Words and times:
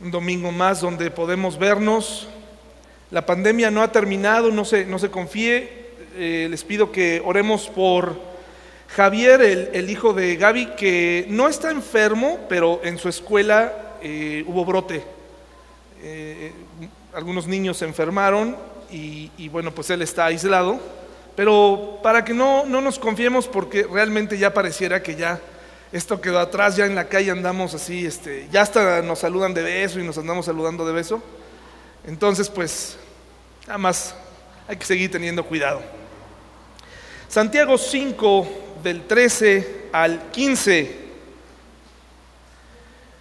un 0.00 0.10
domingo 0.10 0.52
más 0.52 0.80
donde 0.80 1.10
podemos 1.10 1.58
vernos. 1.58 2.28
La 3.10 3.26
pandemia 3.26 3.70
no 3.70 3.82
ha 3.82 3.90
terminado, 3.90 4.50
no 4.50 4.64
se, 4.64 4.84
no 4.84 4.98
se 4.98 5.10
confíe. 5.10 5.88
Eh, 6.16 6.46
les 6.50 6.62
pido 6.64 6.92
que 6.92 7.20
oremos 7.24 7.68
por 7.68 8.16
Javier, 8.88 9.40
el, 9.72 9.90
hijo 9.90 10.12
de 10.12 10.36
Gaby, 10.36 10.74
que 10.76 11.26
no 11.28 11.48
está 11.48 11.70
enfermo, 11.70 12.40
pero 12.48 12.80
en 12.84 12.98
su 12.98 13.08
escuela 13.08 13.96
eh, 14.02 14.44
hubo 14.46 14.64
brote. 14.64 15.02
Eh, 16.02 16.52
algunos 17.12 17.46
niños 17.46 17.78
se 17.78 17.84
enfermaron 17.84 18.56
y, 18.90 19.30
y, 19.36 19.48
bueno, 19.48 19.72
pues 19.74 19.90
él 19.90 20.02
está 20.02 20.26
aislado. 20.26 20.78
Pero 21.34 21.98
para 22.02 22.24
que 22.24 22.34
no, 22.34 22.64
no 22.66 22.80
nos 22.80 22.98
confiemos, 22.98 23.46
porque 23.46 23.84
realmente 23.84 24.38
ya 24.38 24.54
pareciera 24.54 25.02
que 25.02 25.14
ya 25.14 25.40
esto 25.92 26.20
quedó 26.20 26.38
atrás, 26.38 26.76
ya 26.76 26.84
en 26.86 26.94
la 26.94 27.08
calle 27.08 27.30
andamos 27.30 27.74
así, 27.74 28.04
este, 28.04 28.46
ya 28.50 28.62
hasta 28.62 29.00
nos 29.02 29.20
saludan 29.20 29.54
de 29.54 29.62
beso 29.62 29.98
y 29.98 30.04
nos 30.04 30.18
andamos 30.18 30.46
saludando 30.46 30.86
de 30.86 30.92
beso. 30.92 31.22
Entonces, 32.06 32.48
pues, 32.50 32.98
nada 33.66 33.78
más 33.78 34.14
hay 34.66 34.76
que 34.76 34.84
seguir 34.84 35.10
teniendo 35.10 35.44
cuidado. 35.44 35.80
Santiago 37.28 37.78
5, 37.78 38.48
del 38.82 39.06
13 39.06 39.88
al 39.92 40.30
15. 40.30 41.08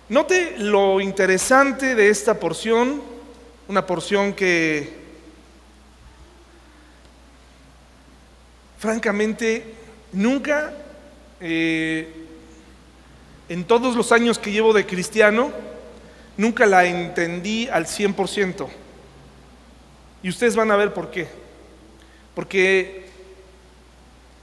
Note 0.09 0.55
lo 0.57 1.01
interesante 1.01 1.95
de 1.95 2.09
esta 2.09 2.39
porción, 2.39 3.01
una 3.67 3.85
porción 3.85 4.33
que 4.33 4.95
francamente 8.77 9.73
nunca 10.13 10.73
eh, 11.41 12.16
en 13.49 13.63
todos 13.63 13.95
los 13.95 14.11
años 14.11 14.39
que 14.39 14.51
llevo 14.51 14.73
de 14.73 14.85
cristiano, 14.85 15.51
nunca 16.35 16.65
la 16.65 16.85
entendí 16.85 17.67
al 17.67 17.85
100%. 17.85 18.67
Y 20.23 20.29
ustedes 20.29 20.55
van 20.55 20.71
a 20.71 20.75
ver 20.75 20.93
por 20.93 21.11
qué. 21.11 21.27
Porque 22.35 23.05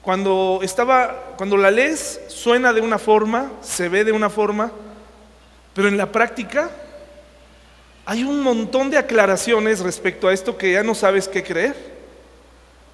cuando 0.03 0.61
estaba 0.62 1.34
cuando 1.37 1.56
la 1.56 1.70
lees 1.70 2.20
suena 2.29 2.73
de 2.73 2.81
una 2.81 2.98
forma, 2.98 3.53
se 3.62 3.89
ve 3.89 4.05
de 4.05 4.12
una 4.12 4.31
forma, 4.31 4.73
pero 5.75 5.89
en 5.89 5.97
la 5.97 6.12
práctica 6.12 6.70
hay 8.07 8.23
un 8.23 8.42
montón 8.42 8.91
de 8.91 8.98
aclaraciones 8.98 9.81
respecto 9.81 10.29
a 10.29 10.33
esto 10.33 10.59
que 10.59 10.73
ya 10.73 10.83
no 10.83 10.95
sabes 10.95 11.29
qué 11.29 11.42
creer. 11.42 11.75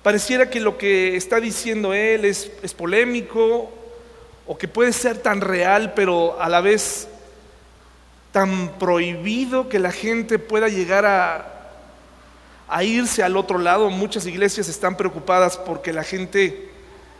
Pareciera 0.02 0.48
que 0.48 0.60
lo 0.60 0.78
que 0.78 1.16
está 1.16 1.40
diciendo 1.40 1.92
él 1.92 2.24
es, 2.24 2.50
es 2.62 2.72
polémico 2.72 3.70
o 4.46 4.58
que 4.58 4.68
puede 4.68 4.92
ser 4.92 5.18
tan 5.18 5.40
real, 5.40 5.92
pero 5.94 6.40
a 6.40 6.48
la 6.48 6.60
vez 6.60 7.08
tan 8.32 8.78
prohibido 8.78 9.68
que 9.68 9.78
la 9.78 9.92
gente 9.92 10.38
pueda 10.38 10.68
llegar 10.68 11.04
a, 11.06 11.56
irse 12.82 13.22
al 13.22 13.36
otro 13.36 13.58
lado. 13.58 13.90
Muchas 13.90 14.26
iglesias 14.26 14.68
están 14.68 14.96
preocupadas 14.96 15.56
porque 15.56 15.92
la 15.92 16.04
gente 16.04 16.68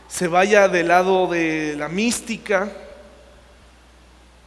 se 0.07 0.27
vaya 0.27 0.69
del 0.69 0.87
lado 0.87 1.27
de 1.27 1.75
la 1.77 1.89
mística. 1.89 2.71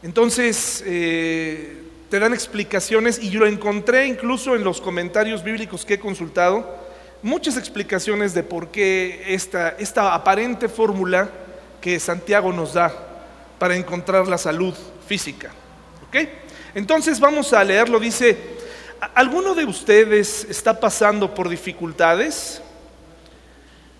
Entonces, 0.01 0.83
eh, 0.85 1.83
te 2.09 2.19
dan 2.19 2.33
explicaciones 2.33 3.19
y 3.21 3.29
yo 3.29 3.41
lo 3.41 3.47
encontré 3.47 4.07
incluso 4.07 4.55
en 4.55 4.63
los 4.63 4.81
comentarios 4.81 5.43
bíblicos 5.43 5.85
que 5.85 5.95
he 5.95 5.99
consultado, 5.99 6.77
muchas 7.21 7.57
explicaciones 7.57 8.33
de 8.33 8.43
por 8.43 8.69
qué 8.69 9.23
esta 9.27 10.13
aparente 10.13 10.69
fórmula 10.69 11.29
que 11.81 11.99
Santiago 11.99 12.51
nos 12.51 12.73
da 12.73 12.91
para 13.59 13.75
encontrar 13.75 14.27
la 14.27 14.37
salud 14.37 14.73
física. 15.07 15.51
¿Ok? 16.07 16.27
Entonces 16.73 17.19
vamos 17.19 17.53
a 17.53 17.63
leerlo. 17.63 17.99
Dice, 17.99 18.37
¿alguno 19.13 19.55
de 19.55 19.65
ustedes 19.65 20.45
está 20.49 20.79
pasando 20.79 21.33
por 21.33 21.49
dificultades? 21.49 22.61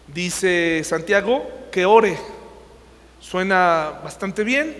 Dice 0.08 0.82
Santiago, 0.84 1.50
que 1.72 1.86
ore. 1.86 2.18
Suena 3.20 4.02
bastante 4.04 4.44
bien. 4.44 4.76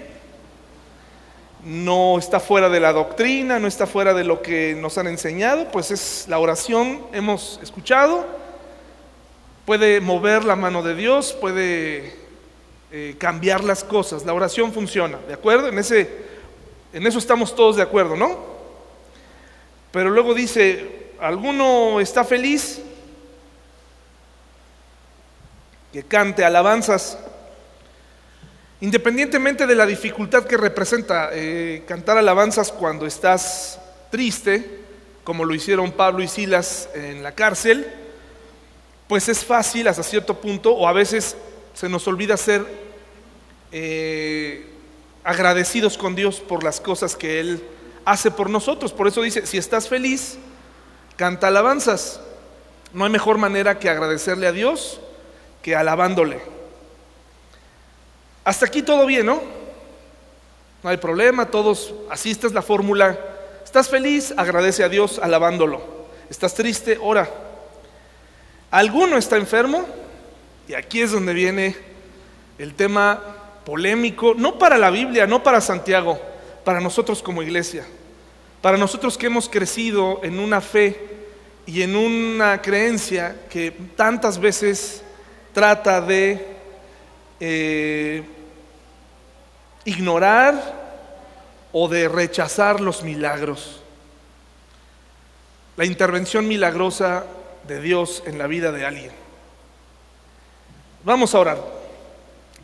No 1.64 2.20
está 2.20 2.40
fuera 2.40 2.70
de 2.70 2.80
la 2.80 2.94
doctrina, 2.94 3.58
no 3.58 3.68
está 3.68 3.88
fuera 3.88 4.14
de 4.14 4.24
lo 4.24 4.44
que 4.44 4.76
nos 4.80 5.00
han 5.00 5.08
enseñado, 5.08 5.72
pues 5.72 5.90
es 5.90 6.28
la 6.28 6.38
oración, 6.38 7.02
hemos 7.12 7.60
escuchado. 7.64 8.24
Puede 9.66 10.00
mover 10.00 10.46
la 10.46 10.56
mano 10.56 10.84
de 10.84 10.94
Dios, 10.94 11.34
puede 11.34 12.25
eh, 12.98 13.14
cambiar 13.18 13.62
las 13.62 13.84
cosas. 13.84 14.26
La 14.26 14.34
oración 14.34 14.72
funciona, 14.72 15.18
¿de 15.28 15.34
acuerdo? 15.34 15.68
En, 15.68 15.78
ese, 15.78 16.10
en 16.94 17.06
eso 17.06 17.20
estamos 17.20 17.54
todos 17.54 17.76
de 17.76 17.82
acuerdo, 17.82 18.16
¿no? 18.16 18.40
Pero 19.92 20.10
luego 20.10 20.34
dice, 20.34 21.12
¿alguno 21.20 22.00
está 22.00 22.24
feliz? 22.24 22.80
Que 25.92 26.04
cante 26.04 26.46
alabanzas. 26.46 27.20
Independientemente 28.80 29.68
de 29.68 29.76
la 29.76 29.86
dificultad 29.86 30.46
que 30.46 30.56
representa 30.56 31.32
eh, 31.34 31.84
cantar 31.86 32.18
alabanzas 32.18 32.72
cuando 32.72 33.06
estás 33.06 33.78
triste, 34.10 34.86
como 35.26 35.44
lo 35.44 35.54
hicieron 35.54 35.92
Pablo 35.92 36.24
y 36.24 36.30
Silas 36.30 36.88
en 36.94 37.24
la 37.24 37.34
cárcel, 37.34 37.92
pues 39.10 39.28
es 39.28 39.44
fácil 39.44 39.86
hasta 39.90 40.02
cierto 40.02 40.40
punto, 40.40 40.74
o 40.74 40.88
a 40.88 40.94
veces 40.94 41.36
se 41.74 41.90
nos 41.90 42.08
olvida 42.08 42.38
ser 42.38 42.85
eh, 43.72 44.70
agradecidos 45.24 45.98
con 45.98 46.16
Dios 46.16 46.40
por 46.40 46.64
las 46.64 46.80
cosas 46.80 47.16
que 47.16 47.40
Él 47.40 47.64
hace 48.06 48.32
por 48.32 48.50
nosotros. 48.50 48.94
Por 48.94 49.08
eso 49.08 49.22
dice, 49.22 49.46
si 49.46 49.58
estás 49.58 49.90
feliz, 49.90 50.38
canta 51.16 51.48
alabanzas. 51.48 52.22
No 52.94 53.04
hay 53.04 53.12
mejor 53.12 53.38
manera 53.38 53.80
que 53.80 53.90
agradecerle 53.90 54.48
a 54.48 54.52
Dios 54.52 55.00
que 55.62 55.76
alabándole. 55.76 56.40
Hasta 58.44 58.68
aquí 58.68 58.84
todo 58.84 59.06
bien, 59.08 59.26
¿no? 59.26 59.42
No 60.84 60.90
hay 60.90 60.98
problema, 60.98 61.48
todos, 61.48 61.96
así 62.12 62.30
esta 62.30 62.46
es 62.46 62.54
la 62.54 62.62
fórmula. 62.62 63.20
¿Estás 63.64 63.90
feliz? 63.90 64.34
Agradece 64.38 64.84
a 64.84 64.90
Dios 64.90 65.20
alabándolo. 65.20 65.82
¿Estás 66.30 66.54
triste? 66.54 67.00
Ora. 67.02 67.28
¿Alguno 68.70 69.18
está 69.18 69.38
enfermo? 69.38 69.86
Y 70.68 70.76
aquí 70.76 71.02
es 71.02 71.12
donde 71.12 71.34
viene 71.34 71.76
el 72.60 72.76
tema 72.76 73.22
polémico, 73.66 74.34
no 74.36 74.58
para 74.58 74.78
la 74.78 74.90
Biblia, 74.90 75.28
no 75.28 75.44
para 75.44 75.60
Santiago, 75.60 76.20
para 76.64 76.80
nosotros 76.80 77.22
como 77.22 77.44
iglesia, 77.44 77.86
para 78.62 78.78
nosotros 78.78 79.18
que 79.18 79.26
hemos 79.26 79.50
crecido 79.50 80.22
en 80.24 80.40
una 80.40 80.62
fe 80.62 80.98
y 81.66 81.82
en 81.82 81.96
una 81.96 82.62
creencia 82.62 83.36
que 83.50 83.72
tantas 83.96 84.40
veces 84.40 85.04
trata 85.52 86.00
de 86.00 86.46
eh, 87.40 88.24
ignorar 89.84 90.86
o 91.72 91.88
de 91.88 92.08
rechazar 92.08 92.80
los 92.80 93.04
milagros. 93.04 93.82
La 95.76 95.86
intervención 95.86 96.48
milagrosa 96.48 97.26
de 97.68 97.82
Dios 97.82 98.24
en 98.26 98.38
la 98.38 98.48
vida 98.48 98.72
de 98.72 98.86
alguien. 98.86 99.12
Vamos 101.04 101.36
a 101.36 101.40
orar. 101.40 101.85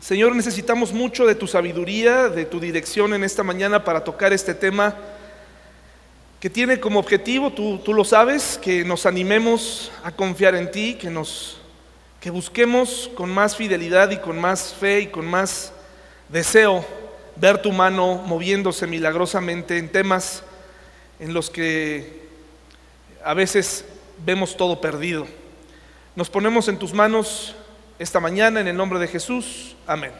Señor, 0.02 0.34
necesitamos 0.34 0.92
mucho 0.92 1.26
de 1.26 1.36
tu 1.36 1.46
sabiduría, 1.46 2.28
de 2.28 2.44
tu 2.44 2.58
dirección 2.58 3.14
en 3.14 3.22
esta 3.22 3.44
mañana 3.44 3.84
para 3.84 4.02
tocar 4.02 4.32
este 4.32 4.52
tema 4.52 4.96
que 6.40 6.50
tiene 6.50 6.80
como 6.80 6.98
objetivo, 6.98 7.52
tú, 7.52 7.78
tú 7.78 7.94
lo 7.94 8.02
sabes, 8.02 8.58
que 8.60 8.84
nos 8.84 9.06
animemos 9.06 9.92
a 10.02 10.10
confiar 10.10 10.56
en 10.56 10.72
ti, 10.72 10.94
que 10.94 11.08
nos 11.08 11.58
que 12.18 12.30
busquemos 12.30 13.12
con 13.14 13.30
más 13.30 13.54
fidelidad 13.54 14.10
y 14.10 14.16
con 14.16 14.40
más 14.40 14.74
fe 14.74 15.02
y 15.02 15.06
con 15.06 15.24
más 15.24 15.72
deseo 16.28 16.84
ver 17.36 17.62
tu 17.62 17.70
mano 17.70 18.16
moviéndose 18.26 18.88
milagrosamente 18.88 19.78
en 19.78 19.88
temas 19.88 20.42
en 21.20 21.32
los 21.32 21.48
que 21.48 22.26
a 23.24 23.34
veces 23.34 23.84
vemos 24.26 24.56
todo 24.56 24.80
perdido. 24.80 25.28
Nos 26.16 26.28
ponemos 26.28 26.66
en 26.66 26.76
tus 26.76 26.92
manos 26.92 27.54
esta 28.02 28.18
mañana 28.18 28.60
en 28.60 28.66
el 28.66 28.76
nombre 28.76 28.98
de 28.98 29.06
Jesús. 29.06 29.76
Amén. 29.86 30.10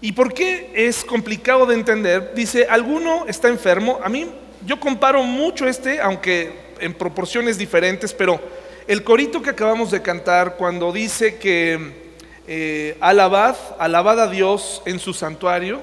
¿Y 0.00 0.12
por 0.12 0.32
qué 0.32 0.72
es 0.74 1.04
complicado 1.04 1.66
de 1.66 1.74
entender? 1.74 2.32
Dice, 2.34 2.66
alguno 2.68 3.26
está 3.28 3.48
enfermo. 3.48 4.00
A 4.02 4.08
mí, 4.08 4.30
yo 4.64 4.80
comparo 4.80 5.22
mucho 5.22 5.66
este, 5.66 6.00
aunque 6.00 6.74
en 6.80 6.94
proporciones 6.94 7.58
diferentes, 7.58 8.14
pero 8.14 8.40
el 8.86 9.04
corito 9.04 9.42
que 9.42 9.50
acabamos 9.50 9.90
de 9.90 10.00
cantar 10.00 10.56
cuando 10.56 10.90
dice 10.90 11.36
que 11.36 12.12
eh, 12.46 12.96
alabad, 13.00 13.56
alabad 13.78 14.18
a 14.18 14.26
Dios 14.28 14.80
en 14.86 14.98
su 14.98 15.12
santuario, 15.12 15.82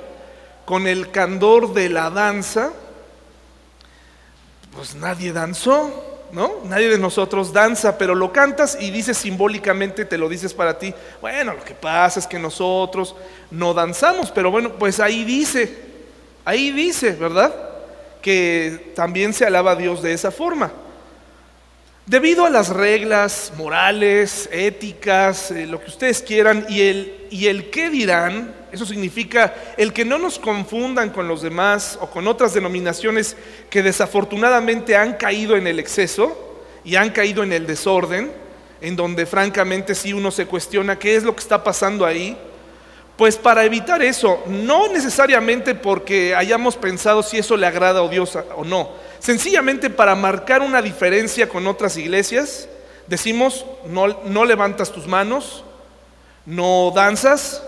con 0.65 0.87
el 0.87 1.11
candor 1.11 1.73
de 1.75 1.89
la 1.89 2.09
danza, 2.09 2.73
pues 4.75 4.95
nadie 4.95 5.31
danzó. 5.31 6.16
¿No? 6.31 6.55
Nadie 6.65 6.89
de 6.89 6.97
nosotros 6.97 7.53
danza, 7.53 7.97
pero 7.97 8.15
lo 8.15 8.31
cantas 8.31 8.77
y 8.79 8.91
dices 8.91 9.17
simbólicamente, 9.17 10.05
te 10.05 10.17
lo 10.17 10.29
dices 10.29 10.53
para 10.53 10.77
ti. 10.77 10.93
Bueno, 11.21 11.53
lo 11.53 11.63
que 11.63 11.73
pasa 11.73 12.19
es 12.19 12.27
que 12.27 12.39
nosotros 12.39 13.15
no 13.51 13.73
danzamos, 13.73 14.31
pero 14.31 14.51
bueno, 14.51 14.73
pues 14.73 14.99
ahí 14.99 15.23
dice, 15.23 15.77
ahí 16.45 16.71
dice, 16.71 17.11
¿verdad? 17.11 17.67
que 18.27 18.91
también 18.93 19.33
se 19.33 19.45
alaba 19.45 19.71
a 19.71 19.75
Dios 19.75 20.01
de 20.01 20.11
esa 20.11 20.31
forma. 20.31 20.69
Debido 22.07 22.45
a 22.45 22.49
las 22.49 22.69
reglas 22.69 23.51
morales, 23.57 24.47
éticas, 24.53 25.51
eh, 25.51 25.67
lo 25.67 25.81
que 25.81 25.89
ustedes 25.89 26.21
quieran, 26.21 26.65
y 26.69 26.83
el, 26.83 27.27
y 27.29 27.47
el 27.47 27.69
qué 27.69 27.89
dirán, 27.89 28.55
eso 28.71 28.85
significa 28.85 29.53
el 29.75 29.91
que 29.91 30.05
no 30.05 30.17
nos 30.17 30.39
confundan 30.39 31.09
con 31.09 31.27
los 31.27 31.41
demás 31.41 31.99
o 31.99 32.09
con 32.09 32.25
otras 32.29 32.53
denominaciones 32.53 33.35
que 33.69 33.83
desafortunadamente 33.83 34.95
han 34.95 35.15
caído 35.15 35.57
en 35.57 35.67
el 35.67 35.79
exceso 35.79 36.63
y 36.85 36.95
han 36.95 37.09
caído 37.09 37.43
en 37.43 37.51
el 37.51 37.67
desorden, 37.67 38.31
en 38.79 38.95
donde 38.95 39.25
francamente 39.25 39.93
si 39.93 40.13
uno 40.13 40.31
se 40.31 40.45
cuestiona 40.45 40.97
qué 40.97 41.17
es 41.17 41.23
lo 41.23 41.35
que 41.35 41.41
está 41.41 41.61
pasando 41.61 42.05
ahí. 42.05 42.37
Pues 43.17 43.35
para 43.35 43.65
evitar 43.65 44.01
eso, 44.01 44.41
no 44.47 44.87
necesariamente 44.93 45.75
porque 45.75 46.33
hayamos 46.33 46.77
pensado 46.77 47.21
si 47.21 47.37
eso 47.37 47.57
le 47.57 47.67
agrada 47.67 47.99
a 47.99 48.07
Dios 48.07 48.37
o 48.55 48.63
no, 48.63 48.91
Sencillamente 49.19 49.89
para 49.89 50.15
marcar 50.15 50.61
una 50.61 50.81
diferencia 50.81 51.49
con 51.49 51.67
otras 51.67 51.97
iglesias, 51.97 52.67
decimos, 53.07 53.65
no, 53.87 54.07
no 54.25 54.45
levantas 54.45 54.91
tus 54.91 55.07
manos, 55.07 55.63
no 56.45 56.91
danzas 56.95 57.63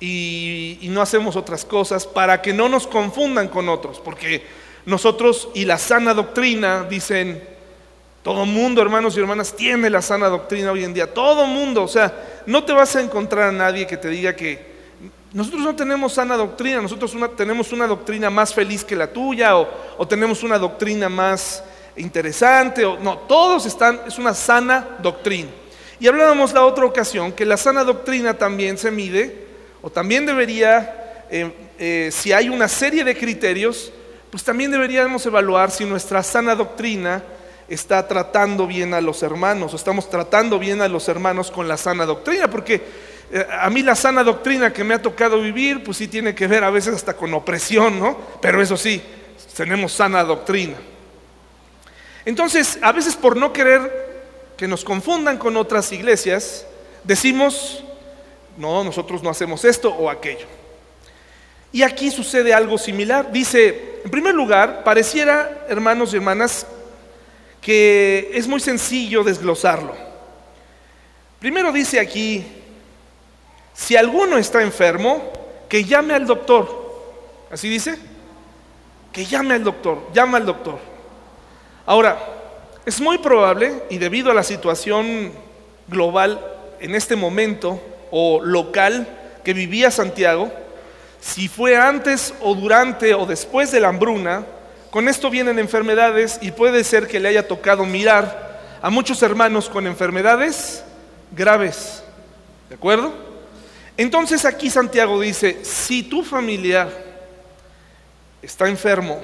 y, 0.00 0.78
y 0.82 0.88
no 0.88 1.00
hacemos 1.00 1.36
otras 1.36 1.64
cosas 1.64 2.06
para 2.06 2.42
que 2.42 2.52
no 2.52 2.68
nos 2.68 2.86
confundan 2.86 3.48
con 3.48 3.68
otros, 3.68 4.00
porque 4.00 4.44
nosotros 4.86 5.48
y 5.54 5.64
la 5.64 5.78
sana 5.78 6.14
doctrina 6.14 6.86
dicen, 6.88 7.42
todo 8.22 8.44
mundo, 8.44 8.82
hermanos 8.82 9.16
y 9.16 9.20
hermanas, 9.20 9.54
tiene 9.54 9.88
la 9.88 10.02
sana 10.02 10.28
doctrina 10.28 10.72
hoy 10.72 10.84
en 10.84 10.92
día. 10.92 11.12
Todo 11.14 11.46
mundo, 11.46 11.84
o 11.84 11.88
sea, 11.88 12.42
no 12.46 12.64
te 12.64 12.72
vas 12.72 12.94
a 12.96 13.00
encontrar 13.00 13.48
a 13.48 13.52
nadie 13.52 13.86
que 13.86 13.96
te 13.96 14.08
diga 14.08 14.36
que 14.36 14.77
nosotros 15.38 15.62
no 15.62 15.76
tenemos 15.76 16.14
sana 16.14 16.36
doctrina, 16.36 16.82
nosotros 16.82 17.14
tenemos 17.36 17.70
una 17.70 17.86
doctrina 17.86 18.28
más 18.28 18.52
feliz 18.52 18.82
que 18.82 18.96
la 18.96 19.06
tuya 19.06 19.56
o, 19.56 20.08
tenemos 20.08 20.42
una 20.42 20.58
doctrina 20.58 21.08
más 21.08 21.62
interesante. 21.96 22.84
O, 22.84 22.98
no, 22.98 23.18
todos 23.18 23.64
están, 23.64 24.00
es 24.08 24.18
una 24.18 24.34
sana 24.34 24.98
doctrina. 25.00 25.48
Y 26.00 26.08
hablábamos 26.08 26.52
la 26.52 26.64
otra 26.64 26.84
ocasión 26.84 27.30
que 27.30 27.44
la 27.44 27.56
sana 27.56 27.84
doctrina 27.84 28.34
también 28.34 28.76
se 28.78 28.90
mide, 28.90 29.46
o 29.80 29.88
también 29.88 30.26
debería, 30.26 31.22
eh, 31.30 31.52
eh, 31.78 32.10
si 32.10 32.32
hay 32.32 32.48
una 32.48 32.66
serie 32.66 33.04
de 33.04 33.16
criterios, 33.16 33.92
pues 34.32 34.42
también 34.42 34.72
deberíamos 34.72 35.24
evaluar 35.24 35.70
si 35.70 35.84
nuestra 35.84 36.24
sana 36.24 36.56
doctrina 36.56 37.22
está 37.68 38.08
tratando 38.08 38.66
bien 38.66 38.92
a 38.92 39.00
los 39.00 39.22
hermanos, 39.22 39.72
o 39.72 39.76
estamos 39.76 40.10
tratando 40.10 40.58
bien 40.58 40.82
a 40.82 40.88
los 40.88 41.08
hermanos 41.08 41.52
con 41.52 41.68
la 41.68 41.76
sana 41.76 42.06
doctrina, 42.06 42.50
porque 42.50 42.82
a 43.60 43.68
mí 43.70 43.82
la 43.82 43.94
sana 43.94 44.24
doctrina 44.24 44.72
que 44.72 44.84
me 44.84 44.94
ha 44.94 45.02
tocado 45.02 45.40
vivir, 45.40 45.84
pues 45.84 45.98
sí 45.98 46.08
tiene 46.08 46.34
que 46.34 46.46
ver 46.46 46.64
a 46.64 46.70
veces 46.70 46.94
hasta 46.94 47.14
con 47.14 47.32
opresión, 47.34 47.98
¿no? 47.98 48.16
Pero 48.40 48.62
eso 48.62 48.76
sí, 48.76 49.02
tenemos 49.56 49.92
sana 49.92 50.24
doctrina. 50.24 50.76
Entonces, 52.24 52.78
a 52.82 52.92
veces 52.92 53.16
por 53.16 53.36
no 53.36 53.52
querer 53.52 54.08
que 54.56 54.68
nos 54.68 54.84
confundan 54.84 55.38
con 55.38 55.56
otras 55.56 55.92
iglesias, 55.92 56.66
decimos, 57.04 57.84
no, 58.56 58.82
nosotros 58.82 59.22
no 59.22 59.30
hacemos 59.30 59.64
esto 59.64 59.90
o 59.90 60.10
aquello. 60.10 60.46
Y 61.70 61.82
aquí 61.82 62.10
sucede 62.10 62.54
algo 62.54 62.78
similar. 62.78 63.30
Dice, 63.30 64.00
en 64.04 64.10
primer 64.10 64.34
lugar, 64.34 64.82
pareciera, 64.84 65.66
hermanos 65.68 66.12
y 66.12 66.16
hermanas, 66.16 66.66
que 67.60 68.30
es 68.32 68.48
muy 68.48 68.60
sencillo 68.60 69.22
desglosarlo. 69.22 69.94
Primero 71.38 71.70
dice 71.70 72.00
aquí, 72.00 72.44
si 73.78 73.96
alguno 73.96 74.36
está 74.38 74.60
enfermo, 74.60 75.22
que 75.68 75.84
llame 75.84 76.12
al 76.12 76.26
doctor. 76.26 76.68
¿Así 77.48 77.68
dice? 77.68 77.96
Que 79.12 79.24
llame 79.24 79.54
al 79.54 79.62
doctor, 79.62 80.08
llama 80.12 80.38
al 80.38 80.46
doctor. 80.46 80.80
Ahora, 81.86 82.18
es 82.84 83.00
muy 83.00 83.18
probable, 83.18 83.84
y 83.88 83.98
debido 83.98 84.32
a 84.32 84.34
la 84.34 84.42
situación 84.42 85.30
global 85.86 86.44
en 86.80 86.96
este 86.96 87.14
momento 87.14 87.80
o 88.10 88.40
local 88.42 89.06
que 89.44 89.54
vivía 89.54 89.92
Santiago, 89.92 90.50
si 91.20 91.46
fue 91.46 91.76
antes 91.76 92.34
o 92.40 92.56
durante 92.56 93.14
o 93.14 93.26
después 93.26 93.70
de 93.70 93.78
la 93.78 93.88
hambruna, 93.88 94.44
con 94.90 95.08
esto 95.08 95.30
vienen 95.30 95.60
enfermedades 95.60 96.40
y 96.42 96.50
puede 96.50 96.82
ser 96.82 97.06
que 97.06 97.20
le 97.20 97.28
haya 97.28 97.46
tocado 97.46 97.84
mirar 97.84 98.78
a 98.82 98.90
muchos 98.90 99.22
hermanos 99.22 99.68
con 99.68 99.86
enfermedades 99.86 100.82
graves. 101.30 102.02
¿De 102.68 102.74
acuerdo? 102.74 103.27
Entonces 103.98 104.44
aquí 104.44 104.70
Santiago 104.70 105.20
dice, 105.20 105.58
si 105.64 106.04
tu 106.04 106.22
familiar 106.22 106.88
está 108.40 108.68
enfermo 108.68 109.20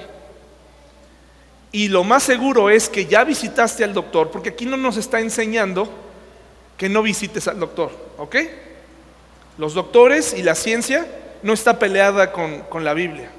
y 1.71 1.87
lo 1.87 2.03
más 2.03 2.23
seguro 2.23 2.69
es 2.69 2.89
que 2.89 3.05
ya 3.05 3.23
visitaste 3.23 3.85
al 3.85 3.93
doctor, 3.93 4.31
porque 4.31 4.49
aquí 4.49 4.65
no 4.65 4.75
nos 4.75 4.97
está 4.97 5.21
enseñando 5.21 5.89
que 6.77 6.89
no 6.89 7.01
visites 7.01 7.47
al 7.47 7.57
doctor, 7.57 7.89
¿ok? 8.17 8.35
Los 9.57 9.73
doctores 9.73 10.33
y 10.37 10.43
la 10.43 10.55
ciencia 10.55 11.07
no 11.41 11.53
está 11.53 11.79
peleada 11.79 12.33
con, 12.33 12.83
la 12.83 12.93
Biblia. 12.93 13.29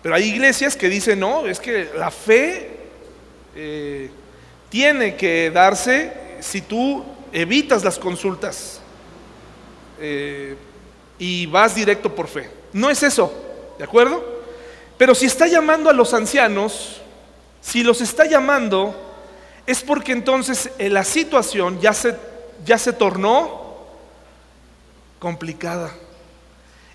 Pero 0.00 0.14
hay 0.14 0.28
iglesias 0.28 0.76
que 0.76 0.88
dicen, 0.88 1.18
no, 1.18 1.48
es 1.48 1.58
que 1.58 1.90
la 1.98 2.12
fe 2.12 2.70
eh, 3.56 4.10
tiene 4.68 5.16
que 5.16 5.50
darse 5.50 6.12
si 6.38 6.60
tú 6.60 7.04
evitas 7.32 7.82
las 7.82 7.98
consultas 7.98 8.80
eh, 10.00 10.56
y 11.18 11.46
vas 11.46 11.74
directo 11.74 12.14
por 12.14 12.28
fe. 12.28 12.50
No 12.72 12.90
es 12.90 13.02
eso, 13.02 13.32
¿de 13.78 13.84
acuerdo? 13.84 14.24
Pero 14.98 15.14
si 15.14 15.26
está 15.26 15.46
llamando 15.46 15.90
a 15.90 15.92
los 15.92 16.14
ancianos, 16.14 17.00
si 17.60 17.82
los 17.82 18.00
está 18.00 18.26
llamando, 18.26 18.94
es 19.66 19.82
porque 19.82 20.12
entonces 20.12 20.70
eh, 20.78 20.88
la 20.88 21.04
situación 21.04 21.80
ya 21.80 21.92
se, 21.92 22.16
ya 22.64 22.78
se 22.78 22.92
tornó 22.92 23.86
complicada. 25.18 25.92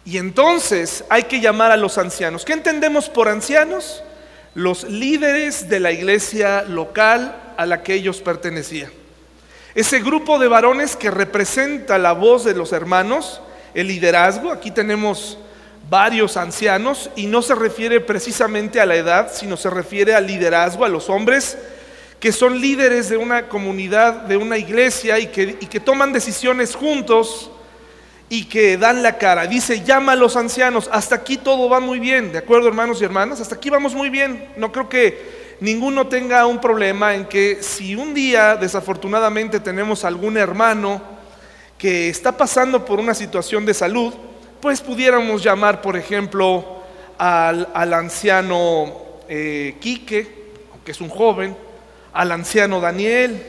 Y 0.06 0.18
entonces 0.18 1.04
hay 1.10 1.24
que 1.24 1.42
llamar 1.42 1.72
a 1.72 1.78
los 1.78 1.98
ancianos. 1.98 2.46
¿Qué 2.46 2.54
entendemos 2.54 3.10
por 3.10 3.28
ancianos? 3.28 4.04
Los 4.56 4.84
líderes 4.84 5.70
de 5.70 5.80
la 5.80 5.92
iglesia 5.92 6.64
local 6.64 7.54
a 7.58 7.66
la 7.66 7.84
que 7.84 7.94
ellos 7.94 8.22
pertenecían. 8.22 8.92
Ese 9.74 10.00
grupo 10.00 10.38
de 10.38 10.48
varones 10.48 10.96
que 10.96 11.12
representa 11.12 11.98
la 11.98 12.12
voz 12.12 12.44
de 12.44 12.54
los 12.54 12.74
hermanos, 12.74 13.42
el 13.74 13.88
liderazgo, 13.88 14.52
aquí 14.52 14.72
tenemos 14.72 15.38
varios 15.90 16.38
ancianos 16.38 17.10
y 17.16 17.28
no 17.28 17.42
se 17.42 17.56
refiere 17.56 18.02
precisamente 18.02 18.82
a 18.82 18.86
la 18.86 18.96
edad, 18.96 19.32
sino 19.34 19.58
se 19.58 19.70
refiere 19.70 20.14
al 20.14 20.28
liderazgo, 20.28 20.86
a 20.86 20.90
los 20.90 21.10
hombres 21.10 21.58
que 22.22 22.32
son 22.32 22.62
líderes 22.62 23.10
de 23.10 23.18
una 23.18 23.50
comunidad, 23.50 24.14
de 24.14 24.38
una 24.38 24.56
iglesia 24.56 25.18
y 25.18 25.26
que, 25.26 25.80
toman 25.80 26.14
decisiones 26.14 26.76
juntos 26.76 27.50
y 28.30 28.46
que 28.46 28.78
dan 28.78 29.02
la 29.02 29.18
cara. 29.18 29.48
Dice, 29.48 29.84
llama 29.84 30.12
a 30.12 30.16
los 30.16 30.36
ancianos, 30.38 30.88
hasta 30.92 31.16
aquí 31.16 31.38
todo 31.38 31.68
va 31.68 31.80
muy 31.80 32.00
bien, 32.00 32.32
¿de 32.32 32.38
acuerdo 32.38 32.68
hermanos 32.68 33.02
y 33.02 33.06
hermanas? 33.06 33.42
Hasta 33.42 33.56
aquí 33.56 33.72
vamos 33.72 33.96
muy 33.96 34.12
bien. 34.12 34.50
No 34.56 34.72
creo 34.72 34.88
que 34.88 35.41
ninguno 35.62 36.08
tenga 36.08 36.46
un 36.48 36.60
problema 36.60 37.14
en 37.14 37.26
que 37.26 37.60
si 37.62 37.96
un 37.96 38.14
día 38.14 38.58
desafortunadamente 38.58 39.60
tenemos 39.60 40.04
algún 40.04 40.36
hermano 40.36 41.02
que 41.78 42.10
está 42.10 42.36
pasando 42.36 42.84
por 42.84 43.00
una 43.00 43.14
situación 43.14 43.66
de 43.66 43.74
salud, 43.74 44.14
pues 44.60 44.82
pudiéramos 44.82 45.44
llamar, 45.44 45.82
por 45.82 45.96
ejemplo, 45.96 46.82
al, 47.18 47.94
anciano 47.94 48.92
eh, 49.30 49.78
Quique, 49.80 50.52
que 50.84 50.92
es 50.92 51.00
un 51.00 51.10
joven, 51.10 51.56
al 52.12 52.32
anciano 52.32 52.80
Daniel, 52.80 53.42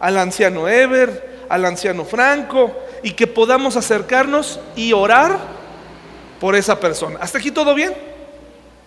al 0.00 0.16
anciano 0.16 0.68
Ever, 0.68 1.46
al 1.50 1.66
anciano 1.66 2.06
Franco, 2.06 2.74
y 3.02 3.12
que 3.12 3.26
podamos 3.26 3.76
acercarnos 3.76 4.58
y 4.74 4.94
orar 4.94 5.38
por 6.40 6.54
esa 6.56 6.80
persona. 6.80 7.18
¿Hasta 7.20 7.38
aquí 7.38 7.50
todo 7.50 7.74
bien? 7.74 7.94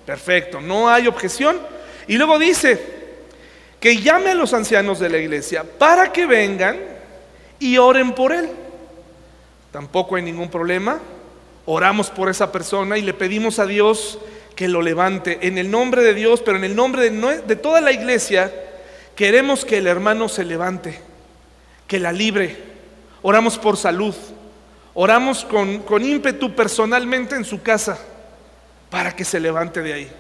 Perfecto, 0.06 0.60
no 0.62 0.90
hay 0.90 1.08
objeción. 1.08 1.58
Y 2.12 2.18
luego 2.18 2.38
dice 2.38 2.78
que 3.80 3.96
llame 3.96 4.32
a 4.32 4.36
los 4.36 4.54
ancianos 4.54 5.00
de 5.00 5.08
la 5.08 5.18
iglesia 5.18 5.64
para 5.64 6.12
que 6.12 6.26
vengan 6.26 6.78
y 7.58 7.78
oren 7.78 8.12
por 8.12 8.34
él. 8.34 8.50
Tampoco 9.72 10.18
hay 10.18 10.22
ningún 10.22 10.52
problema. 10.52 11.00
Oramos 11.66 12.10
por 12.10 12.28
esa 12.28 12.52
persona 12.52 12.98
y 12.98 13.02
le 13.02 13.14
pedimos 13.14 13.60
a 13.60 13.66
Dios 13.66 14.20
que 14.58 14.68
lo 14.68 14.82
levante 14.82 15.48
en 15.48 15.58
el 15.58 15.72
nombre 15.72 16.04
de 16.04 16.14
Dios, 16.14 16.42
pero 16.42 16.58
en 16.58 16.66
el 16.66 16.76
nombre 16.76 17.10
de, 17.10 17.56
toda 17.56 17.80
la 17.80 17.94
iglesia, 17.94 18.54
queremos 19.16 19.64
que 19.64 19.78
el 19.78 19.88
hermano 19.88 20.28
se 20.28 20.44
levante, 20.44 21.00
que 21.88 21.98
la 21.98 22.12
libre. 22.12 22.58
Oramos 23.22 23.58
por 23.58 23.78
salud. 23.78 24.16
Oramos 24.96 25.46
con, 25.46 25.80
con 25.84 26.04
ímpetu 26.04 26.54
personalmente 26.54 27.38
en 27.38 27.46
su 27.46 27.62
casa 27.62 27.98
para 28.90 29.16
que 29.16 29.24
se 29.24 29.40
levante 29.40 29.82
de 29.82 29.94
ahí. 29.94 30.12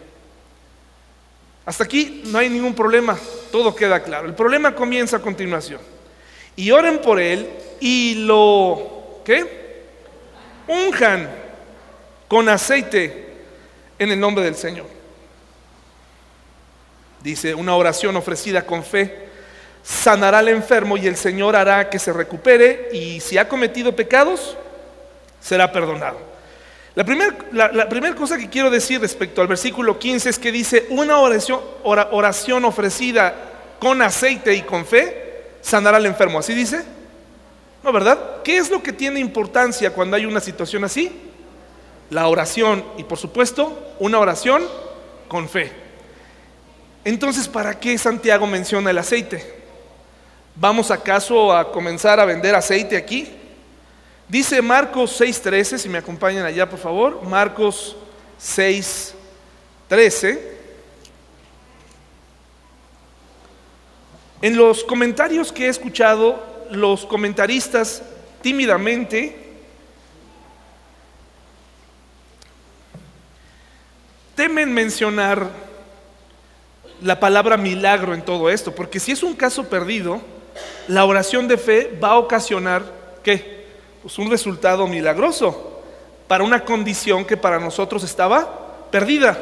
Hasta 1.65 1.83
aquí 1.83 2.23
no 2.25 2.39
hay 2.39 2.49
ningún 2.49 2.73
problema, 2.73 3.17
todo 3.51 3.75
queda 3.75 4.01
claro. 4.01 4.27
El 4.27 4.33
problema 4.33 4.73
comienza 4.73 5.17
a 5.17 5.21
continuación. 5.21 5.79
Y 6.55 6.71
oren 6.71 6.99
por 6.99 7.19
él 7.19 7.49
y 7.79 8.25
lo, 8.25 9.21
¿qué? 9.23 9.83
Unjan 10.67 11.29
con 12.27 12.49
aceite 12.49 13.27
en 13.99 14.11
el 14.11 14.19
nombre 14.19 14.43
del 14.43 14.55
Señor. 14.55 14.87
Dice, 17.21 17.53
una 17.53 17.75
oración 17.75 18.15
ofrecida 18.15 18.65
con 18.65 18.83
fe 18.83 19.29
sanará 19.83 20.39
al 20.39 20.49
enfermo 20.49 20.97
y 20.97 21.07
el 21.07 21.15
Señor 21.15 21.55
hará 21.55 21.89
que 21.89 21.99
se 21.99 22.13
recupere 22.13 22.89
y 22.91 23.19
si 23.19 23.37
ha 23.37 23.47
cometido 23.47 23.95
pecados, 23.95 24.57
será 25.39 25.71
perdonado. 25.71 26.30
La 26.93 27.05
primera 27.05 28.15
cosa 28.15 28.37
que 28.37 28.49
quiero 28.49 28.69
decir 28.69 28.99
respecto 28.99 29.41
al 29.41 29.47
versículo 29.47 29.97
15 29.97 30.29
es 30.29 30.37
que 30.37 30.51
dice, 30.51 30.87
una 30.89 31.19
oración, 31.19 31.61
oración 31.83 32.65
ofrecida 32.65 33.33
con 33.79 34.01
aceite 34.01 34.53
y 34.53 34.61
con 34.63 34.85
fe 34.85 35.43
sanará 35.61 35.97
al 35.97 36.05
enfermo. 36.05 36.39
¿Así 36.39 36.53
dice? 36.53 36.83
No, 37.81 37.91
¿verdad? 37.93 38.41
¿Qué 38.43 38.57
es 38.57 38.69
lo 38.69 38.83
que 38.83 38.91
tiene 38.93 39.19
importancia 39.19 39.93
cuando 39.93 40.17
hay 40.17 40.25
una 40.25 40.41
situación 40.41 40.83
así? 40.83 41.11
La 42.09 42.27
oración 42.27 42.83
y 42.97 43.03
por 43.05 43.17
supuesto 43.17 43.95
una 43.99 44.19
oración 44.19 44.61
con 45.29 45.47
fe. 45.47 45.71
Entonces, 47.05 47.47
¿para 47.47 47.79
qué 47.79 47.97
Santiago 47.97 48.45
menciona 48.45 48.91
el 48.91 48.97
aceite? 48.97 49.61
¿Vamos 50.55 50.91
acaso 50.91 51.53
a 51.55 51.71
comenzar 51.71 52.19
a 52.19 52.25
vender 52.25 52.53
aceite 52.53 52.97
aquí? 52.97 53.33
Dice 54.31 54.61
Marcos 54.61 55.19
6:13, 55.19 55.77
si 55.77 55.89
me 55.89 55.97
acompañan 55.97 56.45
allá 56.45 56.69
por 56.69 56.79
favor, 56.79 57.21
Marcos 57.23 57.97
6:13. 58.39 60.39
En 64.41 64.55
los 64.55 64.85
comentarios 64.85 65.51
que 65.51 65.65
he 65.65 65.67
escuchado, 65.67 66.41
los 66.71 67.05
comentaristas 67.05 68.03
tímidamente 68.41 69.35
temen 74.33 74.73
mencionar 74.73 75.49
la 77.01 77.19
palabra 77.19 77.57
milagro 77.57 78.13
en 78.13 78.21
todo 78.21 78.49
esto, 78.49 78.73
porque 78.73 79.01
si 79.01 79.11
es 79.11 79.23
un 79.23 79.35
caso 79.35 79.67
perdido, 79.67 80.21
la 80.87 81.03
oración 81.03 81.49
de 81.49 81.57
fe 81.57 81.99
va 82.01 82.11
a 82.11 82.17
ocasionar, 82.17 82.85
¿qué? 83.25 83.60
Pues 84.01 84.17
un 84.17 84.29
resultado 84.29 84.87
milagroso 84.87 85.83
para 86.27 86.43
una 86.43 86.63
condición 86.63 87.25
que 87.25 87.37
para 87.37 87.59
nosotros 87.59 88.03
estaba 88.03 88.89
perdida. 88.89 89.37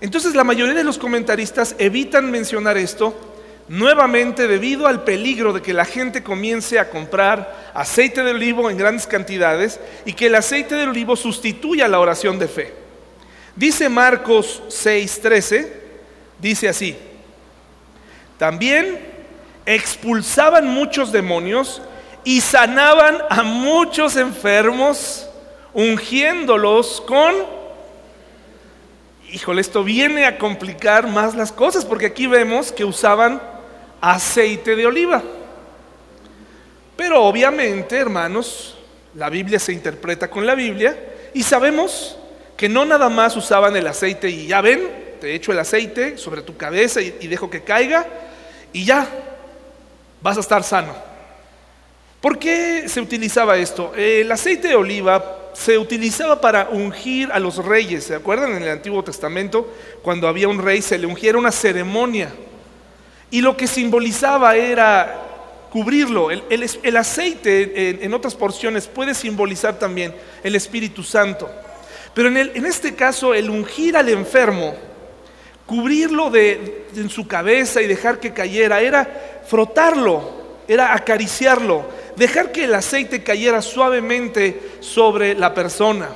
Entonces 0.00 0.34
la 0.34 0.44
mayoría 0.44 0.74
de 0.74 0.84
los 0.84 0.98
comentaristas 0.98 1.74
evitan 1.78 2.30
mencionar 2.30 2.76
esto 2.76 3.14
nuevamente 3.68 4.48
debido 4.48 4.86
al 4.86 5.04
peligro 5.04 5.52
de 5.52 5.60
que 5.60 5.74
la 5.74 5.84
gente 5.84 6.22
comience 6.22 6.78
a 6.78 6.88
comprar 6.88 7.70
aceite 7.74 8.22
de 8.22 8.30
olivo 8.30 8.70
en 8.70 8.78
grandes 8.78 9.06
cantidades 9.06 9.78
y 10.06 10.14
que 10.14 10.26
el 10.26 10.34
aceite 10.34 10.74
de 10.74 10.84
olivo 10.84 11.16
sustituya 11.16 11.86
la 11.88 12.00
oración 12.00 12.38
de 12.38 12.48
fe. 12.48 12.72
Dice 13.54 13.88
Marcos 13.88 14.62
6:13, 14.68 15.68
dice 16.38 16.68
así, 16.68 16.96
también 18.38 19.00
expulsaban 19.66 20.66
muchos 20.66 21.12
demonios 21.12 21.82
y 22.28 22.42
sanaban 22.42 23.22
a 23.30 23.42
muchos 23.42 24.14
enfermos, 24.16 25.26
ungiéndolos 25.72 27.00
con... 27.06 27.34
Híjole, 29.32 29.62
esto 29.62 29.82
viene 29.82 30.26
a 30.26 30.36
complicar 30.36 31.08
más 31.08 31.34
las 31.34 31.50
cosas, 31.50 31.86
porque 31.86 32.04
aquí 32.04 32.26
vemos 32.26 32.70
que 32.70 32.84
usaban 32.84 33.40
aceite 34.02 34.76
de 34.76 34.86
oliva. 34.86 35.22
Pero 36.98 37.24
obviamente, 37.24 37.96
hermanos, 37.96 38.76
la 39.14 39.30
Biblia 39.30 39.58
se 39.58 39.72
interpreta 39.72 40.28
con 40.28 40.46
la 40.46 40.54
Biblia 40.54 40.98
y 41.32 41.42
sabemos 41.42 42.18
que 42.58 42.68
no 42.68 42.84
nada 42.84 43.08
más 43.08 43.38
usaban 43.38 43.74
el 43.74 43.86
aceite 43.86 44.28
y 44.28 44.48
ya 44.48 44.60
ven, 44.60 45.16
te 45.18 45.34
echo 45.34 45.52
el 45.52 45.60
aceite 45.60 46.18
sobre 46.18 46.42
tu 46.42 46.58
cabeza 46.58 47.00
y, 47.00 47.26
dejo 47.26 47.48
que 47.48 47.64
caiga 47.64 48.06
y 48.74 48.84
ya, 48.84 49.08
vas 50.20 50.36
a 50.36 50.40
estar 50.40 50.62
sano. 50.62 51.07
¿Por 52.20 52.38
qué 52.38 52.88
se 52.88 53.00
utilizaba 53.00 53.56
esto? 53.58 53.94
El 53.94 54.30
aceite 54.32 54.68
de 54.68 54.74
oliva 54.74 55.50
se 55.52 55.78
utilizaba 55.78 56.40
para 56.40 56.68
ungir 56.70 57.30
a 57.32 57.38
los 57.38 57.64
reyes. 57.64 58.04
¿Se 58.04 58.14
acuerdan 58.14 58.56
en 58.56 58.62
el 58.64 58.70
Antiguo 58.70 59.04
Testamento? 59.04 59.72
Cuando 60.02 60.26
había 60.26 60.48
un 60.48 60.60
rey 60.60 60.82
se 60.82 60.98
le 60.98 61.06
ungía 61.06 61.36
una 61.36 61.52
ceremonia. 61.52 62.32
Y 63.30 63.40
lo 63.40 63.56
que 63.56 63.68
simbolizaba 63.68 64.56
era 64.56 65.28
cubrirlo. 65.70 66.30
El, 66.30 66.96
aceite 66.96 68.04
en, 68.04 68.12
otras 68.14 68.34
porciones 68.34 68.88
puede 68.88 69.14
simbolizar 69.14 69.78
también 69.78 70.12
el 70.42 70.56
Espíritu 70.56 71.04
Santo. 71.04 71.48
Pero 72.14 72.28
en, 72.28 72.36
en 72.36 72.66
este 72.66 72.94
caso 72.94 73.32
el 73.32 73.48
ungir 73.48 73.96
al 73.96 74.08
enfermo, 74.08 74.74
cubrirlo 75.66 76.30
de, 76.30 76.86
en 76.96 77.10
su 77.10 77.28
cabeza 77.28 77.80
y 77.80 77.86
dejar 77.86 78.18
que 78.18 78.32
cayera, 78.32 78.80
era 78.80 79.42
frotarlo, 79.46 80.47
era 80.68 80.94
acariciarlo, 80.94 81.86
dejar 82.14 82.52
que 82.52 82.64
el 82.64 82.74
aceite 82.74 83.24
cayera 83.24 83.62
suavemente 83.62 84.76
sobre 84.80 85.34
la 85.34 85.54
persona. 85.54 86.10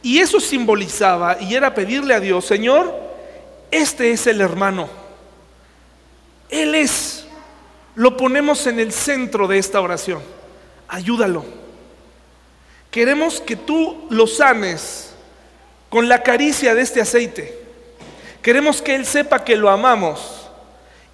Y 0.00 0.20
eso 0.20 0.38
simbolizaba 0.38 1.38
y 1.40 1.54
era 1.54 1.74
pedirle 1.74 2.14
a 2.14 2.20
Dios, 2.20 2.44
Señor, 2.44 2.94
este 3.70 4.12
es 4.12 4.26
el 4.28 4.40
hermano. 4.40 4.88
Él 6.48 6.76
es. 6.76 7.26
Lo 7.96 8.16
ponemos 8.16 8.66
en 8.66 8.78
el 8.78 8.92
centro 8.92 9.48
de 9.48 9.58
esta 9.58 9.80
oración. 9.80 10.22
Ayúdalo. 10.86 11.44
Queremos 12.90 13.40
que 13.40 13.56
tú 13.56 14.06
lo 14.10 14.28
sanes 14.28 15.14
con 15.88 16.08
la 16.08 16.22
caricia 16.22 16.74
de 16.74 16.82
este 16.82 17.00
aceite. 17.00 17.58
Queremos 18.42 18.82
que 18.82 18.94
Él 18.94 19.06
sepa 19.06 19.42
que 19.42 19.56
lo 19.56 19.70
amamos 19.70 20.43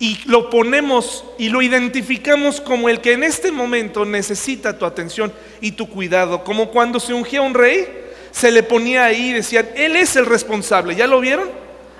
y 0.02 0.18
lo 0.24 0.48
ponemos 0.48 1.26
y 1.38 1.50
lo 1.50 1.60
identificamos 1.60 2.58
como 2.58 2.88
el 2.88 3.02
que 3.02 3.12
en 3.12 3.22
este 3.22 3.52
momento 3.52 4.06
necesita 4.06 4.78
tu 4.78 4.86
atención 4.86 5.30
y 5.60 5.72
tu 5.72 5.90
cuidado. 5.90 6.42
Como 6.42 6.70
cuando 6.70 6.98
se 6.98 7.12
ungía 7.12 7.42
un 7.42 7.52
rey, 7.52 7.86
se 8.30 8.50
le 8.50 8.62
ponía 8.62 9.04
ahí 9.04 9.28
y 9.28 9.34
decían, 9.34 9.68
Él 9.76 9.96
es 9.96 10.16
el 10.16 10.24
responsable. 10.24 10.96
¿Ya 10.96 11.06
lo 11.06 11.20
vieron? 11.20 11.50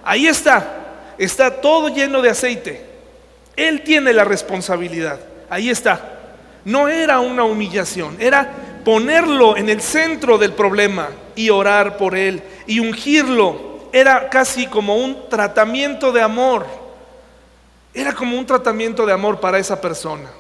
Ahí 0.03 0.27
está. 0.27 1.13
Está 1.19 1.61
todo 1.61 1.91
lleno 1.91 2.23
de 2.23 2.31
aceite. 2.31 2.83
Él 3.55 3.83
tiene 3.83 4.15
la 4.15 4.25
responsabilidad. 4.25 5.21
Ahí 5.51 5.69
está. 5.69 6.21
No 6.65 6.89
era 6.89 7.21
una 7.21 7.45
humillación, 7.45 8.17
era 8.19 8.51
ponerlo 8.83 9.59
en 9.59 9.69
el 9.69 9.83
centro 9.83 10.39
del 10.39 10.55
problema 10.55 11.11
y 11.37 11.51
orar 11.51 11.99
por 11.99 12.17
Él 12.17 12.43
y 12.67 12.81
ungirlo. 12.81 13.89
Era 13.93 14.31
casi 14.31 14.67
como 14.67 14.97
un 14.97 15.29
tratamiento 15.29 16.13
de 16.13 16.23
amor. 16.23 16.80
Era 17.93 18.15
como 18.15 18.39
un 18.39 18.47
tratamiento 18.47 19.05
de 19.05 19.13
amor 19.13 19.41
para 19.41 19.59
esa 19.59 19.81
persona. 19.81 20.31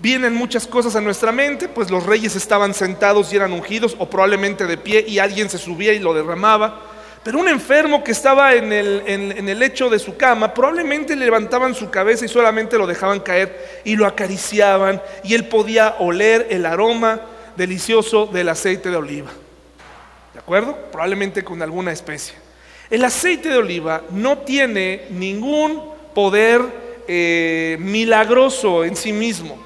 Vienen 0.00 0.34
muchas 0.34 0.66
cosas 0.66 0.96
a 0.96 1.00
nuestra 1.00 1.30
mente, 1.30 1.68
pues 1.68 1.90
los 1.90 2.06
reyes 2.06 2.34
estaban 2.34 2.72
sentados 2.72 3.32
y 3.32 3.36
eran 3.36 3.52
ungidos, 3.52 3.94
o 3.98 4.08
probablemente 4.08 4.66
de 4.66 4.78
pie 4.78 5.04
y 5.06 5.18
alguien 5.18 5.50
se 5.50 5.58
subía 5.58 5.92
y 5.92 5.98
lo 5.98 6.14
derramaba. 6.14 6.80
Pero 7.22 7.38
un 7.38 7.48
enfermo 7.48 8.02
que 8.02 8.12
estaba 8.12 8.54
en 8.54 8.72
el, 8.72 9.02
en 9.06 9.46
el 9.46 9.58
lecho 9.58 9.90
de 9.90 9.98
su 9.98 10.16
cama, 10.16 10.54
probablemente 10.54 11.14
levantaban 11.14 11.74
su 11.74 11.90
cabeza 11.90 12.24
y 12.24 12.28
solamente 12.28 12.78
lo 12.78 12.86
dejaban 12.86 13.20
caer 13.20 13.82
y 13.84 13.94
lo 13.94 14.06
acariciaban 14.06 15.02
y 15.22 15.34
él 15.34 15.46
podía 15.48 15.96
oler 15.98 16.46
el 16.48 16.64
aroma 16.64 17.20
delicioso 17.56 18.24
del 18.24 18.48
aceite 18.48 18.88
de 18.88 18.96
oliva. 18.96 19.30
¿De 20.32 20.38
acuerdo? 20.38 20.74
Probablemente 20.90 21.44
con 21.44 21.60
alguna 21.60 21.92
especie. 21.92 22.34
El 22.90 23.04
aceite 23.04 23.48
de 23.48 23.58
oliva 23.58 24.02
no 24.10 24.38
tiene 24.38 25.02
ningún 25.10 25.80
poder 26.12 26.60
eh, 27.06 27.76
milagroso 27.78 28.84
en 28.84 28.96
sí 28.96 29.12
mismo. 29.12 29.56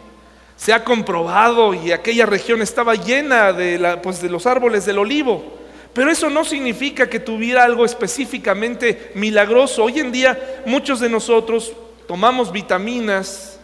Se 0.57 0.75
ha 0.75 0.85
comprobado 0.85 1.73
y 1.73 1.91
aquella 1.91 2.27
región 2.27 2.61
estaba 2.61 2.95
llena 2.95 3.57
pues, 4.03 4.21
de 4.21 4.29
los 4.29 4.47
árboles 4.47 4.85
del 4.85 4.99
olivo. 4.99 5.55
Pero 5.95 6.11
eso 6.11 6.29
no 6.29 6.45
significa 6.45 7.09
que 7.09 7.21
tuviera 7.21 7.65
algo 7.65 7.85
específicamente 7.85 9.13
milagroso. 9.15 9.85
Hoy 9.85 10.01
en 10.01 10.13
día 10.13 10.63
muchos 10.67 11.01
de 11.01 11.09
nosotros 11.09 11.73
tomamos 12.07 12.53
vitaminas 12.53 13.59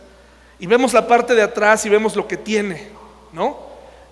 y 0.58 0.66
vemos 0.66 0.94
la 0.94 1.06
parte 1.06 1.34
de 1.34 1.42
atrás 1.42 1.84
y 1.84 1.88
vemos 1.90 2.16
lo 2.16 2.26
que 2.26 2.36
tiene, 2.36 2.88
¿no? 3.32 3.58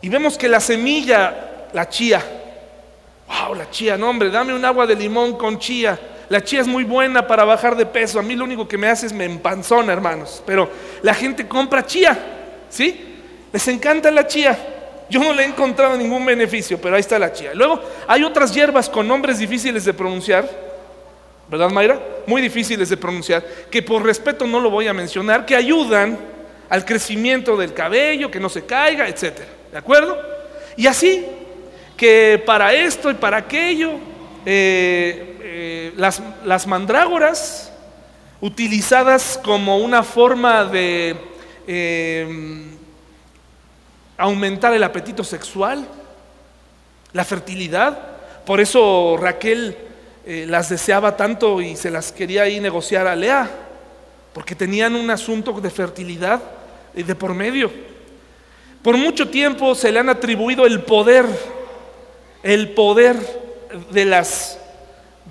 Y 0.03 0.09
vemos 0.09 0.37
que 0.37 0.49
la 0.49 0.61
semilla, 0.61 1.69
la 1.73 1.89
chía, 1.89 2.38
wow, 3.29 3.55
la 3.55 3.71
chía, 3.71 3.97
no 3.97 4.09
hombre, 4.11 4.31
dame 4.31 4.55
un 4.55 4.65
agua 4.65 4.87
de 4.87 4.97
limón 4.97 5.37
con 5.37 5.59
chía 5.59 5.99
la 6.29 6.45
chía 6.45 6.61
es 6.61 6.67
muy 6.67 6.85
buena 6.85 7.27
para 7.27 7.45
bajar 7.45 7.77
de 7.77 7.87
peso. 7.87 8.19
A 8.19 8.23
mí 8.23 8.37
lo 8.37 8.45
único 8.45 8.69
que 8.69 8.77
me 8.77 8.89
hace 8.89 9.07
es 9.07 9.13
me 9.13 9.25
empanzona, 9.25 9.93
hermanos. 9.93 10.43
Pero 10.45 10.69
la 11.03 11.15
gente 11.15 11.49
compra 11.49 11.87
chía, 11.87 12.19
¿sí? 12.69 13.17
Les 13.53 13.67
encanta 13.69 14.11
la 14.11 14.27
chía. 14.27 14.59
Yo 15.09 15.21
no 15.21 15.33
le 15.33 15.43
he 15.43 15.47
encontrado 15.47 15.97
ningún 15.97 16.27
beneficio, 16.27 16.79
pero 16.79 16.97
ahí 16.97 17.01
está 17.01 17.19
la 17.19 17.33
chía. 17.33 17.53
Luego 17.55 17.81
hay 18.07 18.25
otras 18.25 18.55
hierbas 18.55 18.91
con 18.91 19.09
nombres 19.09 19.39
difíciles 19.39 19.87
de 19.87 19.95
pronunciar, 19.95 20.47
¿verdad 21.49 21.71
Mayra? 21.71 21.99
Muy 22.27 22.43
difíciles 22.43 22.91
de 22.91 22.99
pronunciar, 22.99 23.43
que 23.71 23.83
por 23.83 24.05
respeto 24.05 24.47
no 24.47 24.61
lo 24.61 24.69
voy 24.69 24.87
a 24.87 24.93
mencionar, 24.93 25.47
que 25.47 25.57
ayudan 25.57 26.19
al 26.69 26.85
crecimiento 26.85 27.57
del 27.57 27.73
cabello, 27.73 28.31
que 28.31 28.39
no 28.39 28.51
se 28.51 28.67
caiga, 28.67 29.09
etc. 29.09 29.39
¿De 29.73 29.79
acuerdo? 29.79 30.15
Y 30.77 30.87
así, 30.87 31.25
que 31.99 32.43
para 32.47 32.73
esto 32.73 33.11
y 33.11 33.15
para 33.15 33.37
aquello, 33.37 33.97
eh, 34.47 35.29
eh, 35.39 35.39
eh, 35.41 35.93
las, 35.97 36.23
las 36.45 36.67
mandrágoras, 36.67 37.73
utilizadas 38.41 39.39
como 39.43 39.79
una 39.79 40.03
forma 40.03 40.65
de 40.65 41.17
em, 41.67 42.71
aumentar 44.17 44.73
el 44.73 44.85
apetito 44.85 45.25
sexual, 45.25 45.87
la 47.13 47.25
fertilidad. 47.25 47.99
Por 48.47 48.61
eso 48.61 49.17
Raquel 49.21 49.77
eh, 50.25 50.47
las 50.49 50.69
deseaba 50.69 51.17
tanto 51.17 51.61
y 51.61 51.77
se 51.77 51.91
las 51.91 52.13
quería 52.13 52.43
ahí 52.43 52.61
negociar 52.61 53.07
a 53.07 53.17
Lea, 53.17 53.51
porque 54.33 54.55
tenían 54.55 54.95
un 54.95 55.11
asunto 55.11 55.53
de 55.61 55.71
fertilidad 55.71 56.41
de 56.95 57.15
por 57.15 57.35
medio. 57.35 57.71
Por 58.83 58.97
mucho 58.97 59.29
tiempo 59.29 59.75
se 59.75 59.91
le 59.91 59.99
han 59.99 60.09
atribuido 60.09 60.65
el 60.65 60.83
poder, 60.83 61.27
el 62.49 62.71
poder 62.71 63.17
de 63.91 64.07
las, 64.07 64.59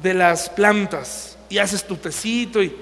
de 0.03 0.13
las 0.13 0.49
plantas. 0.49 1.35
Y 1.49 1.57
haces 1.57 1.83
tu 1.83 1.95
tecito 1.95 2.61
y, 2.61 2.75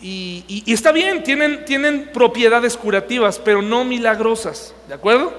y, 0.00 0.72
está 0.72 0.90
bien, 0.90 1.22
tienen, 1.22 1.64
tienen 1.64 2.10
propiedades 2.12 2.76
curativas, 2.76 3.38
pero 3.38 3.62
no 3.62 3.84
milagrosas, 3.84 4.74
¿de 4.88 4.94
acuerdo? 4.94 5.32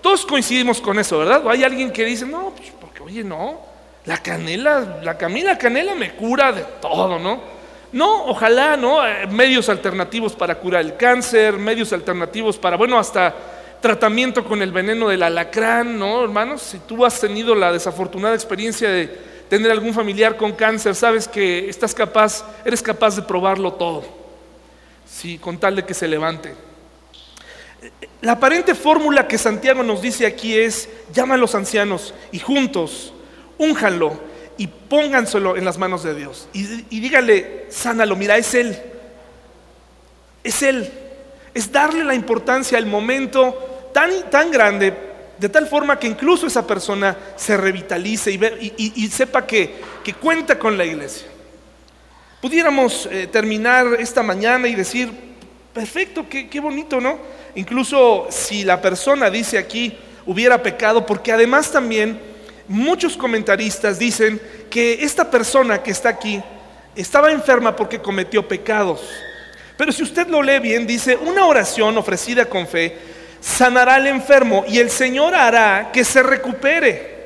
Todos 0.00 0.26
coincidimos 0.26 0.80
con 0.80 0.98
eso, 0.98 1.18
¿verdad? 1.18 1.46
O 1.46 1.50
hay 1.50 1.62
alguien 1.62 1.92
que 1.92 2.04
dice, 2.04 2.26
no, 2.26 2.52
pues 2.56 2.72
porque 2.80 3.02
oye, 3.02 3.22
no, 3.22 3.60
la 4.04 4.18
canela, 4.18 5.00
la 5.02 5.16
camila 5.16 5.56
canela 5.56 5.94
me 5.94 6.12
cura 6.12 6.50
de 6.50 6.62
todo, 6.80 7.18
¿no? 7.20 7.40
No, 7.92 8.26
ojalá, 8.26 8.76
¿no? 8.76 9.06
Eh, 9.06 9.28
medios 9.28 9.68
alternativos 9.68 10.34
para 10.34 10.56
curar 10.56 10.80
el 10.80 10.96
cáncer, 10.96 11.54
medios 11.54 11.92
alternativos 11.92 12.58
para, 12.58 12.76
bueno, 12.76 12.98
hasta 12.98 13.32
tratamiento 13.80 14.44
con 14.44 14.62
el 14.62 14.72
veneno 14.72 15.08
del 15.08 15.22
alacrán, 15.22 15.98
¿no, 15.98 16.22
hermanos? 16.22 16.62
Si 16.62 16.78
tú 16.78 17.04
has 17.04 17.20
tenido 17.20 17.54
la 17.54 17.72
desafortunada 17.72 18.34
experiencia 18.34 18.88
de 18.88 19.06
tener 19.48 19.70
algún 19.70 19.94
familiar 19.94 20.36
con 20.36 20.52
cáncer, 20.52 20.94
sabes 20.94 21.28
que 21.28 21.68
estás 21.68 21.94
capaz, 21.94 22.44
eres 22.64 22.82
capaz 22.82 23.16
de 23.16 23.22
probarlo 23.22 23.72
todo, 23.74 24.04
sí, 25.08 25.38
con 25.38 25.58
tal 25.58 25.76
de 25.76 25.84
que 25.84 25.94
se 25.94 26.08
levante. 26.08 26.54
La 28.22 28.32
aparente 28.32 28.74
fórmula 28.74 29.28
que 29.28 29.38
Santiago 29.38 29.82
nos 29.82 30.02
dice 30.02 30.26
aquí 30.26 30.58
es, 30.58 30.88
llama 31.12 31.34
a 31.34 31.38
los 31.38 31.54
ancianos 31.54 32.14
y 32.32 32.38
juntos, 32.38 33.12
únjanlo 33.58 34.18
y 34.58 34.66
pónganselo 34.66 35.56
en 35.56 35.64
las 35.64 35.78
manos 35.78 36.02
de 36.02 36.14
Dios. 36.14 36.48
Y, 36.52 36.86
y 36.90 37.00
dígale, 37.00 37.66
sánalo, 37.68 38.16
mira, 38.16 38.36
es 38.36 38.54
Él, 38.54 38.76
es 40.42 40.62
Él 40.62 40.90
es 41.56 41.72
darle 41.72 42.04
la 42.04 42.14
importancia 42.14 42.76
al 42.76 42.84
momento 42.84 43.88
tan, 43.94 44.28
tan 44.28 44.50
grande, 44.50 44.92
de 45.38 45.48
tal 45.48 45.66
forma 45.66 45.98
que 45.98 46.06
incluso 46.06 46.46
esa 46.46 46.66
persona 46.66 47.16
se 47.34 47.56
revitalice 47.56 48.30
y, 48.76 49.08
sepa 49.08 49.46
que, 49.46 49.76
cuenta 50.20 50.58
con 50.58 50.76
la 50.76 50.84
iglesia. 50.84 51.28
Pudiéramos 52.42 53.08
eh, 53.10 53.26
terminar 53.28 53.86
esta 53.98 54.22
mañana 54.22 54.68
y 54.68 54.74
decir, 54.74 55.10
perfecto, 55.72 56.26
qué, 56.28 56.46
qué 56.50 56.60
bonito, 56.60 57.00
¿no? 57.00 57.18
Incluso 57.54 58.26
si 58.28 58.62
la 58.62 58.82
persona 58.82 59.30
dice 59.30 59.56
aquí, 59.56 59.96
hubiera 60.26 60.62
pecado, 60.62 61.06
porque 61.06 61.32
además 61.32 61.72
también 61.72 62.20
muchos 62.68 63.16
comentaristas 63.16 63.98
dicen 63.98 64.38
que 64.68 65.02
esta 65.02 65.30
persona 65.30 65.82
que 65.82 65.92
está 65.92 66.10
aquí 66.10 66.42
estaba 66.94 67.32
enferma 67.32 67.74
porque 67.74 67.98
cometió 67.98 68.46
pecados. 68.46 69.00
Pero 69.76 69.92
si 69.92 70.02
usted 70.02 70.26
lo 70.28 70.42
lee 70.42 70.58
bien, 70.58 70.86
dice, 70.86 71.16
una 71.16 71.46
oración 71.46 71.96
ofrecida 71.98 72.46
con 72.46 72.66
fe 72.66 72.96
sanará 73.40 73.94
al 73.94 74.06
enfermo 74.06 74.64
y 74.66 74.78
el 74.78 74.90
Señor 74.90 75.34
hará 75.34 75.90
que 75.92 76.04
se 76.04 76.22
recupere. 76.22 77.16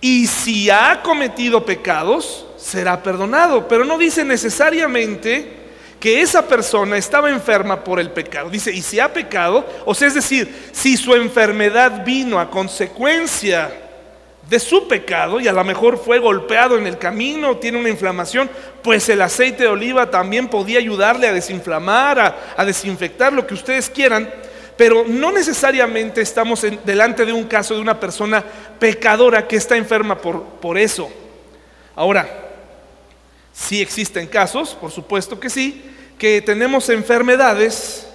Y 0.00 0.26
si 0.26 0.68
ha 0.68 1.00
cometido 1.02 1.64
pecados, 1.64 2.46
será 2.56 3.02
perdonado. 3.02 3.68
Pero 3.68 3.84
no 3.84 3.96
dice 3.96 4.24
necesariamente 4.24 5.62
que 5.98 6.20
esa 6.20 6.46
persona 6.46 6.96
estaba 6.96 7.30
enferma 7.30 7.84
por 7.84 8.00
el 8.00 8.10
pecado. 8.10 8.50
Dice, 8.50 8.72
y 8.72 8.82
si 8.82 8.98
ha 8.98 9.12
pecado, 9.12 9.64
o 9.84 9.94
sea, 9.94 10.08
es 10.08 10.14
decir, 10.14 10.70
si 10.72 10.96
su 10.96 11.14
enfermedad 11.14 12.04
vino 12.04 12.40
a 12.40 12.50
consecuencia 12.50 13.70
de 14.52 14.60
su 14.60 14.86
pecado 14.86 15.40
y 15.40 15.48
a 15.48 15.52
lo 15.52 15.64
mejor 15.64 15.96
fue 15.96 16.18
golpeado 16.18 16.76
en 16.76 16.86
el 16.86 16.98
camino, 16.98 17.56
tiene 17.56 17.78
una 17.78 17.88
inflamación, 17.88 18.50
pues 18.82 19.08
el 19.08 19.22
aceite 19.22 19.62
de 19.62 19.70
oliva 19.70 20.10
también 20.10 20.46
podía 20.46 20.78
ayudarle 20.78 21.26
a 21.26 21.32
desinflamar, 21.32 22.52
a, 22.54 22.64
desinfectar, 22.66 23.32
lo 23.32 23.46
que 23.46 23.54
ustedes 23.54 23.88
quieran, 23.88 24.30
pero 24.76 25.06
no 25.08 25.32
necesariamente 25.32 26.20
estamos 26.20 26.66
delante 26.84 27.24
de 27.24 27.32
un 27.32 27.44
caso 27.44 27.74
de 27.74 27.80
una 27.80 27.98
persona 27.98 28.44
pecadora 28.78 29.48
que 29.48 29.56
está 29.56 29.74
enferma 29.74 30.18
por, 30.18 30.42
por 30.44 30.76
eso. 30.76 31.10
Ahora, 31.96 32.28
sí 33.54 33.80
existen 33.80 34.26
casos, 34.26 34.74
por 34.74 34.90
supuesto 34.90 35.40
que 35.40 35.48
sí, 35.48 35.82
que 36.18 36.42
tenemos 36.42 36.90
enfermedades 36.90 38.06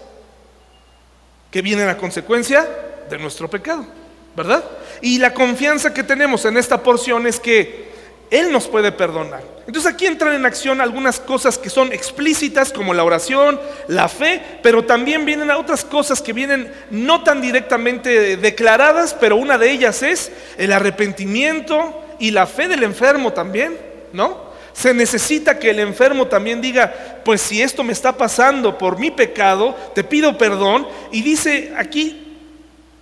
que 1.49 1.63
vienen 1.63 1.89
a 1.89 1.97
consecuencia 1.97 2.69
de 3.09 3.17
nuestro 3.17 3.49
pecado, 3.49 3.87
¿verdad? 4.35 4.63
Y 5.01 5.19
la 5.19 5.33
confianza 5.33 5.93
que 5.93 6.03
tenemos 6.03 6.45
en 6.45 6.57
esta 6.57 6.81
porción 6.81 7.27
es 7.27 7.39
que 7.39 7.87
Él 8.29 8.51
nos 8.51 8.67
puede 8.67 8.91
perdonar. 8.91 9.57
Entonces 9.67 9.91
aquí 9.91 10.05
entran 10.05 10.33
en 10.33 10.45
acción 10.45 10.79
algunas 10.79 11.19
cosas 11.19 11.57
que 11.57 11.69
son 11.69 11.91
explícitas 11.91 12.71
como 12.71 12.93
la 12.93 13.03
oración, 13.03 13.59
la 13.89 14.07
fe, 14.07 14.41
pero 14.63 14.85
también 14.85 15.25
vienen 15.25 15.51
a 15.51 15.57
otras 15.57 15.83
cosas 15.83 16.21
que 16.21 16.31
vienen 16.31 16.71
no 16.89 17.21
tan 17.23 17.41
directamente 17.41 18.37
declaradas, 18.37 19.13
pero 19.13 19.35
una 19.35 19.57
de 19.57 19.69
ellas 19.69 20.03
es 20.03 20.31
el 20.57 20.71
arrepentimiento 20.71 22.01
y 22.17 22.31
la 22.31 22.47
fe 22.47 22.69
del 22.69 22.83
enfermo 22.83 23.33
también, 23.33 23.77
¿no? 24.13 24.47
Se 24.71 24.93
necesita 24.93 25.59
que 25.59 25.71
el 25.71 25.79
enfermo 25.79 26.27
también 26.27 26.61
diga, 26.61 26.93
pues 27.25 27.41
si 27.41 27.61
esto 27.61 27.83
me 27.83 27.93
está 27.93 28.15
pasando 28.15 28.77
por 28.77 28.97
mi 28.97 29.11
pecado, 29.11 29.75
te 29.93 30.03
pido 30.03 30.37
perdón. 30.37 30.87
Y 31.11 31.23
dice 31.23 31.73
aquí, 31.75 32.26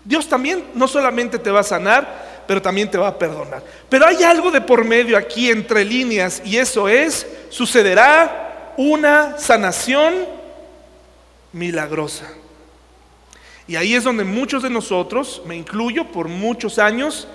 Dios 0.06 0.30
también 0.30 0.64
no 0.76 0.88
solamente 0.88 1.40
te 1.40 1.52
va 1.52 1.60
a 1.62 1.64
sanar, 1.64 2.44
pero 2.48 2.62
también 2.62 2.90
te 2.90 2.98
va 2.98 3.08
a 3.08 3.18
perdonar. 3.18 3.64
Pero 3.90 4.06
hay 4.06 4.24
algo 4.24 4.52
de 4.52 4.62
por 4.62 4.86
medio 4.86 5.18
aquí 5.18 5.50
entre 5.50 5.84
líneas 5.84 6.42
y 6.46 6.58
eso 6.58 6.88
es, 6.88 7.28
sucederá 7.50 8.74
una 8.78 9.38
sanación 9.38 10.14
milagrosa. 11.52 12.28
Y 13.68 13.76
ahí 13.78 13.96
es 13.96 14.04
donde 14.04 14.24
muchos 14.24 14.62
de 14.62 14.70
nosotros, 14.70 15.42
me 15.46 15.56
incluyo 15.56 16.12
por 16.12 16.28
muchos 16.28 16.78
años, 16.78 17.28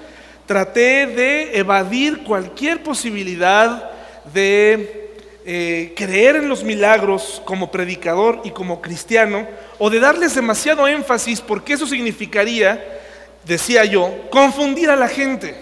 traté 0.46 1.06
de 1.06 1.59
evadir 1.59 2.22
cualquier 2.22 2.85
posibilidad 2.85 3.90
de 4.33 5.10
eh, 5.46 5.94
creer 5.96 6.37
en 6.37 6.48
los 6.48 6.64
milagros 6.64 7.40
como 7.44 7.70
predicador 7.70 8.42
y 8.44 8.50
como 8.50 8.83
cristiano, 8.83 9.46
o 9.79 9.88
de 9.88 10.00
darles 10.00 10.35
demasiado 10.35 10.87
énfasis, 10.87 11.40
porque 11.40 11.72
eso 11.72 11.87
significaría, 11.87 13.00
decía 13.44 13.85
yo, 13.85 14.12
confundir 14.31 14.90
a 14.90 14.96
la 14.96 15.09
gente, 15.09 15.55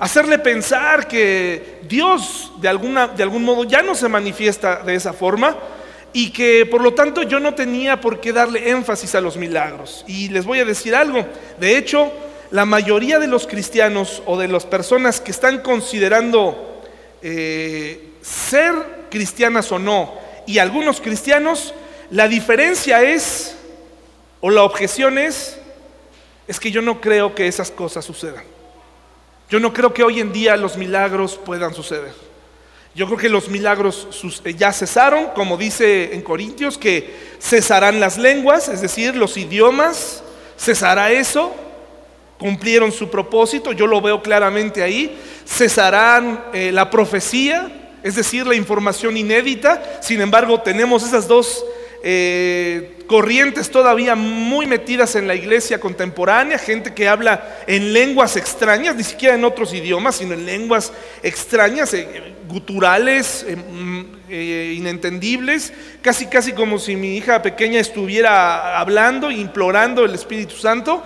hacerle 0.00 0.38
pensar 0.38 1.06
que 1.06 1.78
Dios 1.88 2.52
de, 2.60 2.68
alguna, 2.68 3.06
de 3.06 3.22
algún 3.22 3.44
modo 3.44 3.64
ya 3.64 3.82
no 3.82 3.94
se 3.94 4.08
manifiesta 4.08 4.82
de 4.82 4.94
esa 4.94 5.12
forma 5.12 5.56
y 6.12 6.30
que 6.30 6.66
por 6.66 6.80
lo 6.80 6.94
tanto 6.94 7.22
yo 7.22 7.38
no 7.38 7.54
tenía 7.54 8.00
por 8.00 8.20
qué 8.20 8.32
darle 8.32 8.70
énfasis 8.70 9.14
a 9.14 9.20
los 9.20 9.36
milagros. 9.36 10.04
Y 10.08 10.28
les 10.30 10.44
voy 10.44 10.58
a 10.58 10.64
decir 10.64 10.94
algo, 10.94 11.24
de 11.60 11.76
hecho, 11.76 12.12
la 12.50 12.64
mayoría 12.64 13.18
de 13.18 13.28
los 13.28 13.46
cristianos 13.46 14.22
o 14.26 14.36
de 14.36 14.48
las 14.48 14.66
personas 14.66 15.20
que 15.20 15.30
están 15.30 15.60
considerando 15.60 16.82
eh, 17.22 18.09
ser 18.22 18.74
cristianas 19.10 19.70
o 19.72 19.78
no, 19.78 20.14
y 20.46 20.58
algunos 20.58 21.00
cristianos, 21.00 21.74
la 22.10 22.28
diferencia 22.28 23.02
es, 23.02 23.56
o 24.40 24.50
la 24.50 24.62
objeción 24.62 25.18
es, 25.18 25.58
es 26.48 26.58
que 26.58 26.70
yo 26.70 26.82
no 26.82 27.00
creo 27.00 27.34
que 27.34 27.46
esas 27.46 27.70
cosas 27.70 28.04
sucedan. 28.04 28.44
Yo 29.48 29.60
no 29.60 29.72
creo 29.72 29.92
que 29.92 30.02
hoy 30.02 30.20
en 30.20 30.32
día 30.32 30.56
los 30.56 30.76
milagros 30.76 31.38
puedan 31.44 31.74
suceder. 31.74 32.12
Yo 32.94 33.06
creo 33.06 33.18
que 33.18 33.28
los 33.28 33.48
milagros 33.48 34.08
eh, 34.44 34.54
ya 34.54 34.72
cesaron, 34.72 35.28
como 35.28 35.56
dice 35.56 36.14
en 36.14 36.22
Corintios, 36.22 36.76
que 36.76 37.14
cesarán 37.40 38.00
las 38.00 38.18
lenguas, 38.18 38.68
es 38.68 38.80
decir, 38.80 39.14
los 39.14 39.36
idiomas, 39.36 40.24
cesará 40.58 41.12
eso, 41.12 41.54
cumplieron 42.38 42.90
su 42.90 43.08
propósito, 43.08 43.72
yo 43.72 43.86
lo 43.86 44.00
veo 44.00 44.22
claramente 44.22 44.82
ahí, 44.82 45.16
cesarán 45.46 46.46
eh, 46.52 46.72
la 46.72 46.90
profecía, 46.90 47.79
es 48.02 48.16
decir, 48.16 48.46
la 48.46 48.54
información 48.54 49.16
inédita. 49.16 50.00
Sin 50.00 50.20
embargo, 50.20 50.60
tenemos 50.60 51.02
esas 51.02 51.28
dos 51.28 51.64
eh, 52.02 52.96
corrientes 53.06 53.70
todavía 53.70 54.14
muy 54.14 54.66
metidas 54.66 55.16
en 55.16 55.26
la 55.26 55.34
iglesia 55.34 55.80
contemporánea, 55.80 56.58
gente 56.58 56.94
que 56.94 57.08
habla 57.08 57.58
en 57.66 57.92
lenguas 57.92 58.36
extrañas, 58.36 58.96
ni 58.96 59.04
siquiera 59.04 59.34
en 59.34 59.44
otros 59.44 59.74
idiomas, 59.74 60.16
sino 60.16 60.32
en 60.32 60.46
lenguas 60.46 60.92
extrañas, 61.22 61.92
eh, 61.92 62.34
guturales, 62.48 63.44
eh, 63.46 63.56
mm, 63.56 64.04
inentendibles, 64.30 65.72
casi 66.02 66.26
casi 66.26 66.52
como 66.52 66.78
si 66.78 66.94
mi 66.96 67.16
hija 67.16 67.42
pequeña 67.42 67.80
estuviera 67.80 68.78
hablando, 68.78 69.30
implorando 69.30 70.04
el 70.04 70.14
Espíritu 70.14 70.54
Santo. 70.56 71.02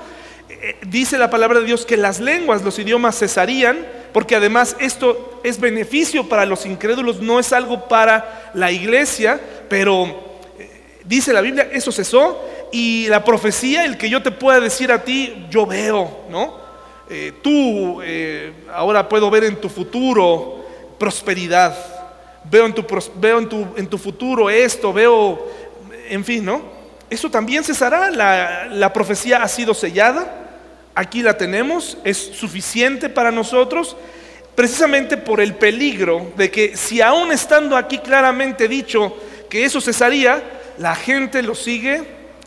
Dice 0.86 1.18
la 1.18 1.30
palabra 1.30 1.60
de 1.60 1.66
Dios 1.66 1.86
que 1.86 1.96
las 1.96 2.20
lenguas, 2.20 2.62
los 2.62 2.78
idiomas 2.78 3.18
cesarían, 3.18 3.86
porque 4.12 4.36
además 4.36 4.76
esto 4.78 5.40
es 5.42 5.58
beneficio 5.58 6.28
para 6.28 6.46
los 6.46 6.66
incrédulos, 6.66 7.20
no 7.20 7.40
es 7.40 7.52
algo 7.52 7.88
para 7.88 8.52
la 8.54 8.70
iglesia, 8.70 9.40
pero 9.68 10.04
eh, 10.56 11.00
dice 11.04 11.32
la 11.32 11.40
Biblia, 11.40 11.68
eso 11.72 11.90
cesó 11.90 12.40
y 12.70 13.08
la 13.08 13.24
profecía, 13.24 13.84
el 13.84 13.98
que 13.98 14.08
yo 14.08 14.22
te 14.22 14.30
pueda 14.30 14.60
decir 14.60 14.92
a 14.92 15.02
ti, 15.02 15.46
yo 15.50 15.66
veo, 15.66 16.26
¿no? 16.30 16.62
Eh, 17.10 17.32
tú 17.42 18.00
eh, 18.02 18.52
ahora 18.72 19.08
puedo 19.08 19.30
ver 19.30 19.44
en 19.44 19.60
tu 19.60 19.68
futuro 19.68 20.64
prosperidad, 20.98 21.76
veo, 22.44 22.66
en 22.66 22.74
tu, 22.74 22.86
veo 23.16 23.38
en, 23.38 23.48
tu, 23.48 23.66
en 23.76 23.86
tu 23.88 23.98
futuro 23.98 24.48
esto, 24.48 24.92
veo, 24.92 25.44
en 26.08 26.24
fin, 26.24 26.44
¿no? 26.44 26.62
Eso 27.10 27.28
también 27.30 27.64
cesará, 27.64 28.10
la, 28.10 28.66
la 28.66 28.92
profecía 28.92 29.42
ha 29.42 29.48
sido 29.48 29.74
sellada, 29.74 30.43
aquí 30.94 31.22
la 31.22 31.36
tenemos, 31.36 31.98
es 32.04 32.18
suficiente 32.18 33.08
para 33.08 33.30
nosotros, 33.30 33.96
precisamente 34.54 35.16
por 35.16 35.40
el 35.40 35.54
peligro 35.54 36.32
de 36.36 36.50
que 36.50 36.76
si 36.76 37.00
aún 37.00 37.32
estando 37.32 37.76
aquí 37.76 37.98
claramente 37.98 38.68
dicho 38.68 39.16
que 39.50 39.64
eso 39.64 39.80
cesaría, 39.80 40.42
la 40.78 40.94
gente 40.94 41.42
lo 41.42 41.54
sigue 41.54 42.02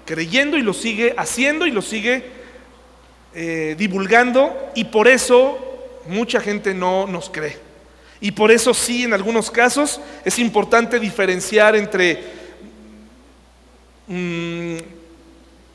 creyendo 0.06 0.58
y 0.58 0.62
lo 0.62 0.74
sigue 0.74 1.14
haciendo 1.18 1.68
y 1.68 1.72
lo 1.72 1.82
sigue 1.82 2.24
eh, 3.36 3.76
divulgando 3.78 4.72
y 4.74 4.86
por 4.86 5.08
eso 5.08 5.60
mucha 6.08 6.40
gente 6.40 6.74
no 6.74 7.08
nos 7.08 7.30
cree. 7.30 7.58
Y 8.20 8.32
por 8.32 8.52
eso 8.52 8.74
sí, 8.74 9.04
en 9.04 9.14
algunos 9.14 9.52
casos 9.52 10.00
es 10.26 10.40
importante 10.40 11.00
diferenciar 11.00 11.76
entre 11.76 12.24
mm, 14.08 14.78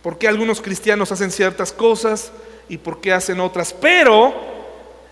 por 0.02 0.18
qué 0.18 0.26
algunos 0.26 0.60
cristianos 0.60 1.12
hacen 1.12 1.30
ciertas 1.30 1.72
cosas 1.72 2.32
y 2.68 2.78
por 2.78 3.00
qué 3.00 3.12
hacen 3.12 3.40
otras. 3.40 3.72
Pero, 3.72 4.34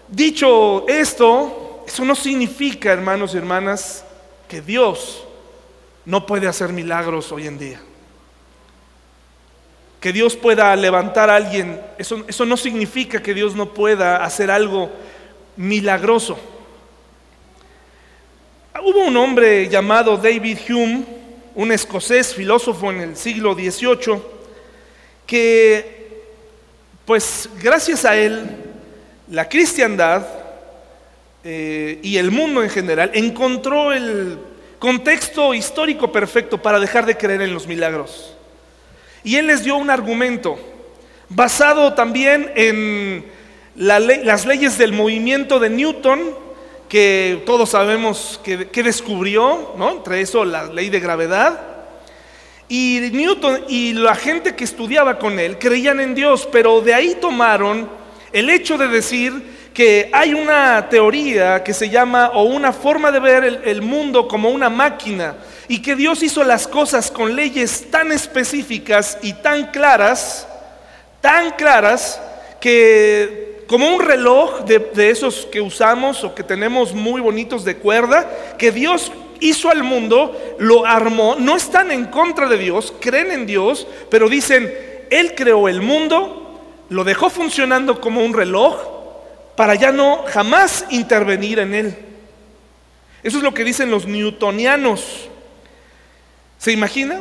dicho 0.08 0.86
esto, 0.88 1.84
eso 1.86 2.04
no 2.04 2.14
significa, 2.14 2.92
hermanos 2.92 3.34
y 3.34 3.38
hermanas, 3.38 4.04
que 4.48 4.60
Dios 4.60 5.24
no 6.04 6.26
puede 6.26 6.48
hacer 6.48 6.72
milagros 6.72 7.30
hoy 7.32 7.46
en 7.46 7.58
día. 7.58 7.80
Que 10.00 10.12
Dios 10.12 10.34
pueda 10.34 10.74
levantar 10.76 11.28
a 11.28 11.36
alguien, 11.36 11.80
eso, 11.98 12.24
eso 12.26 12.46
no 12.46 12.56
significa 12.56 13.22
que 13.22 13.34
Dios 13.34 13.54
no 13.54 13.74
pueda 13.74 14.24
hacer 14.24 14.50
algo 14.50 14.90
milagroso. 15.56 16.38
Hubo 18.82 19.04
un 19.04 19.16
hombre 19.16 19.68
llamado 19.68 20.16
David 20.16 20.58
Hume, 20.68 21.04
un 21.54 21.70
escocés 21.70 22.34
filósofo 22.34 22.90
en 22.90 23.00
el 23.00 23.16
siglo 23.16 23.54
XVIII, 23.54 24.22
que 25.26 25.99
pues 27.10 27.50
gracias 27.60 28.04
a 28.04 28.14
él 28.14 28.48
la 29.28 29.48
cristiandad 29.48 30.24
eh, 31.42 31.98
y 32.04 32.18
el 32.18 32.30
mundo 32.30 32.62
en 32.62 32.70
general 32.70 33.10
encontró 33.14 33.90
el 33.92 34.38
contexto 34.78 35.52
histórico 35.52 36.12
perfecto 36.12 36.62
para 36.62 36.78
dejar 36.78 37.06
de 37.06 37.16
creer 37.16 37.42
en 37.42 37.52
los 37.52 37.66
milagros. 37.66 38.36
Y 39.24 39.34
él 39.34 39.48
les 39.48 39.64
dio 39.64 39.74
un 39.74 39.90
argumento 39.90 40.56
basado 41.28 41.94
también 41.94 42.52
en 42.54 43.24
las 43.74 44.46
leyes 44.46 44.78
del 44.78 44.92
movimiento 44.92 45.58
de 45.58 45.68
Newton, 45.68 46.20
que 46.88 47.42
todos 47.44 47.70
sabemos 47.70 48.40
que, 48.44 48.82
descubrió, 48.84 49.74
¿no? 49.76 49.90
entre 49.90 50.20
eso 50.20 50.44
la 50.44 50.66
ley 50.66 50.90
de 50.90 51.00
gravedad. 51.00 51.69
Y 52.70 53.10
Newton 53.12 53.64
y 53.68 53.94
la 53.94 54.14
gente 54.14 54.54
que 54.54 54.62
estudiaba 54.62 55.18
con 55.18 55.40
él 55.40 55.58
creían 55.58 55.98
en 55.98 56.14
Dios, 56.14 56.48
pero 56.52 56.80
de 56.80 56.94
ahí 56.94 57.16
tomaron 57.20 57.90
el 58.32 58.48
hecho 58.48 58.78
de 58.78 58.86
decir 58.86 59.42
que 59.74 60.08
hay 60.12 60.34
una 60.34 60.88
teoría 60.88 61.64
que 61.64 61.74
se 61.74 61.90
llama, 61.90 62.30
o 62.32 62.44
una 62.44 62.72
forma 62.72 63.10
de 63.10 63.18
ver 63.18 63.62
el, 63.64 63.82
mundo 63.82 64.28
como 64.28 64.50
una 64.50 64.70
máquina, 64.70 65.34
y 65.66 65.82
que 65.82 65.96
Dios 65.96 66.22
hizo 66.22 66.44
las 66.44 66.68
cosas 66.68 67.10
con 67.10 67.34
leyes 67.34 67.90
tan 67.90 68.12
específicas 68.12 69.18
y 69.20 69.32
tan 69.32 69.72
claras, 69.72 70.46
tan 71.20 71.50
claras, 71.56 72.20
que 72.60 73.64
como 73.66 73.88
un 73.88 74.00
reloj 74.00 74.60
de, 74.60 75.10
esos 75.10 75.44
que 75.46 75.60
usamos 75.60 76.22
o 76.22 76.36
que 76.36 76.44
tenemos 76.44 76.94
muy 76.94 77.20
bonitos 77.20 77.64
de 77.64 77.78
cuerda, 77.78 78.30
que 78.58 78.70
Dios 78.70 79.10
hizo 79.40 79.70
al 79.70 79.82
mundo, 79.82 80.56
lo 80.58 80.86
armó, 80.86 81.36
no 81.36 81.56
están 81.56 81.90
en 81.90 82.06
contra 82.06 82.48
de 82.48 82.58
Dios, 82.58 82.94
creen 83.00 83.30
en 83.30 83.46
Dios, 83.46 83.86
pero 84.10 84.28
dicen, 84.28 84.72
Él 85.10 85.34
creó 85.34 85.68
el 85.68 85.82
mundo, 85.82 86.60
lo 86.88 87.04
dejó 87.04 87.30
funcionando 87.30 88.00
como 88.00 88.22
un 88.24 88.34
reloj, 88.34 88.76
para 89.56 89.74
ya 89.74 89.92
no 89.92 90.24
jamás 90.26 90.86
intervenir 90.90 91.58
en 91.58 91.74
él. 91.74 91.96
Eso 93.22 93.38
es 93.38 93.42
lo 93.42 93.52
que 93.52 93.64
dicen 93.64 93.90
los 93.90 94.06
newtonianos. 94.06 95.28
¿Se 96.56 96.72
imagina? 96.72 97.20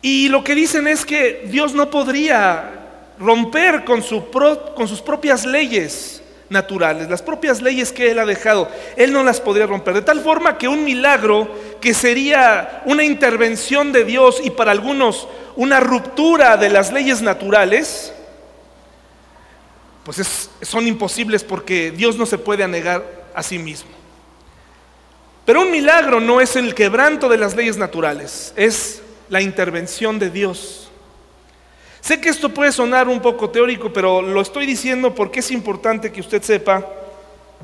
Y 0.00 0.28
lo 0.28 0.44
que 0.44 0.54
dicen 0.54 0.86
es 0.86 1.04
que 1.04 1.46
Dios 1.46 1.74
no 1.74 1.90
podría 1.90 2.70
romper 3.18 3.84
con, 3.84 4.02
con 4.02 4.88
sus 4.88 5.00
propias 5.00 5.44
leyes 5.44 6.22
naturales, 6.54 7.10
las 7.10 7.20
propias 7.20 7.60
leyes 7.60 7.92
que 7.92 8.10
Él 8.10 8.18
ha 8.18 8.24
dejado. 8.24 8.70
Él 8.96 9.12
no 9.12 9.22
las 9.22 9.42
podría 9.42 9.66
romper. 9.66 9.92
De 9.92 10.00
tal 10.00 10.20
forma 10.20 10.56
que 10.56 10.68
un 10.68 10.84
milagro 10.84 11.50
que 11.82 11.92
sería 11.92 12.82
una 12.86 13.04
intervención 13.04 13.92
de 13.92 14.04
Dios 14.04 14.40
y 14.42 14.48
para 14.48 14.70
algunos 14.70 15.28
una 15.56 15.80
ruptura 15.80 16.56
de 16.56 16.70
las 16.70 16.92
leyes 16.92 17.20
naturales, 17.20 18.12
pues 20.04 20.48
son 20.62 20.86
imposibles 20.86 21.44
porque 21.44 21.90
Dios 21.90 22.16
no 22.16 22.26
se 22.26 22.38
puede 22.38 22.64
anegar 22.64 23.04
a 23.34 23.42
sí 23.42 23.58
mismo. 23.58 23.90
Pero 25.44 25.60
un 25.60 25.70
milagro 25.70 26.20
no 26.20 26.40
es 26.40 26.56
el 26.56 26.74
quebranto 26.74 27.28
de 27.28 27.36
las 27.36 27.54
leyes 27.54 27.76
naturales, 27.76 28.54
es 28.56 29.02
la 29.28 29.42
intervención 29.42 30.18
de 30.18 30.30
Dios. 30.30 30.90
Sé 32.04 32.20
que 32.20 32.28
esto 32.28 32.50
puede 32.50 32.70
sonar 32.70 33.08
un 33.08 33.18
poco 33.18 33.48
teórico, 33.48 33.90
pero 33.90 34.20
lo 34.20 34.42
estoy 34.42 34.66
diciendo 34.66 35.14
porque 35.14 35.40
es 35.40 35.50
importante 35.50 36.12
que 36.12 36.20
usted 36.20 36.42
sepa 36.42 36.86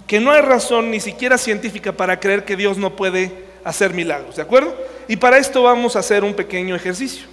que 0.06 0.18
no 0.18 0.30
hay 0.30 0.40
razón 0.40 0.90
ni 0.90 0.98
siquiera 0.98 1.36
científica 1.36 1.92
para 1.92 2.18
creer 2.18 2.46
que 2.46 2.56
Dios 2.56 2.78
no 2.78 2.96
puede 2.96 3.44
hacer 3.64 3.92
milagros, 3.92 4.36
¿de 4.36 4.42
acuerdo? 4.42 4.74
Y 5.08 5.16
para 5.16 5.36
esto 5.36 5.62
vamos 5.64 5.94
a 5.94 5.98
hacer 5.98 6.24
un 6.24 6.32
pequeño 6.32 6.74
ejercicio. 6.74 7.26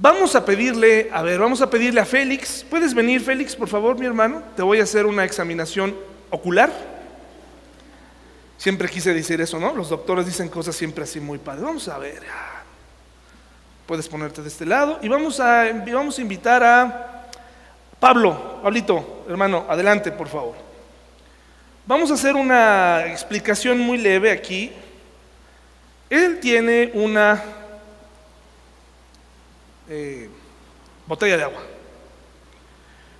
Vamos 0.00 0.34
a 0.34 0.44
pedirle, 0.44 1.08
a 1.12 1.22
ver, 1.22 1.38
vamos 1.38 1.62
a 1.62 1.70
pedirle 1.70 2.00
a 2.00 2.04
Félix. 2.04 2.66
¿Puedes 2.68 2.94
venir, 2.94 3.20
Félix, 3.20 3.54
por 3.54 3.68
favor, 3.68 3.96
mi 3.96 4.06
hermano? 4.06 4.42
Te 4.56 4.62
voy 4.62 4.80
a 4.80 4.82
hacer 4.82 5.06
una 5.06 5.24
examinación 5.24 5.94
ocular. 6.30 6.72
Siempre 8.58 8.88
quise 8.88 9.14
decir 9.14 9.40
eso, 9.40 9.60
¿no? 9.60 9.72
Los 9.72 9.90
doctores 9.90 10.26
dicen 10.26 10.48
cosas 10.48 10.74
siempre 10.74 11.04
así 11.04 11.20
muy 11.20 11.38
padres. 11.38 11.62
Vamos 11.62 11.86
a 11.86 11.96
ver. 11.96 12.22
Puedes 13.86 14.08
ponerte 14.08 14.40
de 14.42 14.48
este 14.48 14.64
lado 14.64 14.98
y 15.02 15.08
vamos 15.08 15.40
a, 15.40 15.64
vamos 15.92 16.18
a 16.18 16.22
invitar 16.22 16.62
a 16.62 17.28
Pablo, 18.00 18.60
Pablito, 18.62 19.24
hermano, 19.28 19.66
adelante, 19.68 20.10
por 20.10 20.28
favor. 20.28 20.54
Vamos 21.86 22.10
a 22.10 22.14
hacer 22.14 22.34
una 22.34 23.06
explicación 23.06 23.78
muy 23.78 23.98
leve 23.98 24.30
aquí. 24.30 24.72
Él 26.08 26.40
tiene 26.40 26.90
una 26.94 27.42
eh, 29.88 30.30
botella 31.06 31.36
de 31.36 31.42
agua. 31.42 31.60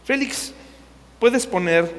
Félix, 0.05 0.53
¿puedes 1.19 1.47
poner 1.47 1.91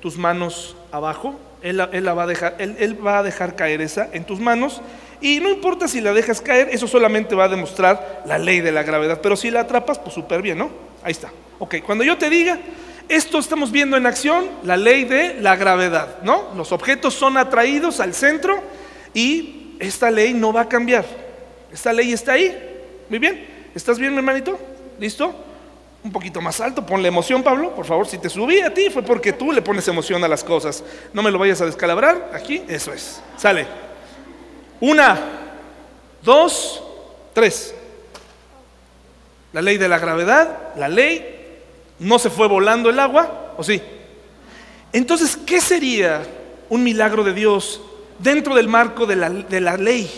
tus 0.00 0.16
manos 0.16 0.76
abajo? 0.90 1.38
Él, 1.62 1.76
la 1.76 2.14
va 2.14 2.24
a 2.24 2.26
dejar, 2.26 2.56
él, 2.58 3.06
va 3.06 3.18
a 3.18 3.22
dejar 3.22 3.56
caer 3.56 3.80
esa 3.80 4.08
en 4.12 4.24
tus 4.24 4.40
manos. 4.40 4.80
Y 5.22 5.38
no 5.38 5.48
importa 5.48 5.86
si 5.86 6.00
la 6.00 6.12
dejas 6.12 6.40
caer, 6.40 6.68
eso 6.72 6.88
solamente 6.88 7.36
va 7.36 7.44
a 7.44 7.48
demostrar 7.48 8.24
la 8.26 8.38
ley 8.38 8.60
de 8.60 8.72
la 8.72 8.82
gravedad. 8.82 9.20
Pero 9.22 9.36
si 9.36 9.50
la 9.50 9.60
atrapas, 9.60 10.00
pues 10.00 10.14
súper 10.14 10.42
bien, 10.42 10.58
¿no? 10.58 10.70
Ahí 11.02 11.12
está. 11.12 11.30
Ok, 11.60 11.76
cuando 11.86 12.02
yo 12.02 12.18
te 12.18 12.28
diga, 12.28 12.58
esto 13.08 13.38
estamos 13.38 13.70
viendo 13.70 13.96
en 13.96 14.04
acción, 14.04 14.50
la 14.64 14.76
ley 14.76 15.04
de 15.04 15.34
la 15.34 15.54
gravedad, 15.54 16.18
¿no? 16.24 16.48
Los 16.56 16.72
objetos 16.72 17.14
son 17.14 17.36
atraídos 17.36 18.00
al 18.00 18.14
centro 18.14 18.60
y 19.14 19.76
esta 19.78 20.10
ley 20.10 20.34
no 20.34 20.52
va 20.52 20.62
a 20.62 20.68
cambiar. 20.68 21.04
Esta 21.72 21.92
ley 21.92 22.12
está 22.12 22.32
ahí. 22.32 22.56
Muy 23.08 23.20
bien. 23.20 23.46
¿Estás 23.76 24.00
bien, 24.00 24.12
mi 24.12 24.18
hermanito? 24.18 24.58
¿Listo? 24.98 25.32
Un 26.02 26.10
poquito 26.10 26.40
más 26.40 26.60
alto, 26.60 26.84
ponle 26.84 27.06
emoción, 27.06 27.44
Pablo, 27.44 27.76
por 27.76 27.86
favor. 27.86 28.08
Si 28.08 28.18
te 28.18 28.28
subí 28.28 28.60
a 28.60 28.74
ti 28.74 28.90
fue 28.90 29.02
porque 29.02 29.32
tú 29.32 29.52
le 29.52 29.62
pones 29.62 29.86
emoción 29.86 30.24
a 30.24 30.28
las 30.28 30.42
cosas. 30.42 30.82
No 31.12 31.22
me 31.22 31.30
lo 31.30 31.38
vayas 31.38 31.60
a 31.60 31.66
descalabrar. 31.66 32.32
Aquí, 32.34 32.62
eso 32.68 32.92
es. 32.92 33.22
Sale. 33.36 33.91
Una, 34.82 35.16
dos, 36.24 36.82
tres. 37.32 37.72
La 39.52 39.62
ley 39.62 39.78
de 39.78 39.88
la 39.88 40.00
gravedad, 40.00 40.74
la 40.74 40.88
ley, 40.88 41.60
no 42.00 42.18
se 42.18 42.30
fue 42.30 42.48
volando 42.48 42.90
el 42.90 42.98
agua, 42.98 43.52
¿o 43.56 43.62
sí? 43.62 43.80
Entonces, 44.92 45.36
¿qué 45.36 45.60
sería 45.60 46.22
un 46.68 46.82
milagro 46.82 47.22
de 47.22 47.32
Dios 47.32 47.80
dentro 48.18 48.56
del 48.56 48.66
marco 48.66 49.06
de 49.06 49.14
la, 49.14 49.30
de 49.30 49.60
la 49.60 49.76
ley? 49.76 50.10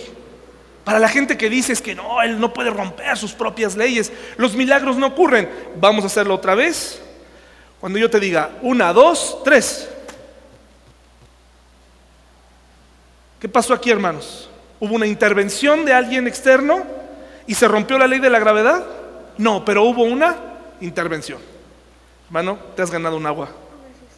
Para 0.83 0.99
la 0.99 1.11
gente 1.11 1.37
que 1.37 1.51
dice 1.51 1.75
es 1.75 1.83
que 1.83 1.95
no, 1.95 2.23
él 2.23 2.41
no 2.41 2.55
puede 2.55 2.71
romper 2.71 3.19
sus 3.19 3.33
propias 3.33 3.77
leyes, 3.77 4.11
los 4.39 4.55
milagros 4.55 4.97
no 4.97 5.09
ocurren. 5.09 5.47
Vamos 5.77 6.05
a 6.05 6.07
hacerlo 6.07 6.37
otra 6.37 6.55
vez. 6.55 7.03
Cuando 7.81 7.99
yo 7.99 8.09
te 8.09 8.19
diga, 8.19 8.53
una, 8.63 8.95
dos, 8.95 9.43
tres. 9.45 9.91
¿Qué 13.39 13.47
pasó 13.47 13.75
aquí, 13.75 13.91
hermanos? 13.91 14.49
¿Hubo 14.85 14.97
una 14.97 15.07
intervención 15.07 15.87
de 15.87 15.95
alguien 15.95 16.27
externo 16.27 16.85
y 17.47 17.55
se 17.55 17.67
rompió 17.67 17.97
la 17.97 18.07
ley 18.07 18.19
de 18.19 18.29
la 18.29 18.39
gravedad? 18.39 18.85
No, 19.39 19.65
pero 19.65 19.83
hubo 19.85 20.03
una 20.03 20.37
intervención. 20.83 21.39
Hermano, 22.27 22.59
te 22.77 22.83
has 22.83 22.91
ganado 22.91 23.17
un 23.17 23.25
agua. 23.25 23.49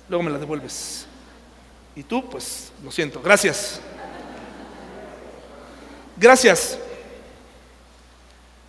Luego 0.09 0.25
me 0.25 0.31
la 0.33 0.39
devuelves. 0.39 1.07
Y 1.95 2.03
tú, 2.03 2.29
pues, 2.29 2.73
lo 2.83 2.91
siento. 2.91 3.23
Gracias. 3.23 3.81
Gracias. 6.17 6.81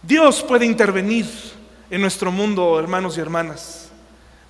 Dios 0.04 0.44
puede 0.44 0.68
intervenir 0.68 1.26
en 1.90 2.00
nuestro 2.00 2.32
mundo, 2.32 2.80
hermanos 2.80 3.18
y 3.18 3.22
hermanas. 3.22 3.90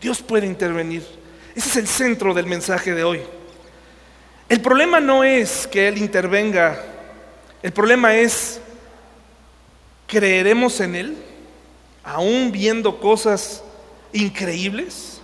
Dios 0.01 0.21
puede 0.21 0.47
intervenir. 0.47 1.07
Ese 1.55 1.69
es 1.69 1.75
el 1.77 1.87
centro 1.87 2.33
del 2.33 2.45
mensaje 2.45 2.93
de 2.93 3.05
hoy. 3.05 3.21
El 4.49 4.59
problema 4.59 4.99
no 4.99 5.23
es 5.23 5.65
que 5.65 5.87
Él 5.87 5.97
intervenga, 5.97 6.96
el 7.63 7.71
problema 7.71 8.15
es, 8.15 8.59
¿creeremos 10.05 10.79
en 10.79 10.95
Él? 10.95 11.17
Aún 12.03 12.51
viendo 12.51 12.99
cosas 12.99 13.63
increíbles. 14.13 15.21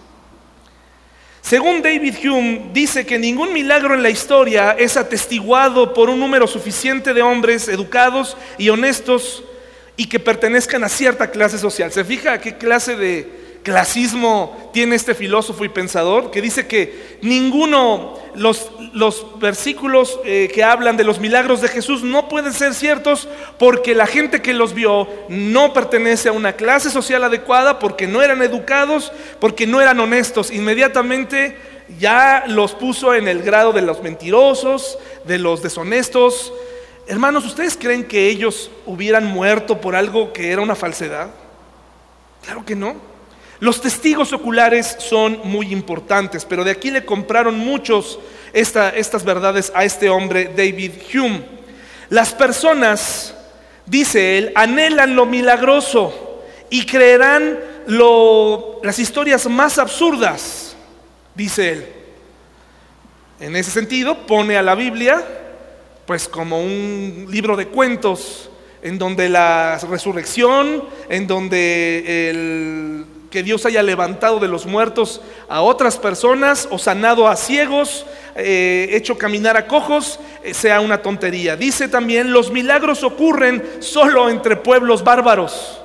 Según 1.41 1.81
David 1.81 2.15
Hume, 2.23 2.69
dice 2.73 3.05
que 3.05 3.19
ningún 3.19 3.51
milagro 3.51 3.93
en 3.93 4.01
la 4.01 4.09
historia 4.09 4.71
es 4.71 4.95
atestiguado 4.95 5.93
por 5.93 6.09
un 6.09 6.19
número 6.19 6.47
suficiente 6.47 7.13
de 7.13 7.21
hombres 7.21 7.67
educados 7.67 8.37
y 8.57 8.69
honestos 8.69 9.43
y 9.97 10.07
que 10.07 10.19
pertenezcan 10.19 10.83
a 10.83 10.89
cierta 10.89 11.31
clase 11.31 11.57
social. 11.57 11.91
¿Se 11.91 12.05
fija 12.05 12.33
a 12.33 12.41
qué 12.41 12.57
clase 12.57 12.95
de 12.95 13.42
clasismo 13.63 14.69
tiene 14.73 14.95
este 14.95 15.15
filósofo 15.15 15.65
y 15.65 15.69
pensador? 15.69 16.29
Que 16.31 16.41
dice 16.41 16.67
que 16.67 17.17
ninguno, 17.21 18.19
los, 18.35 18.71
los 18.93 19.39
versículos 19.39 20.19
eh, 20.25 20.51
que 20.53 20.63
hablan 20.63 20.97
de 20.97 21.03
los 21.03 21.19
milagros 21.19 21.61
de 21.61 21.69
Jesús 21.69 22.03
no 22.03 22.29
pueden 22.29 22.53
ser 22.53 22.73
ciertos 22.73 23.27
porque 23.57 23.95
la 23.95 24.05
gente 24.05 24.41
que 24.41 24.53
los 24.53 24.73
vio 24.73 25.07
no 25.29 25.73
pertenece 25.73 26.29
a 26.29 26.33
una 26.33 26.53
clase 26.53 26.89
social 26.89 27.23
adecuada, 27.23 27.79
porque 27.79 28.05
no 28.05 28.21
eran 28.21 28.41
educados, 28.41 29.11
porque 29.39 29.65
no 29.65 29.81
eran 29.81 29.99
honestos. 29.99 30.51
Inmediatamente 30.51 31.57
ya 31.99 32.43
los 32.47 32.73
puso 32.73 33.15
en 33.15 33.27
el 33.27 33.41
grado 33.41 33.73
de 33.73 33.81
los 33.81 34.03
mentirosos, 34.03 34.97
de 35.25 35.39
los 35.39 35.63
deshonestos, 35.63 36.53
Hermanos, 37.05 37.45
¿ustedes 37.45 37.77
creen 37.77 38.05
que 38.05 38.29
ellos 38.29 38.71
hubieran 38.85 39.25
muerto 39.25 39.81
por 39.81 39.93
algo 39.95 40.31
que 40.31 40.51
era 40.51 40.61
una 40.61 40.75
falsedad? 40.75 41.31
Claro 42.43 42.65
que 42.65 42.75
no. 42.75 42.95
Los 43.63 43.79
testigos 43.79 44.33
oculares 44.33 44.97
son 44.99 45.39
muy 45.45 45.71
importantes, 45.71 46.43
pero 46.43 46.65
de 46.65 46.71
aquí 46.71 46.91
le 46.91 47.05
compraron 47.05 47.57
muchos 47.57 48.19
estas 48.51 49.23
verdades 49.23 49.71
a 49.73 49.85
este 49.85 50.09
hombre, 50.09 50.51
David 50.53 50.91
Hume. 51.13 51.45
Las 52.09 52.33
personas, 52.33 53.33
dice 53.85 54.37
él, 54.37 54.51
anhelan 54.55 55.15
lo 55.15 55.25
milagroso 55.25 56.43
y 56.69 56.85
creerán 56.85 57.57
las 58.83 58.99
historias 58.99 59.49
más 59.49 59.79
absurdas, 59.79 60.75
dice 61.33 61.71
él. 61.71 61.87
En 63.39 63.55
ese 63.55 63.71
sentido, 63.71 64.27
pone 64.27 64.57
a 64.57 64.61
la 64.61 64.75
Biblia 64.75 65.25
pues 66.05 66.27
como 66.27 66.59
un 66.59 67.27
libro 67.29 67.55
de 67.55 67.69
cuentos 67.69 68.49
en 68.81 68.99
donde 68.99 69.29
la 69.29 69.79
resurrección, 69.89 70.83
en 71.07 71.27
donde 71.27 72.29
el, 72.29 73.05
que 73.33 73.41
Dios 73.41 73.65
haya 73.65 73.81
levantado 73.81 74.39
de 74.39 74.47
los 74.47 74.67
muertos 74.67 75.19
a 75.49 75.63
otras 75.63 75.97
personas 75.97 76.67
o 76.69 76.77
sanado 76.77 77.27
a 77.27 77.35
ciegos, 77.35 78.05
eh, 78.35 78.89
hecho 78.91 79.17
caminar 79.17 79.57
a 79.57 79.65
cojos, 79.65 80.19
eh, 80.43 80.53
sea 80.53 80.81
una 80.81 81.01
tontería. 81.01 81.55
Dice 81.55 81.87
también, 81.87 82.31
los 82.31 82.51
milagros 82.51 83.01
ocurren 83.01 83.63
solo 83.79 84.29
entre 84.29 84.55
pueblos 84.55 85.03
bárbaros. 85.03 85.81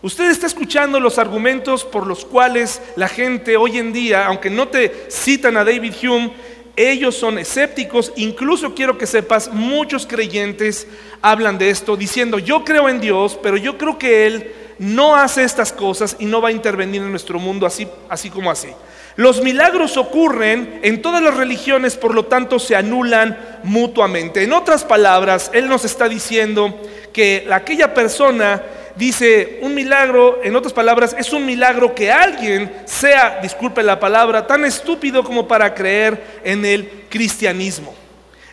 Usted 0.00 0.30
está 0.30 0.46
escuchando 0.46 0.98
los 0.98 1.18
argumentos 1.18 1.84
por 1.84 2.06
los 2.06 2.24
cuales 2.24 2.80
la 2.96 3.08
gente 3.08 3.58
hoy 3.58 3.76
en 3.76 3.92
día, 3.92 4.24
aunque 4.24 4.48
no 4.48 4.68
te 4.68 5.08
citan 5.10 5.58
a 5.58 5.64
David 5.64 5.92
Hume, 6.02 6.32
ellos 6.74 7.16
son 7.16 7.36
escépticos, 7.36 8.14
incluso 8.16 8.74
quiero 8.74 8.96
que 8.96 9.06
sepas, 9.06 9.52
muchos 9.52 10.06
creyentes 10.06 10.86
hablan 11.20 11.58
de 11.58 11.68
esto 11.68 11.98
diciendo, 11.98 12.38
yo 12.38 12.64
creo 12.64 12.88
en 12.88 12.98
Dios, 12.98 13.38
pero 13.42 13.58
yo 13.58 13.76
creo 13.76 13.98
que 13.98 14.26
Él 14.26 14.54
no 14.78 15.16
hace 15.16 15.44
estas 15.44 15.72
cosas 15.72 16.16
y 16.18 16.26
no 16.26 16.40
va 16.40 16.48
a 16.48 16.52
intervenir 16.52 17.02
en 17.02 17.10
nuestro 17.10 17.38
mundo 17.38 17.66
así, 17.66 17.88
así 18.08 18.30
como 18.30 18.50
así. 18.50 18.68
Los 19.16 19.42
milagros 19.42 19.96
ocurren 19.96 20.78
en 20.82 21.02
todas 21.02 21.20
las 21.20 21.36
religiones, 21.36 21.96
por 21.96 22.14
lo 22.14 22.26
tanto 22.26 22.60
se 22.60 22.76
anulan 22.76 23.36
mutuamente. 23.64 24.44
En 24.44 24.52
otras 24.52 24.84
palabras, 24.84 25.50
Él 25.52 25.68
nos 25.68 25.84
está 25.84 26.08
diciendo 26.08 26.80
que 27.12 27.48
aquella 27.50 27.92
persona 27.94 28.62
dice, 28.94 29.58
un 29.62 29.74
milagro, 29.74 30.40
en 30.44 30.54
otras 30.54 30.72
palabras, 30.72 31.16
es 31.18 31.32
un 31.32 31.44
milagro 31.44 31.96
que 31.96 32.12
alguien 32.12 32.72
sea, 32.84 33.40
disculpe 33.42 33.82
la 33.82 33.98
palabra, 33.98 34.46
tan 34.46 34.64
estúpido 34.64 35.24
como 35.24 35.48
para 35.48 35.74
creer 35.74 36.40
en 36.44 36.64
el 36.64 36.88
cristianismo. 37.08 37.94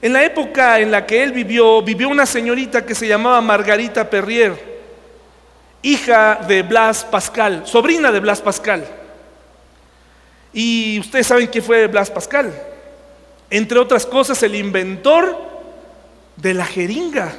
En 0.01 0.13
la 0.13 0.23
época 0.23 0.79
en 0.79 0.89
la 0.89 1.05
que 1.05 1.21
él 1.21 1.31
vivió, 1.31 1.83
vivió 1.83 2.09
una 2.09 2.25
señorita 2.25 2.85
que 2.85 2.95
se 2.95 3.07
llamaba 3.07 3.39
Margarita 3.41 4.09
Perrier, 4.09 4.74
hija 5.85 6.39
de 6.47 6.63
Blas 6.63 7.05
Pascal, 7.05 7.61
sobrina 7.65 8.11
de 8.11 8.19
Blas 8.19 8.41
Pascal. 8.41 8.83
Y 10.51 10.99
ustedes 10.99 11.27
saben 11.27 11.47
quién 11.47 11.63
fue 11.63 11.85
Blas 11.85 12.09
Pascal. 12.09 12.51
Entre 13.51 13.77
otras 13.77 14.05
cosas, 14.05 14.41
el 14.41 14.55
inventor 14.55 15.37
de 16.37 16.55
la 16.55 16.65
jeringa. 16.65 17.33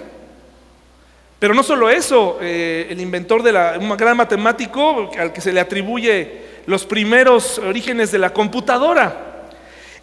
Pero 1.40 1.54
no 1.54 1.64
solo 1.64 1.90
eso, 1.90 2.38
eh, 2.40 2.86
el 2.88 3.00
inventor 3.00 3.42
de 3.42 3.52
la, 3.52 3.78
un 3.80 3.96
gran 3.96 4.16
matemático 4.16 5.10
al 5.18 5.32
que 5.32 5.40
se 5.40 5.52
le 5.52 5.58
atribuye 5.58 6.46
los 6.66 6.86
primeros 6.86 7.58
orígenes 7.58 8.12
de 8.12 8.18
la 8.18 8.32
computadora. 8.32 9.48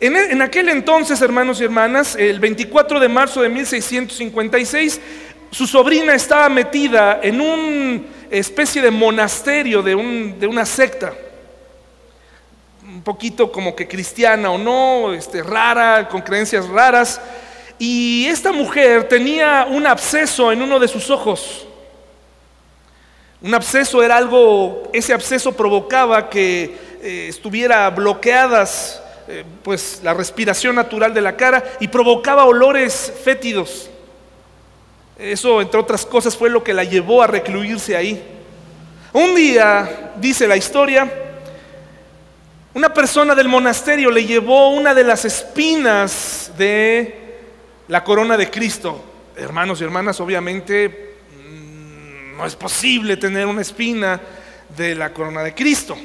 En, 0.01 0.17
en, 0.17 0.41
aquel 0.41 0.67
entonces, 0.67 1.21
hermanos 1.21 1.61
y 1.61 1.63
hermanas, 1.63 2.17
el 2.17 2.41
24 2.41 2.99
de 2.99 3.07
marzo 3.07 3.41
de 3.41 3.47
1656, 3.47 4.99
su 5.53 5.67
sobrina 5.67 6.15
estaba 6.15 6.49
metida 6.49 7.19
en 7.21 7.39
una 7.39 8.01
especie 8.31 8.81
de 8.81 8.89
monasterio 8.89 9.83
de, 9.83 9.93
un, 9.93 10.39
de, 10.39 10.47
una 10.47 10.65
secta, 10.65 11.13
un 12.83 13.03
poquito 13.03 13.51
como 13.51 13.75
que 13.75 13.87
cristiana 13.87 14.49
o 14.49 14.57
no, 14.57 15.13
este, 15.13 15.43
rara, 15.43 16.09
con 16.09 16.21
creencias 16.21 16.67
raras. 16.67 17.21
Y 17.77 18.25
esta 18.25 18.51
mujer 18.51 19.07
tenía 19.07 19.67
un 19.69 19.85
absceso 19.85 20.51
en 20.51 20.61
uno 20.61 20.79
de 20.79 20.87
sus 20.87 21.11
ojos. 21.11 21.67
Un 23.39 23.53
absceso 23.53 24.01
era 24.01 24.17
algo, 24.17 24.89
ese 24.91 25.13
absceso 25.13 25.51
provocaba 25.51 26.29
que 26.31 26.75
eh, 27.01 27.27
estuviera 27.29 27.87
bloqueadas 27.91 29.03
eh, 29.27 29.43
pues 29.61 29.99
la 30.01 30.15
respiración 30.15 30.75
natural 30.75 31.13
de 31.13 31.21
la 31.21 31.37
cara 31.37 31.63
y 31.79 31.89
provocaba 31.89 32.45
olores 32.45 33.13
fétidos. 33.23 33.91
Eso, 35.17 35.61
entre 35.61 35.79
otras 35.79 36.05
cosas, 36.05 36.35
fue 36.35 36.49
lo 36.49 36.63
que 36.63 36.73
la 36.73 36.83
llevó 36.83 37.21
a 37.21 37.27
recluirse 37.27 37.95
ahí. 37.95 38.21
Un 39.13 39.35
día, 39.35 40.13
dice 40.17 40.47
la 40.47 40.57
historia, 40.57 41.11
una 42.73 42.91
persona 42.91 43.35
del 43.35 43.47
monasterio 43.47 44.09
le 44.09 44.25
llevó 44.25 44.69
una 44.69 44.95
de 44.95 45.03
las 45.03 45.25
espinas 45.25 46.51
de 46.57 47.37
la 47.87 48.03
corona 48.03 48.35
de 48.35 48.49
Cristo. 48.49 48.99
Hermanos 49.37 49.79
y 49.79 49.83
hermanas, 49.83 50.19
obviamente 50.19 51.15
mm, 51.47 52.37
no 52.37 52.45
es 52.47 52.55
posible 52.55 53.17
tener 53.17 53.45
una 53.45 53.61
espina 53.61 54.19
de 54.75 54.95
la 54.95 55.13
corona 55.13 55.43
de 55.43 55.53
Cristo. 55.53 55.95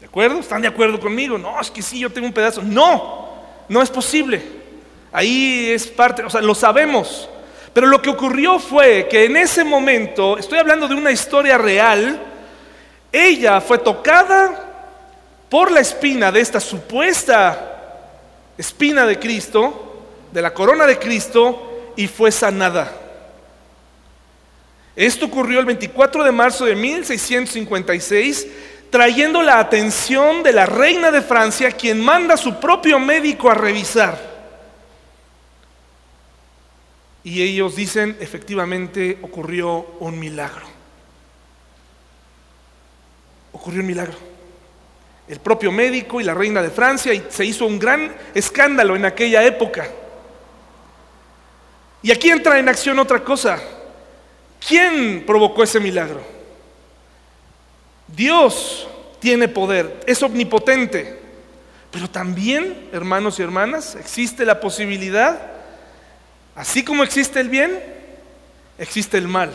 ¿De 0.00 0.06
acuerdo? 0.06 0.40
¿Están 0.40 0.62
de 0.62 0.68
acuerdo 0.68 0.98
conmigo? 0.98 1.38
No, 1.38 1.60
es 1.60 1.70
que 1.70 1.82
sí, 1.82 2.00
yo 2.00 2.10
tengo 2.10 2.26
un 2.26 2.32
pedazo. 2.32 2.62
No, 2.62 3.28
no 3.68 3.80
es 3.80 3.90
posible. 3.90 4.42
Ahí 5.12 5.70
es 5.70 5.86
parte, 5.86 6.24
o 6.24 6.30
sea, 6.30 6.40
lo 6.40 6.56
sabemos. 6.56 7.28
Pero 7.74 7.88
lo 7.88 8.00
que 8.00 8.08
ocurrió 8.08 8.58
fue 8.58 9.08
que 9.10 9.26
en 9.26 9.36
ese 9.36 9.64
momento, 9.64 10.38
estoy 10.38 10.58
hablando 10.58 10.88
de 10.88 10.94
una 10.94 11.10
historia 11.10 11.58
real, 11.58 12.18
ella 13.12 13.60
fue 13.60 13.78
tocada 13.78 14.70
por 15.50 15.70
la 15.70 15.80
espina 15.80 16.32
de 16.32 16.40
esta 16.40 16.60
supuesta 16.60 17.72
espina 18.56 19.04
de 19.04 19.18
Cristo 19.18 19.84
de 20.34 20.42
la 20.42 20.52
corona 20.52 20.84
de 20.84 20.98
Cristo 20.98 21.92
y 21.96 22.08
fue 22.08 22.32
sanada. 22.32 22.92
Esto 24.96 25.26
ocurrió 25.26 25.60
el 25.60 25.66
24 25.66 26.24
de 26.24 26.32
marzo 26.32 26.64
de 26.64 26.74
1656, 26.74 28.46
trayendo 28.90 29.42
la 29.42 29.60
atención 29.60 30.42
de 30.42 30.52
la 30.52 30.66
reina 30.66 31.12
de 31.12 31.22
Francia, 31.22 31.70
quien 31.70 32.00
manda 32.00 32.34
a 32.34 32.36
su 32.36 32.58
propio 32.58 32.98
médico 32.98 33.48
a 33.48 33.54
revisar. 33.54 34.33
Y 37.24 37.42
ellos 37.42 37.74
dicen, 37.74 38.16
efectivamente 38.20 39.18
ocurrió 39.22 39.96
un 40.00 40.18
milagro. 40.18 40.66
Ocurrió 43.52 43.80
un 43.80 43.86
milagro. 43.86 44.14
el 45.26 45.40
propio 45.40 45.72
médico 45.72 46.20
y 46.20 46.24
la 46.24 46.34
reina 46.34 46.60
de 46.60 46.70
Francia, 46.70 47.14
y 47.14 47.24
se 47.30 47.44
hizo 47.44 47.64
un 47.66 47.78
gran 47.78 48.14
escándalo 48.34 48.94
en 48.94 49.06
aquella 49.06 49.42
época. 49.42 49.88
Y 52.02 52.12
aquí 52.12 52.28
entra 52.28 52.58
en 52.58 52.68
acción 52.68 52.98
otra 52.98 53.24
cosa. 53.24 53.58
¿Quién 54.66 55.24
provocó 55.26 55.62
ese 55.62 55.80
milagro? 55.80 56.22
Dios 58.06 58.86
tiene 59.18 59.48
poder, 59.48 60.00
es 60.06 60.22
omnipotente. 60.22 61.20
Pero 61.90 62.10
también, 62.10 62.90
hermanos 62.92 63.38
y 63.38 63.42
hermanas, 63.42 63.94
existe 63.94 64.44
la 64.44 64.60
posibilidad, 64.60 65.53
así 66.54 66.84
como 66.84 67.02
existe 67.02 67.40
el 67.40 67.48
bien, 67.48 67.82
existe 68.78 69.18
el 69.18 69.28
mal. 69.28 69.52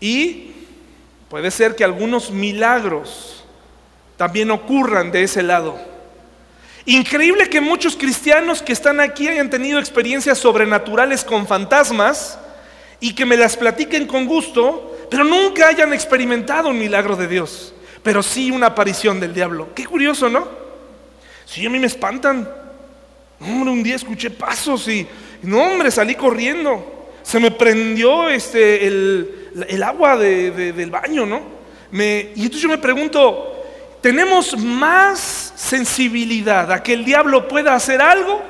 Y 0.00 0.52
puede 1.28 1.50
ser 1.50 1.74
que 1.74 1.84
algunos 1.84 2.30
milagros 2.30 3.44
también 4.16 4.50
ocurran 4.50 5.10
de 5.10 5.22
ese 5.22 5.42
lado. 5.42 5.78
Increíble 6.86 7.48
que 7.48 7.60
muchos 7.60 7.96
cristianos 7.96 8.60
que 8.62 8.72
están 8.72 9.00
aquí 9.00 9.28
hayan 9.28 9.48
tenido 9.48 9.78
experiencias 9.78 10.38
sobrenaturales 10.38 11.24
con 11.24 11.46
fantasmas 11.46 12.38
y 13.00 13.14
que 13.14 13.24
me 13.24 13.36
las 13.36 13.56
platiquen 13.56 14.06
con 14.06 14.26
gusto, 14.26 15.06
pero 15.10 15.24
nunca 15.24 15.68
hayan 15.68 15.92
experimentado 15.92 16.68
un 16.68 16.78
milagro 16.78 17.16
de 17.16 17.26
Dios 17.26 17.74
pero 18.04 18.22
sí 18.22 18.50
una 18.50 18.66
aparición 18.66 19.18
del 19.18 19.34
diablo. 19.34 19.70
Qué 19.74 19.86
curioso, 19.86 20.28
¿no? 20.28 20.46
Sí, 21.46 21.66
a 21.66 21.70
mí 21.70 21.78
me 21.78 21.86
espantan. 21.86 22.46
Hombre, 23.44 23.70
un 23.70 23.82
día 23.82 23.96
escuché 23.96 24.30
pasos 24.30 24.88
y, 24.88 25.06
no, 25.42 25.62
hombre, 25.62 25.90
salí 25.90 26.14
corriendo. 26.14 27.08
Se 27.22 27.38
me 27.38 27.50
prendió 27.50 28.28
este, 28.28 28.86
el, 28.86 29.82
agua 29.82 30.16
del 30.16 30.90
baño, 30.90 31.26
¿no? 31.26 31.42
Y 31.92 32.42
entonces 32.42 32.60
yo 32.60 32.68
me 32.68 32.78
pregunto, 32.78 33.64
¿tenemos 34.00 34.58
más 34.58 35.52
sensibilidad 35.54 36.72
a 36.72 36.82
que 36.82 36.92
el 36.92 37.04
diablo 37.04 37.46
pueda 37.46 37.74
hacer 37.74 38.02
algo? 38.02 38.42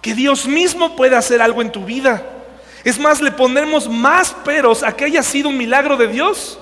Que 0.00 0.14
Dios 0.14 0.46
mismo 0.46 0.96
pueda 0.96 1.18
hacer 1.18 1.42
algo 1.42 1.62
en 1.62 1.70
tu 1.70 1.84
vida. 1.84 2.22
Es 2.84 2.98
más, 2.98 3.20
le 3.20 3.30
ponemos 3.30 3.88
más 3.88 4.32
peros 4.32 4.82
a 4.82 4.96
que 4.96 5.04
haya 5.04 5.22
sido 5.22 5.48
un 5.48 5.56
milagro 5.56 5.96
de 5.96 6.08
Dios 6.08 6.58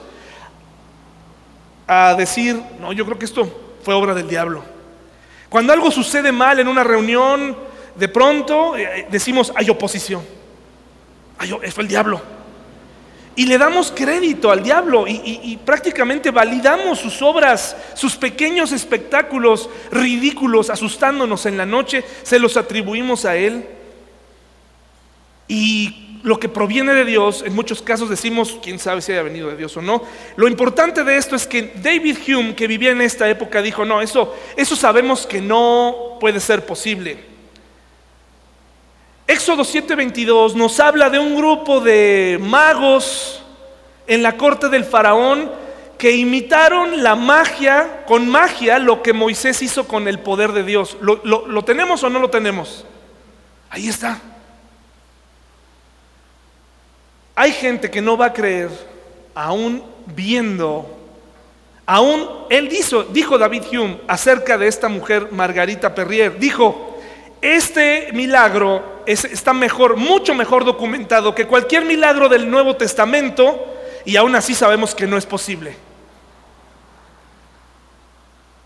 a 1.87 2.15
decir, 2.15 2.61
no, 2.81 2.93
yo 2.93 3.05
creo 3.07 3.19
que 3.19 3.25
esto 3.25 3.77
fue 3.83 3.95
obra 3.95 4.15
del 4.15 4.29
diablo. 4.29 4.63
Cuando 5.51 5.73
algo 5.73 5.91
sucede 5.91 6.31
mal 6.31 6.61
en 6.61 6.69
una 6.69 6.85
reunión, 6.85 7.57
de 7.97 8.09
pronto 8.09 8.77
eh, 8.77 9.07
decimos, 9.11 9.53
hay 9.57 9.69
oposición. 9.69 10.25
Ay, 11.37 11.53
fue 11.73 11.83
el 11.83 11.89
diablo. 11.89 12.23
Y 13.35 13.47
le 13.47 13.59
damos 13.59 13.93
crédito 13.95 14.51
al 14.51 14.63
diablo 14.63 15.07
y, 15.09 15.41
y, 15.43 15.57
prácticamente 15.57 16.31
validamos 16.31 16.99
sus 16.99 17.23
obras, 17.23 17.77
sus 17.95 18.17
pequeños 18.17 18.71
espectáculos 18.73 19.71
ridículos, 19.91 20.69
asustándonos 20.69 21.47
en 21.47 21.57
la 21.57 21.65
noche, 21.65 22.05
se 22.23 22.39
los 22.39 22.57
atribuimos 22.57 23.25
a 23.25 23.37
él. 23.37 23.67
Y 25.49 26.10
lo 26.23 26.39
que 26.39 26.49
proviene 26.49 26.93
de 26.93 27.05
Dios, 27.05 27.43
en 27.47 27.55
muchos 27.55 27.81
casos 27.81 28.11
decimos, 28.11 28.59
quién 28.63 28.79
sabe 28.79 29.01
si 29.01 29.13
haya 29.13 29.23
venido 29.23 29.49
de 29.49 29.57
Dios 29.57 29.77
o 29.77 29.83
no. 29.83 30.03
Lo 30.37 30.49
importante 30.49 31.03
de 31.03 31.17
esto 31.17 31.35
es 31.35 31.47
que 31.47 31.73
David 31.77 32.19
Hume, 32.29 32.55
que 32.55 32.67
vivía 32.67 32.91
en 32.91 33.01
esta 33.01 33.29
época, 33.29 33.63
dijo, 33.63 33.85
no, 33.85 34.03
eso, 34.03 34.35
eso 34.57 34.77
sabemos 34.77 35.27
que 35.27 35.41
no 35.41 36.19
puede 36.21 36.41
ser 36.41 36.67
posible. 36.67 37.31
Éxodo 39.27 39.63
7:22 39.63 40.55
nos 40.55 40.81
habla 40.81 41.09
de 41.09 41.19
un 41.19 41.37
grupo 41.37 41.81
de 41.81 42.39
magos 42.41 43.43
en 44.07 44.23
la 44.25 44.37
corte 44.37 44.69
del 44.69 44.85
faraón 44.85 45.51
que 45.97 46.17
imitaron 46.17 47.03
la 47.03 47.15
magia, 47.15 48.05
con 48.07 48.29
magia, 48.29 48.79
lo 48.79 49.03
que 49.03 49.13
Moisés 49.13 49.63
hizo 49.63 49.87
con 49.87 50.09
el 50.09 50.19
poder 50.19 50.53
de 50.53 50.65
Dios. 50.65 50.97
lo 51.01 51.65
tenemos 51.65 52.03
o 52.03 52.11
no 52.11 52.19
lo 52.19 52.29
tenemos? 52.29 52.85
Ahí 53.71 53.89
está. 53.89 54.21
Hay 57.41 57.53
gente 57.53 57.91
que 57.91 58.03
no 58.03 58.19
va 58.19 58.27
a 58.27 58.33
creer 58.35 58.69
aún 59.35 59.83
viendo, 60.05 60.95
aún 61.87 62.29
él 62.51 62.69
dijo, 62.69 63.39
David 63.39 63.63
Hume 63.73 63.99
acerca 64.09 64.59
de 64.59 64.69
esta 64.69 64.91
mujer 64.91 65.29
Margarita 65.31 65.95
Perrier, 65.95 66.39
dijo, 66.39 67.01
este 67.41 68.11
milagro 68.13 69.03
está 69.07 69.55
mejor, 69.55 69.97
mucho 69.97 70.35
mejor 70.35 70.67
documentado 70.67 71.35
que 71.35 71.47
cualquier 71.47 71.87
milagro 71.87 72.29
del 72.29 72.51
Nuevo 72.51 72.77
Testamento 72.77 73.75
y 74.05 74.17
aún 74.17 74.35
así 74.35 74.55
sabemos 74.55 74.95
que 74.95 75.07
no 75.07 75.17
es 75.17 75.25
posible. 75.25 75.75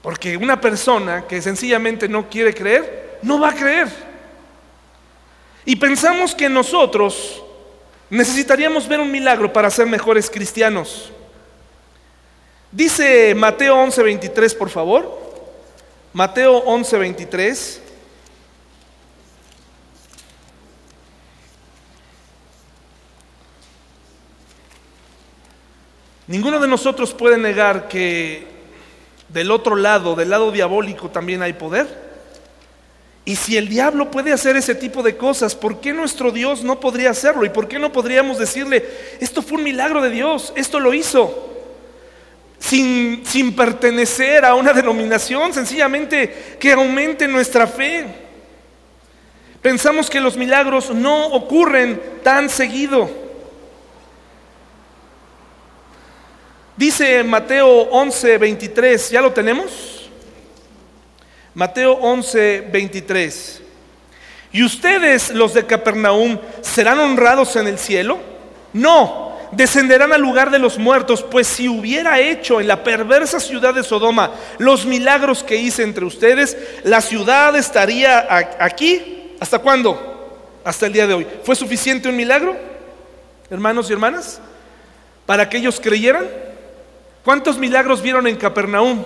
Porque 0.02 0.36
una 0.36 0.60
persona 0.60 1.28
que 1.28 1.40
sencillamente 1.40 2.08
no 2.08 2.28
quiere 2.28 2.52
creer, 2.52 3.20
no 3.22 3.38
va 3.38 3.50
a 3.50 3.54
creer. 3.54 3.86
Y 5.64 5.76
pensamos 5.76 6.34
que 6.34 6.48
nosotros 6.48 7.43
Necesitaríamos 8.14 8.86
ver 8.86 9.00
un 9.00 9.10
milagro 9.10 9.52
para 9.52 9.68
ser 9.70 9.86
mejores 9.86 10.30
cristianos. 10.30 11.10
Dice 12.70 13.34
Mateo 13.34 13.74
11:23, 13.74 14.54
por 14.56 14.70
favor. 14.70 15.20
Mateo 16.12 16.62
11:23. 16.64 17.80
Ninguno 26.28 26.60
de 26.60 26.68
nosotros 26.68 27.12
puede 27.12 27.36
negar 27.36 27.88
que 27.88 28.46
del 29.28 29.50
otro 29.50 29.74
lado, 29.74 30.14
del 30.14 30.30
lado 30.30 30.52
diabólico, 30.52 31.10
también 31.10 31.42
hay 31.42 31.54
poder. 31.54 32.03
Y 33.26 33.36
si 33.36 33.56
el 33.56 33.68
diablo 33.68 34.10
puede 34.10 34.32
hacer 34.32 34.56
ese 34.56 34.74
tipo 34.74 35.02
de 35.02 35.16
cosas, 35.16 35.54
¿por 35.54 35.80
qué 35.80 35.94
nuestro 35.94 36.30
Dios 36.30 36.62
no 36.62 36.78
podría 36.78 37.10
hacerlo? 37.10 37.46
¿Y 37.46 37.50
por 37.50 37.68
qué 37.68 37.78
no 37.78 37.90
podríamos 37.90 38.38
decirle, 38.38 38.84
esto 39.18 39.40
fue 39.40 39.58
un 39.58 39.64
milagro 39.64 40.02
de 40.02 40.10
Dios, 40.10 40.52
esto 40.56 40.78
lo 40.78 40.92
hizo? 40.92 41.52
Sin, 42.58 43.24
sin 43.24 43.56
pertenecer 43.56 44.44
a 44.44 44.54
una 44.54 44.74
denominación, 44.74 45.54
sencillamente 45.54 46.56
que 46.60 46.72
aumente 46.72 47.26
nuestra 47.26 47.66
fe. 47.66 48.06
Pensamos 49.62 50.10
que 50.10 50.20
los 50.20 50.36
milagros 50.36 50.90
no 50.90 51.28
ocurren 51.28 52.00
tan 52.22 52.50
seguido. 52.50 53.08
Dice 56.76 57.22
Mateo 57.22 57.68
11, 57.68 58.36
23, 58.36 59.10
¿ya 59.10 59.22
lo 59.22 59.32
tenemos? 59.32 59.93
Mateo 61.54 61.92
11, 61.92 62.68
23. 62.72 63.62
¿Y 64.52 64.64
ustedes, 64.64 65.30
los 65.30 65.54
de 65.54 65.66
Capernaum, 65.66 66.38
serán 66.60 66.98
honrados 66.98 67.54
en 67.56 67.68
el 67.68 67.78
cielo? 67.78 68.18
No, 68.72 69.38
descenderán 69.52 70.12
al 70.12 70.20
lugar 70.20 70.50
de 70.50 70.58
los 70.58 70.78
muertos, 70.78 71.22
pues 71.22 71.46
si 71.46 71.68
hubiera 71.68 72.18
hecho 72.18 72.60
en 72.60 72.66
la 72.66 72.82
perversa 72.82 73.38
ciudad 73.38 73.72
de 73.72 73.84
Sodoma 73.84 74.32
los 74.58 74.84
milagros 74.84 75.44
que 75.44 75.56
hice 75.56 75.84
entre 75.84 76.04
ustedes, 76.04 76.56
la 76.82 77.00
ciudad 77.00 77.54
estaría 77.56 78.26
aquí. 78.58 79.32
¿Hasta 79.38 79.60
cuándo? 79.60 80.38
Hasta 80.64 80.86
el 80.86 80.92
día 80.92 81.06
de 81.06 81.14
hoy. 81.14 81.26
¿Fue 81.44 81.54
suficiente 81.54 82.08
un 82.08 82.16
milagro, 82.16 82.56
hermanos 83.48 83.88
y 83.90 83.92
hermanas, 83.92 84.40
para 85.24 85.48
que 85.48 85.58
ellos 85.58 85.80
creyeran? 85.80 86.26
¿Cuántos 87.24 87.58
milagros 87.58 88.02
vieron 88.02 88.26
en 88.26 88.36
Capernaum? 88.36 89.04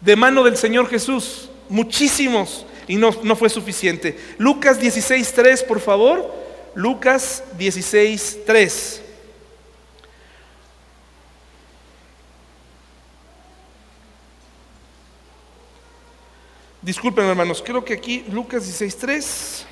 De 0.00 0.16
mano 0.16 0.44
del 0.44 0.56
Señor 0.56 0.88
Jesús, 0.88 1.50
muchísimos, 1.68 2.64
y 2.86 2.96
no, 2.96 3.10
no 3.22 3.36
fue 3.36 3.50
suficiente. 3.50 4.18
Lucas 4.38 4.80
16.3, 4.80 5.64
por 5.66 5.80
favor. 5.80 6.32
Lucas 6.74 7.44
16.3. 7.58 9.00
Disculpen 16.80 17.26
hermanos, 17.26 17.62
creo 17.64 17.84
que 17.84 17.92
aquí 17.92 18.24
Lucas 18.30 18.62
16.3. 18.64 19.67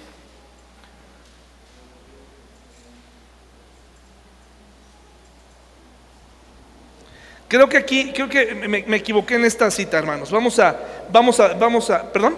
Creo 7.48 7.68
que 7.68 7.76
aquí, 7.76 8.12
creo 8.12 8.28
que 8.28 8.54
me, 8.54 8.96
equivoqué 8.96 9.36
en 9.36 9.44
esta 9.44 9.70
cita, 9.70 9.98
hermanos. 9.98 10.30
Vamos 10.30 10.58
a, 10.58 10.76
vamos 11.10 11.38
a, 11.38 11.54
vamos 11.54 11.90
a, 11.90 12.12
perdón. 12.12 12.36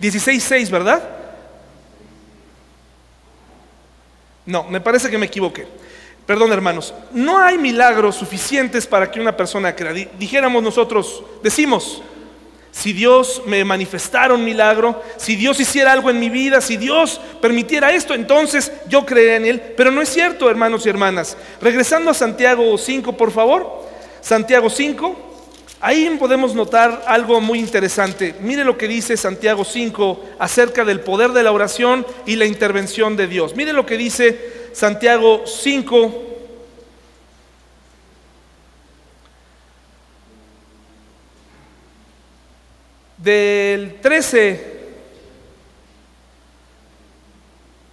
16.6, 0.00 0.70
¿verdad? 0.70 1.02
No, 4.46 4.64
me 4.64 4.80
parece 4.80 5.10
que 5.10 5.18
me 5.18 5.26
equivoqué. 5.26 5.66
Perdón, 6.26 6.52
hermanos. 6.52 6.92
No 7.12 7.38
hay 7.38 7.56
milagros 7.56 8.16
suficientes 8.16 8.86
para 8.86 9.10
que 9.10 9.20
una 9.20 9.36
persona 9.36 9.74
crea. 9.74 9.92
Dijéramos 9.92 10.62
nosotros, 10.62 11.22
decimos, 11.42 12.02
si 12.70 12.92
Dios 12.92 13.42
me 13.46 13.64
manifestara 13.64 14.34
un 14.34 14.44
milagro, 14.44 15.02
si 15.16 15.36
Dios 15.36 15.58
hiciera 15.58 15.92
algo 15.92 16.10
en 16.10 16.20
mi 16.20 16.30
vida, 16.30 16.60
si 16.60 16.76
Dios 16.76 17.20
permitiera 17.40 17.92
esto, 17.92 18.14
entonces 18.14 18.72
yo 18.88 19.04
creería 19.04 19.36
en 19.36 19.44
Él. 19.46 19.62
Pero 19.76 19.90
no 19.90 20.00
es 20.00 20.08
cierto, 20.08 20.48
hermanos 20.48 20.86
y 20.86 20.88
hermanas. 20.88 21.36
Regresando 21.60 22.10
a 22.10 22.14
Santiago 22.14 22.76
5, 22.78 23.16
por 23.16 23.32
favor. 23.32 23.84
Santiago 24.20 24.70
5. 24.70 25.26
Ahí 25.80 26.16
podemos 26.18 26.54
notar 26.54 27.04
algo 27.06 27.40
muy 27.40 27.60
interesante. 27.60 28.34
Mire 28.40 28.64
lo 28.64 28.76
que 28.76 28.88
dice 28.88 29.16
Santiago 29.16 29.64
5 29.64 30.24
acerca 30.38 30.84
del 30.84 31.00
poder 31.00 31.30
de 31.30 31.44
la 31.44 31.52
oración 31.52 32.04
y 32.26 32.34
la 32.34 32.46
intervención 32.46 33.16
de 33.16 33.28
Dios. 33.28 33.54
Mire 33.54 33.72
lo 33.72 33.86
que 33.86 33.96
dice 33.96 34.70
Santiago 34.72 35.44
5. 35.46 36.27
Del 43.18 43.96
13, 44.00 44.78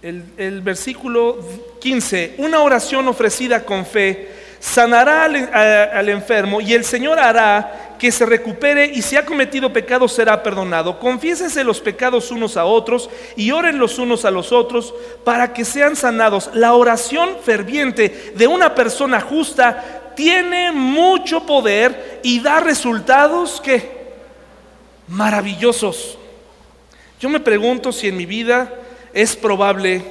el, 0.02 0.24
el 0.36 0.60
versículo 0.62 1.38
15, 1.80 2.36
una 2.38 2.60
oración 2.60 3.08
ofrecida 3.08 3.64
con 3.64 3.84
fe 3.84 4.46
sanará 4.60 5.24
al, 5.24 6.08
enfermo 6.08 6.60
y 6.60 6.74
el 6.74 6.84
Señor 6.84 7.18
hará 7.18 7.94
que 7.98 8.10
se 8.10 8.26
recupere 8.26 8.86
y 8.86 9.00
si 9.00 9.16
ha 9.16 9.24
cometido 9.24 9.72
pecado 9.72 10.08
será 10.08 10.42
perdonado. 10.42 10.98
Confiésense 10.98 11.64
los 11.64 11.80
pecados 11.80 12.30
unos 12.30 12.56
a 12.56 12.64
otros 12.64 13.08
y 13.36 13.50
oren 13.52 13.78
los 13.78 13.98
unos 13.98 14.24
a 14.24 14.30
los 14.30 14.52
otros 14.52 14.94
para 15.24 15.52
que 15.52 15.64
sean 15.64 15.96
sanados. 15.96 16.50
La 16.52 16.74
oración 16.74 17.38
ferviente 17.42 18.32
de 18.34 18.46
una 18.46 18.74
persona 18.74 19.20
justa 19.20 20.12
tiene 20.14 20.72
mucho 20.72 21.46
poder 21.46 22.20
y 22.22 22.40
da 22.40 22.60
resultados 22.60 23.60
que 23.60 23.95
maravillosos. 25.08 26.18
Yo 27.20 27.28
me 27.28 27.40
pregunto 27.40 27.92
si 27.92 28.08
en 28.08 28.16
mi 28.16 28.26
vida 28.26 28.72
es 29.14 29.36
probable 29.36 30.02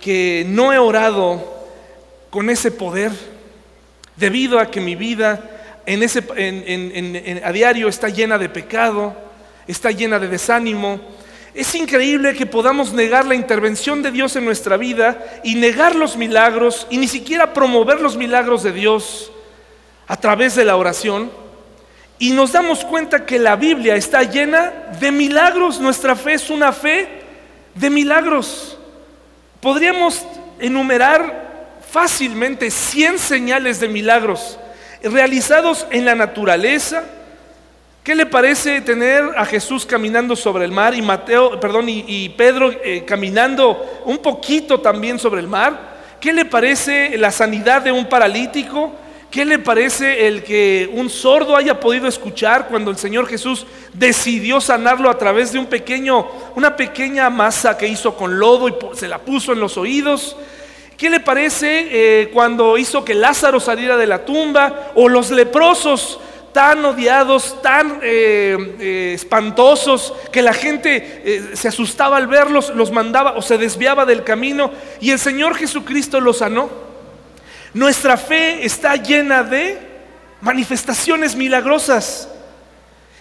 que 0.00 0.44
no 0.46 0.72
he 0.72 0.78
orado 0.78 1.42
con 2.30 2.50
ese 2.50 2.70
poder 2.70 3.12
debido 4.16 4.58
a 4.58 4.70
que 4.70 4.80
mi 4.80 4.94
vida 4.94 5.48
a 7.44 7.52
diario 7.52 7.88
está 7.88 8.08
llena 8.08 8.38
de 8.38 8.48
pecado, 8.48 9.14
está 9.66 9.90
llena 9.90 10.18
de 10.18 10.28
desánimo. 10.28 11.00
Es 11.54 11.74
increíble 11.74 12.34
que 12.34 12.46
podamos 12.46 12.92
negar 12.92 13.26
la 13.26 13.34
intervención 13.34 14.02
de 14.02 14.10
Dios 14.10 14.36
en 14.36 14.44
nuestra 14.44 14.76
vida 14.76 15.40
y 15.44 15.54
negar 15.54 15.94
los 15.94 16.16
milagros 16.16 16.86
y 16.90 16.98
ni 16.98 17.08
siquiera 17.08 17.52
promover 17.52 18.00
los 18.00 18.16
milagros 18.16 18.62
de 18.62 18.72
Dios 18.72 19.30
a 20.06 20.16
través 20.16 20.54
de 20.54 20.64
la 20.64 20.76
oración. 20.76 21.30
Y 22.22 22.30
nos 22.30 22.52
damos 22.52 22.84
cuenta 22.84 23.26
que 23.26 23.36
la 23.36 23.56
Biblia 23.56 23.96
está 23.96 24.22
llena 24.22 24.72
de 25.00 25.10
milagros. 25.10 25.80
Nuestra 25.80 26.14
fe 26.14 26.34
es 26.34 26.50
una 26.50 26.72
fe 26.72 27.08
de 27.74 27.90
milagros. 27.90 28.78
Podríamos 29.60 30.24
enumerar 30.60 31.80
fácilmente 31.90 32.70
100 32.70 33.18
señales 33.18 33.80
de 33.80 33.88
milagros 33.88 34.56
realizados 35.02 35.84
en 35.90 36.04
la 36.04 36.14
naturaleza. 36.14 37.02
¿Qué 38.04 38.14
le 38.14 38.26
parece 38.26 38.80
tener 38.82 39.24
a 39.36 39.44
Jesús 39.44 39.84
caminando 39.84 40.36
sobre 40.36 40.64
el 40.64 40.70
mar 40.70 40.94
y 40.94 41.02
Mateo, 41.02 41.58
perdón, 41.58 41.86
y, 41.88 42.28
Pedro 42.28 42.70
eh, 42.84 43.04
caminando 43.04 44.04
un 44.04 44.18
poquito 44.18 44.78
también 44.78 45.18
sobre 45.18 45.40
el 45.40 45.48
mar? 45.48 45.92
¿Qué 46.20 46.32
le 46.32 46.44
parece 46.44 47.18
la 47.18 47.32
sanidad 47.32 47.82
de 47.82 47.90
un 47.90 48.08
paralítico? 48.08 48.92
¿Qué 49.32 49.46
le 49.46 49.58
parece 49.58 50.26
el 50.26 50.44
que 50.44 50.90
un 50.92 51.08
sordo 51.08 51.56
haya 51.56 51.80
podido 51.80 52.06
escuchar 52.06 52.68
cuando 52.68 52.90
el 52.90 52.98
Señor 52.98 53.26
Jesús 53.26 53.64
decidió 53.94 54.60
sanarlo 54.60 55.08
a 55.08 55.16
través 55.16 55.52
de 55.52 55.58
un 55.58 55.64
pequeño, 55.64 56.28
una 56.54 56.76
pequeña 56.76 57.30
masa 57.30 57.78
que 57.78 57.88
hizo 57.88 58.14
con 58.14 58.38
lodo 58.38 58.68
y 58.68 58.74
se 58.92 59.08
la 59.08 59.20
puso 59.20 59.54
en 59.54 59.60
los 59.60 59.78
oídos? 59.78 60.36
¿Qué 60.98 61.08
le 61.08 61.18
parece 61.18 61.88
eh, 61.90 62.30
cuando 62.30 62.76
hizo 62.76 63.06
que 63.06 63.14
Lázaro 63.14 63.58
saliera 63.58 63.96
de 63.96 64.06
la 64.06 64.26
tumba? 64.26 64.90
O 64.96 65.08
los 65.08 65.30
leprosos 65.30 66.20
tan 66.52 66.84
odiados, 66.84 67.62
tan 67.62 68.00
eh, 68.02 68.76
eh, 68.80 69.12
espantosos, 69.14 70.12
que 70.30 70.42
la 70.42 70.52
gente 70.52 71.54
se 71.54 71.68
asustaba 71.68 72.18
al 72.18 72.26
verlos, 72.26 72.68
los 72.74 72.92
mandaba 72.92 73.32
o 73.32 73.40
se 73.40 73.56
desviaba 73.56 74.04
del 74.04 74.24
camino 74.24 74.72
y 75.00 75.10
el 75.10 75.18
Señor 75.18 75.54
Jesucristo 75.54 76.20
los 76.20 76.36
sanó. 76.36 76.91
Nuestra 77.74 78.16
fe 78.16 78.64
está 78.64 78.96
llena 78.96 79.42
de 79.42 79.78
manifestaciones 80.42 81.34
milagrosas 81.34 82.28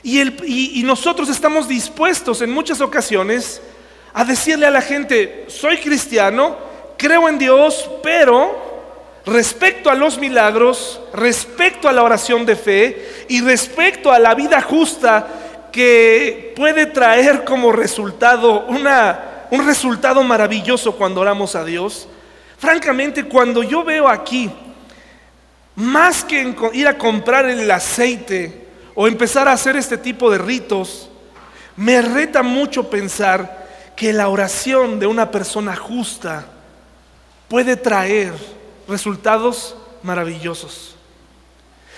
y, 0.04 0.82
nosotros 0.84 1.30
estamos 1.30 1.68
dispuestos 1.68 2.42
en 2.42 2.52
muchas 2.52 2.82
ocasiones 2.82 3.62
a 4.14 4.26
decirle 4.26 4.66
a 4.66 4.72
la 4.72 4.82
gente, 4.82 5.46
soy 5.48 5.78
cristiano, 5.78 6.58
creo 6.98 7.30
en 7.30 7.38
Dios, 7.38 7.90
pero 8.04 8.72
respecto 9.26 9.90
a 9.90 9.96
los 9.96 10.18
milagros, 10.18 11.00
respecto 11.14 11.88
a 11.88 11.94
la 11.94 12.04
oración 12.04 12.46
de 12.46 12.56
fe 12.56 13.26
y 13.30 13.42
respecto 13.42 14.12
a 14.12 14.20
la 14.20 14.34
vida 14.34 14.62
justa 14.62 15.28
que 15.72 16.54
puede 16.56 16.88
traer 16.88 17.46
como 17.46 17.72
resultado 17.72 18.66
una, 18.68 19.48
un 19.52 19.66
resultado 19.66 20.24
maravilloso 20.24 20.98
cuando 20.98 21.22
oramos 21.22 21.56
a 21.56 21.64
Dios. 21.64 22.10
Francamente, 22.62 23.24
cuando 23.24 23.64
yo 23.64 23.84
veo 23.84 24.08
aquí, 24.08 24.48
más 25.78 26.24
que 26.24 26.56
ir 26.74 26.88
a 26.88 26.96
comprar 26.96 27.46
el 27.46 27.72
aceite 27.72 28.68
o 28.94 29.08
empezar 29.08 29.48
a 29.48 29.54
hacer 29.54 29.76
este 29.76 29.98
tipo 29.98 30.30
de 30.30 30.38
ritos, 30.38 31.10
me 31.76 32.04
reta 32.04 32.44
mucho 32.44 32.88
pensar 32.88 33.68
que 33.96 34.14
la 34.14 34.30
oración 34.30 35.00
de 35.00 35.08
una 35.08 35.32
persona 35.32 35.76
justa, 35.76 36.46
puede 37.48 37.78
traer 37.78 38.32
resultados 38.88 39.76
maravillosos. 40.04 40.96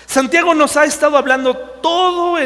Santiago 0.06 0.54
nos 0.54 0.78
ha 0.78 0.86
estado 0.86 1.18
hablando 1.18 1.54
todo 1.58 2.38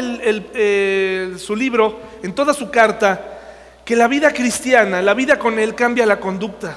su 1.37 1.55
libro, 1.55 2.01
en 2.21 2.35
toda 2.35 2.53
su 2.53 2.69
carta, 2.69 3.39
que 3.85 3.95
la 3.95 4.09
vida 4.09 4.33
cristiana, 4.33 5.01
la 5.01 5.13
vida 5.13 5.39
con 5.39 5.57
Él 5.57 5.73
cambia 5.73 6.05
la 6.05 6.19
conducta. 6.19 6.75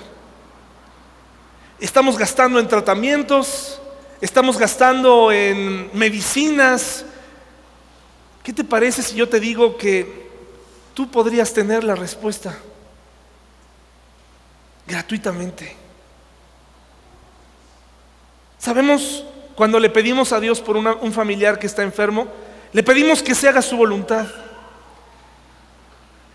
Estamos 1.82 2.16
gastando 2.16 2.60
en 2.60 2.68
tratamientos, 2.68 3.80
estamos 4.20 4.56
gastando 4.56 5.32
en 5.32 5.90
medicinas. 5.92 7.04
¿Qué 8.44 8.52
te 8.52 8.62
parece 8.62 9.02
si 9.02 9.16
yo 9.16 9.28
te 9.28 9.40
digo 9.40 9.76
que 9.76 10.30
tú 10.94 11.10
podrías 11.10 11.52
tener 11.52 11.82
la 11.82 11.96
respuesta 11.96 12.56
gratuitamente? 14.86 15.74
Sabemos 18.60 19.24
cuando 19.56 19.80
le 19.80 19.90
pedimos 19.90 20.32
a 20.32 20.38
Dios 20.38 20.60
por 20.60 20.76
un 20.76 21.12
familiar 21.12 21.58
que 21.58 21.66
está 21.66 21.82
enfermo, 21.82 22.28
le 22.72 22.84
pedimos 22.84 23.24
que 23.24 23.34
se 23.34 23.48
haga 23.48 23.60
su 23.60 23.76
voluntad. 23.76 24.28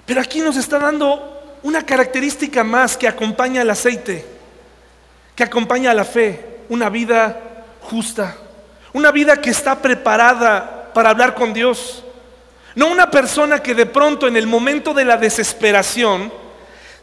Pero 0.06 0.20
aquí 0.20 0.42
nos 0.42 0.58
está 0.58 0.78
dando 0.78 1.58
una 1.64 1.86
característica 1.86 2.66
más 2.66 2.98
que 2.98 3.08
acompaña 3.08 3.62
al 3.62 3.70
aceite, 3.70 4.37
que 5.38 5.44
acompaña 5.44 5.92
a 5.92 5.94
la 5.94 6.04
fe, 6.04 6.58
una 6.68 6.90
vida 6.90 7.64
justa, 7.84 8.36
una 8.92 9.12
vida 9.12 9.40
que 9.40 9.52
está 9.52 9.80
preparada 9.80 10.92
para 10.96 11.12
hablar 11.12 11.36
con 11.36 11.54
Dios. 11.54 12.04
No 12.74 12.88
una 12.88 13.12
persona 13.12 13.62
que 13.62 13.76
de 13.76 13.86
pronto 13.86 14.28
en 14.28 14.36
el 14.36 14.48
momento 14.48 14.96
de 14.96 15.06
la 15.06 15.16
desesperación 15.16 16.34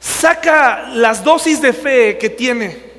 saca 0.01 0.89
las 0.93 1.22
dosis 1.22 1.62
de 1.62 1.72
fe 1.72 2.18
que 2.18 2.28
tiene 2.28 2.93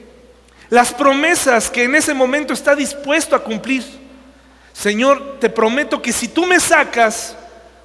las 0.69 0.93
promesas 0.93 1.69
que 1.69 1.83
en 1.83 1.95
ese 1.95 2.13
momento 2.13 2.53
está 2.53 2.73
dispuesto 2.73 3.35
a 3.35 3.43
cumplir. 3.43 3.83
Señor, 4.71 5.37
te 5.39 5.49
prometo 5.49 6.01
que 6.01 6.13
si 6.13 6.29
tú 6.29 6.45
me 6.45 6.61
sacas 6.61 7.35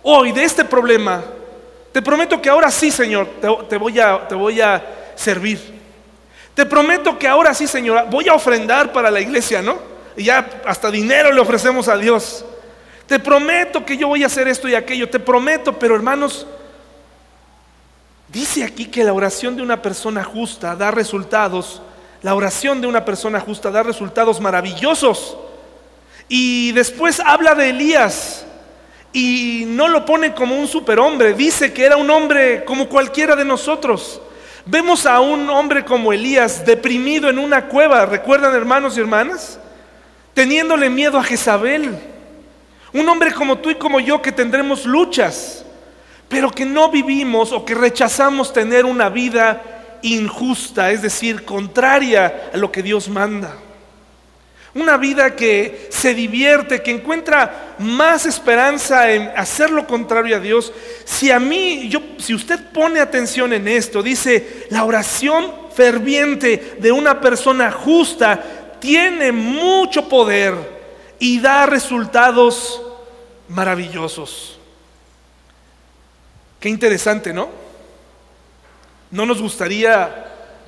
hoy 0.03 0.33
de 0.33 0.45
este 0.45 0.65
problema, 0.65 1.23
te 1.93 2.01
prometo 2.01 2.41
que 2.41 2.49
ahora 2.49 2.71
sí, 2.71 2.91
Señor, 2.91 3.29
te, 3.69 3.77
voy, 3.77 3.99
a, 3.99 4.29
te 4.29 4.37
voy 4.37 4.61
a 4.61 5.13
servir. 5.17 5.80
Te 6.61 6.67
prometo 6.67 7.19
que 7.19 7.27
ahora 7.27 7.55
sí, 7.55 7.67
Señor, 7.67 8.05
voy 8.11 8.29
a 8.29 8.35
ofrendar 8.35 8.93
para 8.93 9.11
la 9.11 9.19
iglesia, 9.19 9.63
¿no? 9.63 9.79
Y 10.15 10.25
ya 10.25 10.47
hasta 10.67 10.91
dinero 10.91 11.33
le 11.33 11.41
ofrecemos 11.41 11.89
a 11.89 11.97
Dios. 11.97 12.45
Te 13.07 13.19
prometo 13.19 13.83
que 13.87 13.97
yo 13.97 14.09
voy 14.09 14.25
a 14.25 14.27
hacer 14.27 14.47
esto 14.47 14.69
y 14.69 14.75
aquello, 14.75 15.09
te 15.09 15.19
prometo, 15.19 15.79
pero 15.79 15.97
hermanos, 15.97 16.47
dice 18.29 18.63
aquí 18.63 18.85
que 18.85 19.03
la 19.03 19.15
oración 19.15 19.57
de 19.57 19.63
una 19.63 19.81
persona 19.81 20.23
justa 20.23 20.77
da 20.77 20.91
resultados 20.91 21.81
la 22.21 22.35
oración 22.35 22.83
de 22.83 22.87
una 22.89 23.07
persona 23.07 23.41
justa 23.41 23.71
da 23.71 23.83
resultados 23.83 24.39
maravillosos. 24.39 25.39
Y 26.29 26.73
después 26.73 27.21
habla 27.21 27.55
de 27.55 27.71
Elías 27.71 28.45
y 29.15 29.65
no 29.67 29.89
lo 29.89 30.05
pone 30.05 30.35
como 30.35 30.59
un 30.59 30.69
superhombre, 30.69 31.33
dice 31.33 31.73
que 31.73 31.87
era 31.87 31.97
un 31.97 32.11
hombre 32.11 32.67
como 32.67 32.87
cualquiera 32.87 33.35
de 33.35 33.47
nosotros. 33.47 34.21
Vemos 34.71 35.05
a 35.05 35.19
un 35.19 35.51
hombre 35.51 35.85
como 35.85 36.13
Elías 36.13 36.65
deprimido 36.65 37.29
en 37.29 37.41
una 37.41 37.67
cueva, 37.67 38.07
¿recuerdan 38.07 38.55
hermanos 38.55 38.97
y 38.97 39.01
hermanas? 39.01 39.59
Teniéndole 40.33 40.89
miedo 40.89 41.19
a 41.19 41.25
Jezabel. 41.25 41.99
Un 42.93 43.09
hombre 43.09 43.33
como 43.33 43.59
tú 43.59 43.71
y 43.71 43.75
como 43.75 43.99
yo 43.99 44.23
que 44.23 44.31
tendremos 44.31 44.87
luchas, 44.87 45.65
pero 46.29 46.53
que 46.53 46.65
no 46.65 46.89
vivimos 46.89 47.51
o 47.51 47.65
que 47.65 47.75
rechazamos 47.75 48.53
tener 48.53 48.85
una 48.85 49.09
vida 49.09 49.99
injusta, 50.03 50.93
es 50.93 51.03
decir, 51.03 51.45
contraria 51.45 52.51
a 52.55 52.57
lo 52.57 52.71
que 52.71 52.85
Dios 52.85 53.09
manda. 53.09 53.53
Una 54.75 54.97
vida 54.97 55.35
que 55.35 55.89
se 55.91 56.15
divierte, 56.15 56.81
que 56.81 56.93
encuentra 56.93 57.75
más 57.79 58.25
esperanza 58.25 59.11
en 59.11 59.33
hacer 59.37 59.71
lo 59.71 59.87
contrario 59.87 60.37
a 60.37 60.41
Dios. 60.41 60.73
Si 61.05 61.31
a 61.31 61.41
mí, 61.41 61.89
yo, 61.89 62.01
si 62.19 62.35
usted 62.35 62.71
pone 62.73 63.01
atención 63.01 63.53
en 63.53 63.67
esto, 63.67 64.03
dice, 64.03 64.67
la 64.71 64.85
oración 64.85 65.53
ferviente 65.75 66.77
de 66.79 66.93
una 66.93 67.21
persona 67.21 67.73
justa 67.73 68.77
tiene 68.79 69.33
mucho 69.33 70.09
poder 70.09 70.55
y 71.19 71.41
da 71.41 71.67
resultados 71.67 72.81
maravillosos. 73.49 74.59
Qué 76.61 76.69
interesante, 76.69 77.33
¿no? 77.33 77.49
¿No 79.11 79.27
nos 79.27 79.43
gustaría 79.43 80.27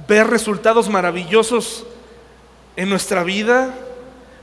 ver 0.08 0.26
resultados 0.26 0.88
maravillosos 0.88 1.86
en 2.74 2.88
nuestra 2.88 3.22
vida? 3.22 3.72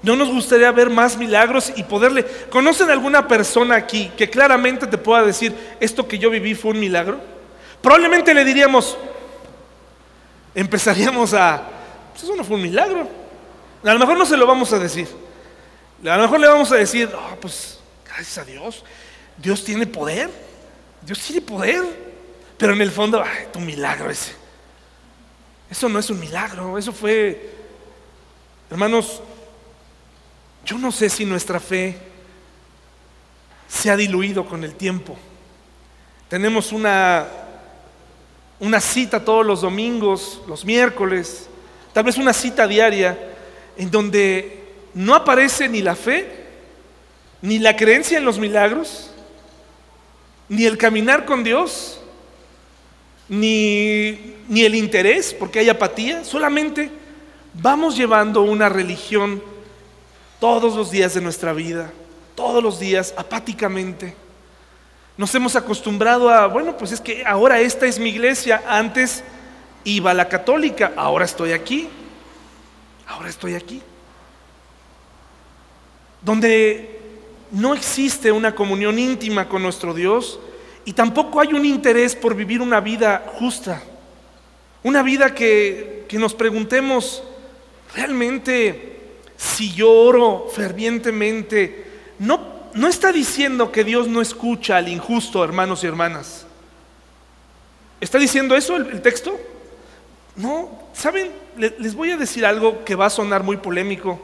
¿No 0.02 0.16
nos 0.16 0.30
gustaría 0.30 0.72
ver 0.72 0.90
más 0.90 1.18
milagros 1.18 1.74
y 1.76 1.84
poderle... 1.84 2.26
¿Conocen 2.50 2.90
alguna 2.90 3.28
persona 3.28 3.76
aquí 3.76 4.12
que 4.18 4.30
claramente 4.30 4.88
te 4.88 4.98
pueda 4.98 5.24
decir, 5.24 5.54
esto 5.80 6.08
que 6.08 6.18
yo 6.18 6.30
viví 6.30 6.56
fue 6.56 6.72
un 6.72 6.80
milagro? 6.80 7.20
Probablemente 7.82 8.34
le 8.34 8.46
diríamos, 8.46 8.98
empezaríamos 10.56 11.34
a, 11.34 11.64
pues 12.12 12.24
eso 12.24 12.36
no 12.36 12.44
fue 12.44 12.56
un 12.56 12.62
milagro. 12.62 13.08
A 13.84 13.94
lo 13.94 14.00
mejor 14.00 14.18
no 14.18 14.26
se 14.26 14.38
lo 14.38 14.46
vamos 14.46 14.72
a 14.74 14.80
decir. 14.80 15.08
A 16.06 16.16
lo 16.16 16.24
mejor 16.24 16.40
le 16.40 16.48
vamos 16.48 16.72
a 16.72 16.76
decir, 16.76 17.10
oh, 17.14 17.36
pues 17.42 17.80
gracias 18.06 18.38
a 18.38 18.46
Dios, 18.46 18.84
Dios 19.38 19.64
tiene 19.64 19.86
poder, 19.86 20.30
Dios 21.02 21.20
tiene 21.20 21.42
poder, 21.42 21.84
pero 22.58 22.74
en 22.74 22.82
el 22.82 22.92
fondo, 22.92 23.22
ay, 23.22 23.48
tu 23.52 23.60
milagro 23.60 24.10
ese. 24.10 24.34
Eso 25.70 25.88
no 25.88 26.00
es 26.00 26.10
un 26.10 26.20
milagro, 26.20 26.78
eso 26.78 26.92
fue, 26.92 27.54
hermanos, 28.70 29.22
yo 30.66 30.78
no 30.78 30.92
sé 30.92 31.10
si 31.10 31.26
nuestra 31.26 31.60
fe 31.60 31.98
se 33.68 33.90
ha 33.90 33.96
diluido 33.96 34.46
con 34.46 34.64
el 34.64 34.76
tiempo. 34.76 35.18
Tenemos 36.28 36.72
una, 36.72 37.28
una 38.60 38.80
cita 38.80 39.24
todos 39.24 39.46
los 39.46 39.62
domingos, 39.62 40.42
los 40.48 40.66
miércoles, 40.66 41.48
tal 41.94 42.04
vez 42.04 42.18
una 42.18 42.34
cita 42.34 42.68
diaria, 42.68 43.18
en 43.78 43.90
donde 43.90 44.64
no 44.94 45.16
aparece 45.16 45.70
ni 45.70 45.82
la 45.82 45.96
fe, 45.96 46.46
ni 47.42 47.60
la 47.60 47.76
creencia 47.76 48.18
en 48.18 48.26
los 48.26 48.38
milagros, 48.38 49.12
ni 50.50 50.66
el 50.66 50.78
caminar 50.78 51.26
con 51.26 51.44
Dios, 51.44 52.02
ni, 53.30 54.36
ni 54.50 54.64
el 54.64 54.76
interés, 54.76 55.34
porque 55.34 55.60
hay 55.60 55.70
apatía, 55.70 56.24
solamente 56.24 56.90
vamos 57.54 57.96
llevando 57.96 58.42
una 58.42 58.68
religión 58.68 59.42
todos 60.40 60.76
los 60.76 60.90
días 60.90 61.14
de 61.14 61.22
nuestra 61.22 61.54
vida, 61.54 61.92
todos 62.36 62.64
los 62.64 62.80
días, 62.80 63.14
apáticamente. 63.18 64.16
Nos 65.18 65.36
hemos 65.36 65.56
acostumbrado 65.56 66.30
a, 66.30 66.48
bueno, 66.48 66.78
pues 66.78 66.94
es 66.94 67.02
que 67.02 67.26
ahora 67.26 67.60
esta 67.60 67.86
es 67.86 68.00
mi 68.00 68.10
iglesia, 68.10 68.64
antes 68.68 69.24
iba 69.84 70.14
la 70.14 70.30
católica, 70.30 70.94
ahora 70.96 71.26
estoy 71.26 71.52
aquí, 71.52 71.90
ahora 73.08 73.30
estoy 73.30 73.56
aquí. 73.56 73.82
Donde 76.22 77.00
no 77.52 77.74
existe 77.74 78.32
una 78.32 78.56
comunión 78.56 78.98
íntima 78.98 79.50
con 79.50 79.62
nuestro 79.62 79.94
Dios 79.94 80.40
y 80.86 80.94
tampoco 80.94 81.42
hay 81.42 81.54
un 81.54 81.66
interés 81.66 82.16
por 82.16 82.36
vivir 82.36 82.62
una 82.62 82.80
vida 82.80 83.26
justa, 83.36 83.82
una 84.84 85.04
vida 85.04 85.36
que, 85.36 86.06
que 86.08 86.18
nos 86.18 86.34
preguntemos, 86.34 87.24
¿realmente 87.94 88.89
si 89.40 89.72
yo 89.72 89.90
oro 89.90 90.50
fervientemente, 90.54 91.88
no, 92.20 92.42
no 92.74 92.90
está 92.90 93.14
diciendo 93.14 93.72
que 93.72 93.86
Dios 93.86 94.10
no 94.10 94.20
escucha 94.20 94.76
al 94.76 94.90
injusto, 94.90 95.42
hermanos 95.42 95.82
y 95.82 95.88
hermanas. 95.88 96.46
¿Está 98.02 98.18
diciendo 98.18 98.54
eso 98.58 98.76
el, 98.76 99.02
texto? 99.02 99.40
No, 100.36 100.70
¿saben? 100.92 101.32
Les 101.56 101.96
voy 101.96 102.12
a 102.12 102.18
decir 102.18 102.46
algo 102.46 102.84
que 102.84 102.96
va 102.96 103.06
a 103.06 103.10
sonar 103.10 103.44
muy 103.44 103.56
polémico. 103.56 104.20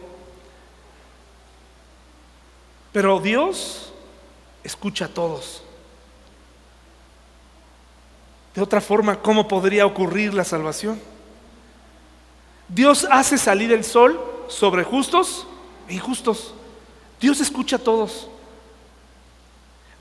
Pero 2.91 3.21
Dios 3.21 3.93
escucha 4.65 5.05
a 5.05 5.09
todos. 5.09 5.63
De 8.53 8.61
otra 8.61 8.81
forma, 8.81 9.21
¿cómo 9.21 9.47
podría 9.47 9.85
ocurrir 9.85 10.33
la 10.33 10.43
salvación? 10.43 10.99
Dios 12.67 13.07
hace 13.09 13.37
salir 13.37 13.71
el 13.71 13.85
sol 13.85 14.34
sobre 14.47 14.83
justos 14.83 15.47
e 15.87 15.95
injustos. 15.95 16.53
Dios 17.19 17.39
escucha 17.41 17.77
a 17.77 17.79
todos. 17.79 18.27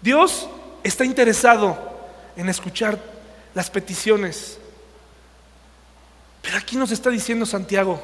Dios 0.01 0.49
está 0.83 1.05
interesado 1.05 1.79
en 2.37 2.49
escuchar 2.49 2.99
las 3.55 3.71
peticiones. 3.71 4.59
Pero 6.43 6.59
aquí 6.59 6.77
nos 6.77 6.91
está 6.91 7.11
diciendo 7.11 7.47
Santiago, 7.47 8.03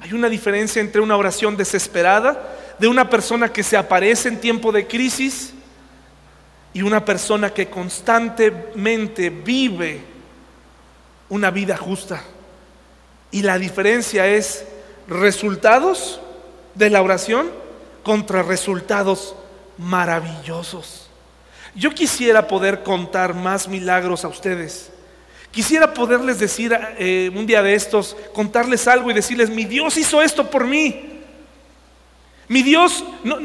hay 0.00 0.12
una 0.12 0.28
diferencia 0.28 0.80
entre 0.80 1.00
una 1.00 1.16
oración 1.16 1.56
desesperada 1.56 2.56
de 2.78 2.88
una 2.88 3.10
persona 3.10 3.52
que 3.52 3.62
se 3.62 3.76
aparece 3.76 4.28
en 4.28 4.40
tiempo 4.40 4.72
de 4.72 4.86
crisis 4.86 5.52
y 6.72 6.82
una 6.82 7.04
persona 7.04 7.50
que 7.50 7.68
constantemente 7.68 9.28
vive 9.28 10.02
una 11.28 11.50
vida 11.50 11.76
justa. 11.76 12.22
Y 13.30 13.42
la 13.42 13.58
diferencia 13.58 14.26
es 14.26 14.64
resultados 15.08 16.20
de 16.74 16.90
la 16.90 17.02
oración 17.02 17.50
contra 18.02 18.42
resultados 18.42 19.34
maravillosos. 19.78 21.08
Yo 21.74 21.90
quisiera 21.90 22.46
poder 22.46 22.82
contar 22.82 23.34
más 23.34 23.68
milagros 23.68 24.24
a 24.24 24.28
ustedes. 24.28 24.90
Quisiera 25.50 25.92
poderles 25.92 26.38
decir 26.38 26.76
eh, 26.98 27.30
un 27.34 27.46
día 27.46 27.62
de 27.62 27.74
estos, 27.74 28.16
contarles 28.34 28.88
algo 28.88 29.10
y 29.10 29.14
decirles, 29.14 29.50
mi 29.50 29.64
Dios 29.64 29.96
hizo 29.96 30.22
esto 30.22 30.50
por 30.50 30.66
mí. 30.66 31.20
Mi 32.48 32.62
Dios, 32.62 33.04
no, 33.24 33.38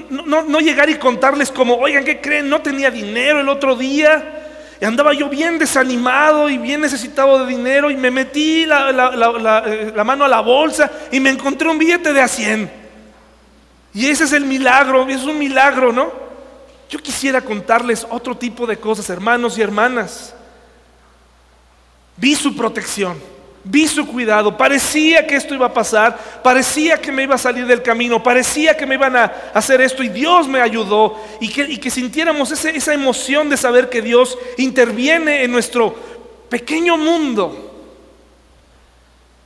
no 0.44 0.60
llegar 0.60 0.90
y 0.90 0.96
contarles 0.96 1.52
como, 1.52 1.76
oigan, 1.76 2.04
¿qué 2.04 2.20
creen? 2.20 2.50
No 2.50 2.62
tenía 2.62 2.92
dinero 2.92 3.40
el 3.40 3.48
otro 3.48 3.76
día 3.76 4.47
andaba 4.86 5.14
yo 5.14 5.30
bien 5.30 5.58
desanimado 5.58 6.50
y 6.50 6.58
bien 6.58 6.82
necesitado 6.82 7.40
de 7.40 7.48
dinero 7.48 7.90
y 7.90 7.98
me 7.98 8.12
metí 8.12 8.66
la, 8.66 8.92
la, 8.92 10.04
mano 10.04 10.26
a 10.26 10.28
la 10.28 10.42
bolsa 10.42 10.92
y 11.12 11.20
me 11.20 11.32
encontré 11.32 11.68
un 11.68 11.80
billete 11.80 12.14
de 12.14 12.22
a 12.22 12.28
100. 12.28 12.72
Y 13.94 14.08
ese 14.08 14.26
es 14.26 14.34
el 14.34 14.46
milagro, 14.46 15.08
es 15.08 15.24
un 15.24 15.40
milagro, 15.40 15.92
¿no? 15.92 16.12
Yo 16.90 17.00
quisiera 17.00 17.42
contarles 17.42 18.06
otro 18.10 18.38
tipo 18.38 18.68
de 18.68 18.78
cosas, 18.78 19.10
hermanos 19.10 19.58
y 19.58 19.62
hermanas. 19.62 20.36
Vi 22.16 22.36
su 22.36 22.56
protección. 22.56 23.18
Vi 23.70 23.86
su 23.86 24.08
cuidado, 24.08 24.56
parecía 24.56 25.28
que 25.28 25.36
esto 25.36 25.54
iba 25.54 25.66
a 25.66 25.74
pasar, 25.74 26.18
parecía 26.42 27.02
que 27.02 27.12
me 27.12 27.24
iba 27.24 27.36
a 27.36 27.38
salir 27.38 27.68
del 27.68 27.82
camino, 27.82 28.24
parecía 28.24 28.78
que 28.78 28.86
me 28.86 28.96
iban 28.96 29.18
a 29.18 29.26
hacer 29.54 29.82
esto 29.82 30.04
y 30.04 30.08
Dios 30.08 30.48
me 30.48 30.62
ayudó. 30.62 31.18
Y 31.42 31.50
que, 31.50 31.92
sintiéramos 31.92 32.50
esa 32.52 32.94
emoción 32.94 33.50
de 33.50 33.58
saber 33.58 33.90
que 33.90 34.02
Dios 34.02 34.38
interviene 34.58 35.44
en 35.44 35.52
nuestro 35.52 35.94
pequeño 36.48 36.96
mundo. 36.96 37.74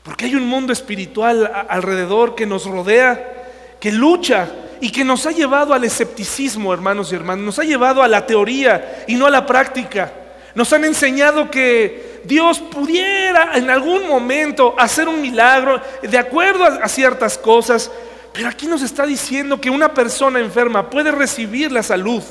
Porque 0.03 0.25
hay 0.25 0.35
un 0.35 0.45
mundo 0.45 0.71
espiritual 0.71 1.65
alrededor 1.67 2.35
que 2.35 2.45
nos 2.45 2.65
rodea, 2.65 3.47
que 3.79 3.91
lucha 3.91 4.49
y 4.81 4.91
que 4.91 5.03
nos 5.03 5.25
ha 5.25 5.31
llevado 5.31 5.73
al 5.73 5.83
escepticismo, 5.83 6.71
hermanos 6.75 7.11
y 7.11 7.15
hermanas, 7.15 7.43
nos 7.43 7.57
ha 7.57 7.63
llevado 7.63 8.03
a 8.03 8.07
la 8.07 8.27
teoría 8.27 9.03
y 9.07 9.15
no 9.15 9.25
a 9.25 9.31
la 9.31 9.47
práctica. 9.47 10.13
Nos 10.53 10.71
han 10.73 10.85
enseñado 10.85 11.49
que 11.49 12.10
Dios 12.23 12.59
pudiera 12.59 13.57
en 13.57 13.69
algún 13.69 14.07
momento 14.07 14.75
hacer 14.77 15.07
un 15.07 15.21
milagro 15.21 15.81
de 16.01 16.17
acuerdo 16.17 16.63
a, 16.65 16.87
ciertas 16.87 17.37
cosas, 17.37 17.91
pero 18.33 18.47
aquí 18.49 18.67
nos 18.67 18.81
está 18.81 19.05
diciendo 19.05 19.59
que 19.59 19.69
una 19.69 19.93
persona 19.93 20.39
enferma 20.39 20.89
puede 20.89 21.11
recibir 21.11 21.71
la 21.71 21.83
salud 21.83 22.23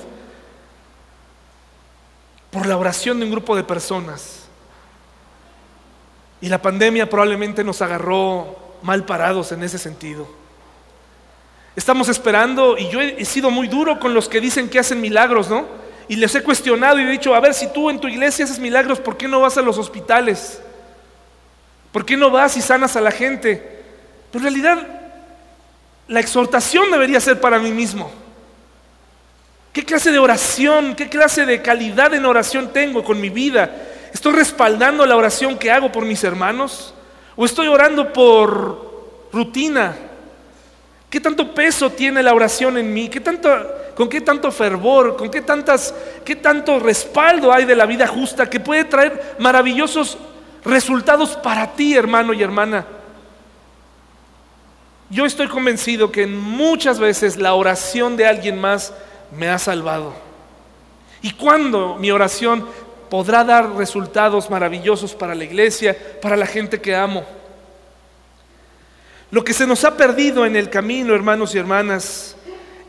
por 2.50 2.66
la 2.66 2.76
oración 2.76 3.18
de 3.18 3.24
un 3.26 3.30
grupo 3.30 3.56
de 3.56 3.64
personas. 3.64 4.48
Y 6.40 6.48
la 6.48 6.62
pandemia 6.62 7.08
probablemente 7.08 7.62
nos 7.62 7.82
agarró 7.82 8.56
mal 8.82 9.04
parados 9.04 9.52
en 9.52 9.62
ese 9.62 9.78
sentido. 9.78 10.26
Estamos 11.76 12.08
esperando, 12.08 12.76
y 12.78 12.88
yo 12.88 13.00
he 13.00 13.24
sido 13.24 13.50
muy 13.50 13.68
duro 13.68 14.00
con 14.00 14.14
los 14.14 14.28
que 14.28 14.40
dicen 14.40 14.68
que 14.68 14.78
hacen 14.78 15.00
milagros, 15.00 15.48
¿no? 15.48 15.89
Y 16.10 16.16
les 16.16 16.34
he 16.34 16.42
cuestionado 16.42 16.98
y 16.98 17.04
he 17.04 17.08
dicho, 17.08 17.36
a 17.36 17.38
ver, 17.38 17.54
si 17.54 17.68
tú 17.68 17.88
en 17.88 18.00
tu 18.00 18.08
iglesia 18.08 18.44
haces 18.44 18.58
milagros, 18.58 18.98
¿por 18.98 19.16
qué 19.16 19.28
no 19.28 19.40
vas 19.40 19.56
a 19.58 19.62
los 19.62 19.78
hospitales? 19.78 20.60
¿Por 21.92 22.04
qué 22.04 22.16
no 22.16 22.32
vas 22.32 22.56
y 22.56 22.60
sanas 22.60 22.96
a 22.96 23.00
la 23.00 23.12
gente? 23.12 23.84
Pero 24.32 24.44
en 24.44 24.52
realidad, 24.52 24.88
la 26.08 26.18
exhortación 26.18 26.90
debería 26.90 27.20
ser 27.20 27.40
para 27.40 27.60
mí 27.60 27.70
mismo. 27.70 28.10
¿Qué 29.72 29.84
clase 29.84 30.10
de 30.10 30.18
oración, 30.18 30.96
qué 30.96 31.08
clase 31.08 31.46
de 31.46 31.62
calidad 31.62 32.12
en 32.12 32.26
oración 32.26 32.72
tengo 32.72 33.04
con 33.04 33.20
mi 33.20 33.28
vida? 33.28 33.70
¿Estoy 34.12 34.32
respaldando 34.32 35.06
la 35.06 35.14
oración 35.14 35.56
que 35.56 35.70
hago 35.70 35.92
por 35.92 36.04
mis 36.04 36.24
hermanos? 36.24 36.92
¿O 37.36 37.44
estoy 37.44 37.68
orando 37.68 38.12
por 38.12 39.28
rutina? 39.32 39.96
¿Qué 41.10 41.20
tanto 41.20 41.52
peso 41.52 41.90
tiene 41.90 42.22
la 42.22 42.32
oración 42.32 42.78
en 42.78 42.94
mí? 42.94 43.08
¿Qué 43.08 43.20
tanto, 43.20 43.50
¿Con 43.96 44.08
qué 44.08 44.20
tanto 44.20 44.52
fervor? 44.52 45.16
¿Con 45.16 45.28
qué, 45.28 45.42
tantas, 45.42 45.92
qué 46.24 46.36
tanto 46.36 46.78
respaldo 46.78 47.52
hay 47.52 47.64
de 47.64 47.74
la 47.74 47.84
vida 47.84 48.06
justa 48.06 48.48
que 48.48 48.60
puede 48.60 48.84
traer 48.84 49.34
maravillosos 49.40 50.16
resultados 50.64 51.30
para 51.30 51.72
ti, 51.72 51.96
hermano 51.96 52.32
y 52.32 52.42
hermana? 52.42 52.86
Yo 55.10 55.26
estoy 55.26 55.48
convencido 55.48 56.12
que 56.12 56.28
muchas 56.28 57.00
veces 57.00 57.36
la 57.36 57.54
oración 57.54 58.16
de 58.16 58.28
alguien 58.28 58.60
más 58.60 58.94
me 59.36 59.48
ha 59.48 59.58
salvado. 59.58 60.14
¿Y 61.22 61.32
cuándo 61.32 61.96
mi 61.96 62.12
oración 62.12 62.64
podrá 63.10 63.42
dar 63.42 63.72
resultados 63.72 64.48
maravillosos 64.48 65.16
para 65.16 65.34
la 65.34 65.42
iglesia, 65.42 65.98
para 66.22 66.36
la 66.36 66.46
gente 66.46 66.80
que 66.80 66.94
amo? 66.94 67.24
Lo 69.30 69.44
que 69.44 69.54
se 69.54 69.66
nos 69.66 69.84
ha 69.84 69.96
perdido 69.96 70.44
en 70.44 70.56
el 70.56 70.70
camino, 70.70 71.14
hermanos 71.14 71.54
y 71.54 71.58
hermanas, 71.58 72.34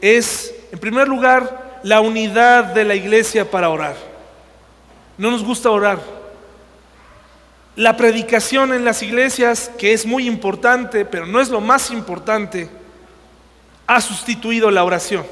es, 0.01 0.53
en 0.71 0.79
primer 0.79 1.07
lugar, 1.07 1.79
la 1.83 2.01
unidad 2.01 2.65
de 2.65 2.83
la 2.83 2.95
iglesia 2.95 3.49
para 3.49 3.69
orar. 3.69 3.95
No 5.17 5.29
nos 5.29 5.43
gusta 5.43 5.69
orar. 5.69 5.99
La 7.75 7.95
predicación 7.95 8.73
en 8.73 8.83
las 8.83 9.03
iglesias, 9.03 9.71
que 9.77 9.93
es 9.93 10.05
muy 10.05 10.27
importante, 10.27 11.05
pero 11.05 11.27
no 11.27 11.39
es 11.39 11.49
lo 11.49 11.61
más 11.61 11.91
importante, 11.91 12.69
ha 13.85 14.01
sustituido 14.01 14.71
la 14.71 14.83
oración. 14.83 15.25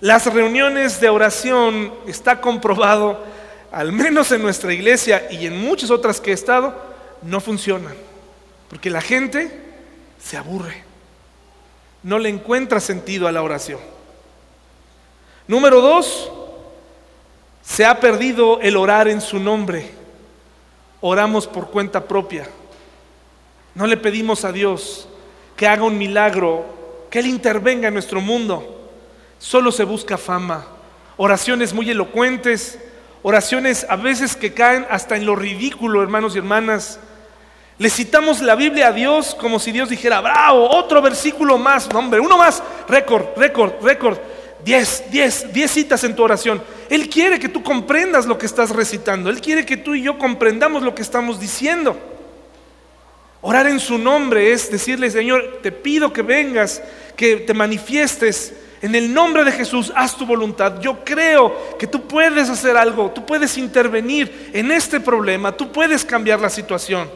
Las 0.00 0.32
reuniones 0.32 1.00
de 1.00 1.08
oración, 1.08 1.92
está 2.06 2.40
comprobado, 2.40 3.24
al 3.72 3.90
menos 3.90 4.30
en 4.30 4.40
nuestra 4.40 4.72
iglesia 4.72 5.26
y 5.32 5.46
en 5.46 5.58
muchas 5.58 5.90
otras 5.90 6.20
que 6.20 6.30
he 6.30 6.34
estado, 6.34 6.80
no 7.22 7.40
funcionan. 7.40 7.94
Porque 8.68 8.88
la 8.88 9.00
gente 9.00 9.65
se 10.18 10.36
aburre. 10.36 10.84
No 12.02 12.18
le 12.18 12.28
encuentra 12.28 12.80
sentido 12.80 13.26
a 13.26 13.32
la 13.32 13.42
oración. 13.42 13.80
Número 15.48 15.80
dos, 15.80 16.30
se 17.62 17.84
ha 17.84 17.98
perdido 18.00 18.60
el 18.60 18.76
orar 18.76 19.08
en 19.08 19.20
su 19.20 19.38
nombre. 19.38 19.90
Oramos 21.00 21.46
por 21.46 21.70
cuenta 21.70 22.04
propia. 22.04 22.48
No 23.74 23.86
le 23.86 23.96
pedimos 23.96 24.44
a 24.44 24.52
Dios 24.52 25.08
que 25.56 25.66
haga 25.66 25.82
un 25.84 25.98
milagro, 25.98 26.64
que 27.10 27.18
Él 27.18 27.26
intervenga 27.26 27.88
en 27.88 27.94
nuestro 27.94 28.20
mundo. 28.20 28.90
Solo 29.38 29.72
se 29.72 29.84
busca 29.84 30.16
fama. 30.16 30.66
Oraciones 31.16 31.72
muy 31.72 31.90
elocuentes, 31.90 32.78
oraciones 33.22 33.86
a 33.88 33.96
veces 33.96 34.36
que 34.36 34.52
caen 34.52 34.86
hasta 34.90 35.16
en 35.16 35.26
lo 35.26 35.36
ridículo, 35.36 36.02
hermanos 36.02 36.34
y 36.34 36.38
hermanas. 36.38 37.00
Le 37.78 37.90
citamos 37.90 38.40
la 38.40 38.54
Biblia 38.54 38.88
a 38.88 38.92
Dios 38.92 39.34
como 39.34 39.58
si 39.58 39.70
Dios 39.70 39.90
dijera, 39.90 40.22
bravo, 40.22 40.68
otro 40.70 41.02
versículo 41.02 41.58
más, 41.58 41.86
hombre, 41.94 42.20
uno 42.20 42.38
más, 42.38 42.62
récord, 42.88 43.26
récord, 43.36 43.72
récord. 43.82 44.18
Diez, 44.64 45.04
diez, 45.10 45.52
diez 45.52 45.70
citas 45.70 46.02
en 46.02 46.16
tu 46.16 46.22
oración. 46.22 46.62
Él 46.88 47.08
quiere 47.08 47.38
que 47.38 47.48
tú 47.48 47.62
comprendas 47.62 48.26
lo 48.26 48.38
que 48.38 48.46
estás 48.46 48.70
recitando. 48.70 49.28
Él 49.28 49.40
quiere 49.40 49.66
que 49.66 49.76
tú 49.76 49.94
y 49.94 50.02
yo 50.02 50.18
comprendamos 50.18 50.82
lo 50.82 50.94
que 50.94 51.02
estamos 51.02 51.38
diciendo. 51.38 51.96
Orar 53.42 53.66
en 53.66 53.78
su 53.78 53.98
nombre 53.98 54.52
es 54.52 54.70
decirle, 54.70 55.10
Señor, 55.10 55.60
te 55.62 55.70
pido 55.70 56.12
que 56.12 56.22
vengas, 56.22 56.82
que 57.14 57.36
te 57.36 57.54
manifiestes. 57.54 58.54
En 58.82 58.94
el 58.94 59.12
nombre 59.12 59.44
de 59.44 59.52
Jesús, 59.52 59.92
haz 59.94 60.16
tu 60.16 60.26
voluntad. 60.26 60.80
Yo 60.80 61.04
creo 61.04 61.76
que 61.78 61.86
tú 61.86 62.08
puedes 62.08 62.48
hacer 62.48 62.76
algo, 62.76 63.10
tú 63.10 63.24
puedes 63.24 63.56
intervenir 63.58 64.50
en 64.52 64.72
este 64.72 64.98
problema, 64.98 65.52
tú 65.52 65.70
puedes 65.70 66.04
cambiar 66.04 66.40
la 66.40 66.50
situación. 66.50 67.08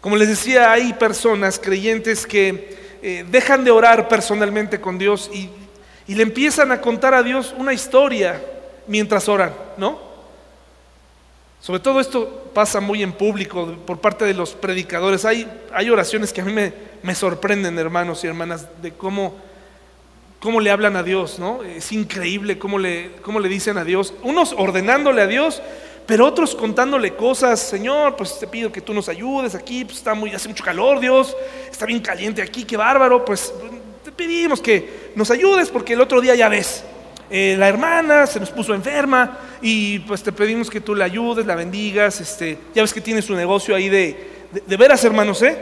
Como 0.00 0.16
les 0.16 0.28
decía, 0.28 0.70
hay 0.70 0.92
personas 0.92 1.58
creyentes 1.58 2.26
que 2.26 2.78
eh, 3.02 3.24
dejan 3.30 3.64
de 3.64 3.70
orar 3.70 4.08
personalmente 4.08 4.80
con 4.80 4.98
Dios 4.98 5.30
y, 5.32 5.50
y, 6.06 6.14
le 6.14 6.22
empiezan 6.22 6.72
a 6.72 6.80
contar 6.80 7.14
a 7.14 7.22
Dios 7.22 7.54
una 7.58 7.72
historia 7.72 8.40
mientras 8.86 9.28
oran, 9.28 9.52
¿no? 9.76 9.98
Sobre 11.60 11.80
todo 11.80 12.00
esto 12.00 12.50
pasa 12.54 12.80
muy 12.80 13.02
en 13.02 13.12
público 13.12 13.74
por 13.84 14.00
parte 14.00 14.24
de 14.24 14.34
los 14.34 14.52
predicadores. 14.52 15.24
Hay, 15.24 15.50
hay 15.72 15.90
oraciones 15.90 16.32
que 16.32 16.40
a 16.40 16.44
mí 16.44 16.52
me, 16.52 16.72
me, 17.02 17.14
sorprenden, 17.14 17.78
hermanos 17.78 18.22
y 18.22 18.28
hermanas, 18.28 18.68
de 18.80 18.92
cómo, 18.92 19.34
cómo 20.40 20.60
le 20.60 20.70
hablan 20.70 20.96
a 20.96 21.02
Dios, 21.02 21.40
¿no? 21.40 21.64
Es 21.64 21.90
increíble 21.90 22.58
cómo 22.58 22.78
le, 22.78 23.12
cómo 23.22 23.40
le 23.40 23.48
dicen 23.48 23.76
a 23.76 23.84
Dios, 23.84 24.14
unos 24.22 24.54
ordenándole 24.56 25.22
a 25.22 25.26
Dios 25.26 25.60
pero 26.08 26.24
otros 26.24 26.54
contándole 26.54 27.12
cosas, 27.12 27.60
Señor, 27.60 28.16
pues 28.16 28.38
te 28.38 28.46
pido 28.46 28.72
que 28.72 28.80
tú 28.80 28.94
nos 28.94 29.10
ayudes 29.10 29.54
aquí, 29.54 29.84
pues 29.84 29.98
está 29.98 30.14
muy, 30.14 30.30
hace 30.30 30.48
mucho 30.48 30.64
calor, 30.64 31.00
Dios, 31.00 31.36
está 31.70 31.84
bien 31.84 32.00
caliente 32.00 32.40
aquí, 32.40 32.64
qué 32.64 32.78
bárbaro, 32.78 33.26
pues 33.26 33.52
te 34.02 34.10
pedimos 34.10 34.62
que 34.62 35.10
nos 35.14 35.30
ayudes 35.30 35.68
porque 35.68 35.92
el 35.92 36.00
otro 36.00 36.22
día 36.22 36.34
ya 36.34 36.48
ves, 36.48 36.82
eh, 37.28 37.56
la 37.58 37.68
hermana 37.68 38.26
se 38.26 38.40
nos 38.40 38.48
puso 38.48 38.72
enferma 38.72 39.38
y 39.60 39.98
pues 39.98 40.22
te 40.22 40.32
pedimos 40.32 40.70
que 40.70 40.80
tú 40.80 40.94
la 40.94 41.04
ayudes, 41.04 41.44
la 41.44 41.54
bendigas, 41.54 42.22
este, 42.22 42.56
ya 42.74 42.80
ves 42.80 42.94
que 42.94 43.02
tiene 43.02 43.20
su 43.20 43.34
negocio 43.34 43.76
ahí 43.76 43.90
de, 43.90 44.48
de, 44.66 44.76
veras 44.78 45.04
hermanos, 45.04 45.42
¿eh? 45.42 45.58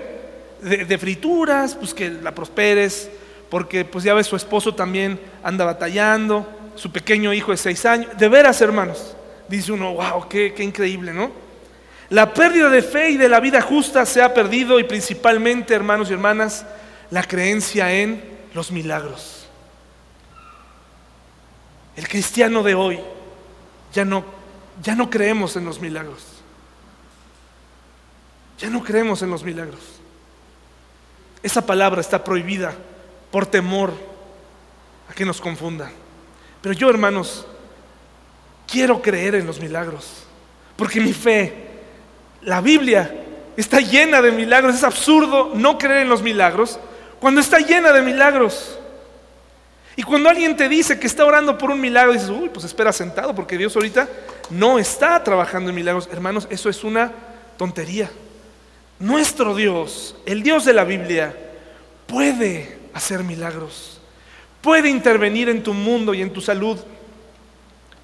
De, 0.63 0.85
de, 0.85 0.97
frituras, 0.97 1.75
pues 1.75 1.93
que 1.93 2.09
la 2.09 2.33
prosperes, 2.33 3.11
porque 3.51 3.85
pues 3.85 4.05
ya 4.05 4.15
ves 4.15 4.29
su 4.29 4.37
esposo 4.37 4.73
también 4.77 5.19
anda 5.43 5.65
batallando, 5.65 6.47
su 6.77 6.93
pequeño 6.93 7.35
hijo 7.35 7.51
de 7.51 7.57
seis 7.57 7.85
años, 7.85 8.17
de 8.17 8.29
veras 8.29 8.61
hermanos 8.61 9.17
dice 9.49 9.73
uno, 9.73 9.95
wow, 9.95 10.29
qué, 10.29 10.55
increíble, 10.59 11.13
¿no? 11.13 11.31
La 12.09 12.33
pérdida 12.33 12.69
de 12.69 12.83
fe 12.83 13.11
y 13.11 13.17
de 13.17 13.29
la 13.29 13.41
vida 13.41 13.61
justa 13.61 14.07
se 14.07 14.23
ha 14.23 14.33
perdido 14.33 14.79
y 14.79 14.85
principalmente, 14.85 15.75
hermanos 15.75 16.09
y 16.09 16.13
hermanas, 16.13 16.65
la 17.11 17.23
creencia 17.23 17.93
en 17.93 18.23
los 18.55 18.71
milagros. 18.71 19.49
El 21.97 22.07
cristiano 22.09 22.63
de 22.63 22.75
hoy 22.75 23.01
ya 23.93 24.05
no, 24.05 24.25
ya 24.83 24.95
no 24.95 25.11
creemos 25.11 25.57
en 25.57 25.65
los 25.65 25.81
milagros. 25.81 26.25
Ya 28.59 28.71
no 28.71 28.83
creemos 28.83 29.23
en 29.23 29.31
los 29.31 29.43
milagros. 29.43 29.81
Esa 31.43 31.65
palabra 31.65 32.01
está 32.01 32.23
prohibida 32.23 32.75
por 33.31 33.47
temor 33.47 33.93
a 35.09 35.15
que 35.15 35.25
nos 35.25 35.41
confundan. 35.41 35.93
Pero 36.63 36.75
yo, 36.75 36.89
hermanos, 36.89 37.47
quiero 38.67 39.01
creer 39.01 39.35
en 39.37 39.47
los 39.47 39.61
milagros, 39.61 40.25
porque 40.77 41.01
mi 41.01 41.13
fe, 41.13 41.53
la 42.43 42.61
Biblia, 42.61 43.11
está 43.57 43.81
llena 43.81 44.21
de 44.21 44.33
milagros. 44.33 44.75
Es 44.75 44.85
absurdo 44.85 45.53
no 45.55 45.79
creer 45.79 46.03
en 46.03 46.09
los 46.09 46.23
milagros 46.23 46.79
cuando 47.19 47.41
está 47.41 47.59
llena 47.59 47.93
de 47.93 48.03
milagros. 48.03 48.79
Y 49.97 50.03
cuando 50.03 50.29
alguien 50.29 50.57
te 50.57 50.69
dice 50.69 50.99
que 50.99 51.07
está 51.07 51.25
orando 51.25 51.57
por 51.57 51.71
un 51.71 51.81
milagro, 51.81 52.13
dices, 52.13 52.29
uy, 52.29 52.51
pues 52.51 52.67
espera 52.67 52.93
sentado, 52.93 53.35
porque 53.35 53.57
Dios 53.57 53.75
ahorita 53.75 54.07
no 54.51 54.79
está 54.79 55.23
trabajando 55.25 55.71
en 55.71 55.77
milagros. 55.77 56.09
Hermanos, 56.13 56.47
eso 56.51 56.69
es 56.69 56.85
una 56.85 57.13
tontería. 57.57 58.11
Nuestro 58.99 59.55
Dios, 59.55 60.17
el 60.27 60.43
Dios 60.43 60.67
de 60.67 60.75
la 60.75 60.85
Biblia, 60.85 61.35
puede 62.07 62.79
hacer 62.93 63.25
milagros, 63.25 64.01
puede 64.61 64.91
intervenir 64.91 65.49
en 65.49 65.63
tu 65.63 65.73
mundo 65.73 66.13
y 66.13 66.21
en 66.21 66.33
tu 66.33 66.41
salud 66.41 66.79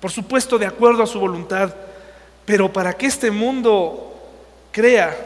por 0.03 0.11
supuesto 0.11 0.59
de 0.59 0.66
acuerdo 0.66 1.05
a 1.05 1.07
su 1.07 1.20
voluntad, 1.20 1.72
pero 2.44 2.72
para 2.72 2.92
que 2.92 3.07
este 3.07 3.30
mundo 3.30 4.20
crea, 4.72 5.16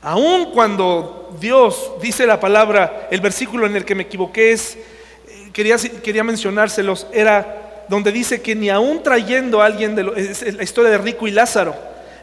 aun 0.00 0.50
cuando 0.50 1.36
Dios 1.38 1.92
dice 2.00 2.26
la 2.26 2.40
palabra, 2.40 3.06
el 3.10 3.20
versículo 3.20 3.66
en 3.66 3.76
el 3.76 3.84
que 3.84 3.94
me 3.94 4.04
equivoqué 4.04 4.52
es, 4.52 4.78
eh, 5.28 5.50
quería, 5.52 5.76
quería 6.02 6.24
mencionárselos, 6.24 7.06
era 7.12 7.84
donde 7.90 8.12
dice 8.12 8.40
que 8.40 8.54
ni 8.54 8.70
aún 8.70 9.02
trayendo 9.02 9.60
a 9.60 9.66
alguien, 9.66 9.94
de 9.94 10.10
es 10.16 10.54
la 10.54 10.62
historia 10.62 10.92
de 10.92 10.96
Rico 10.96 11.28
y 11.28 11.30
Lázaro, 11.30 11.76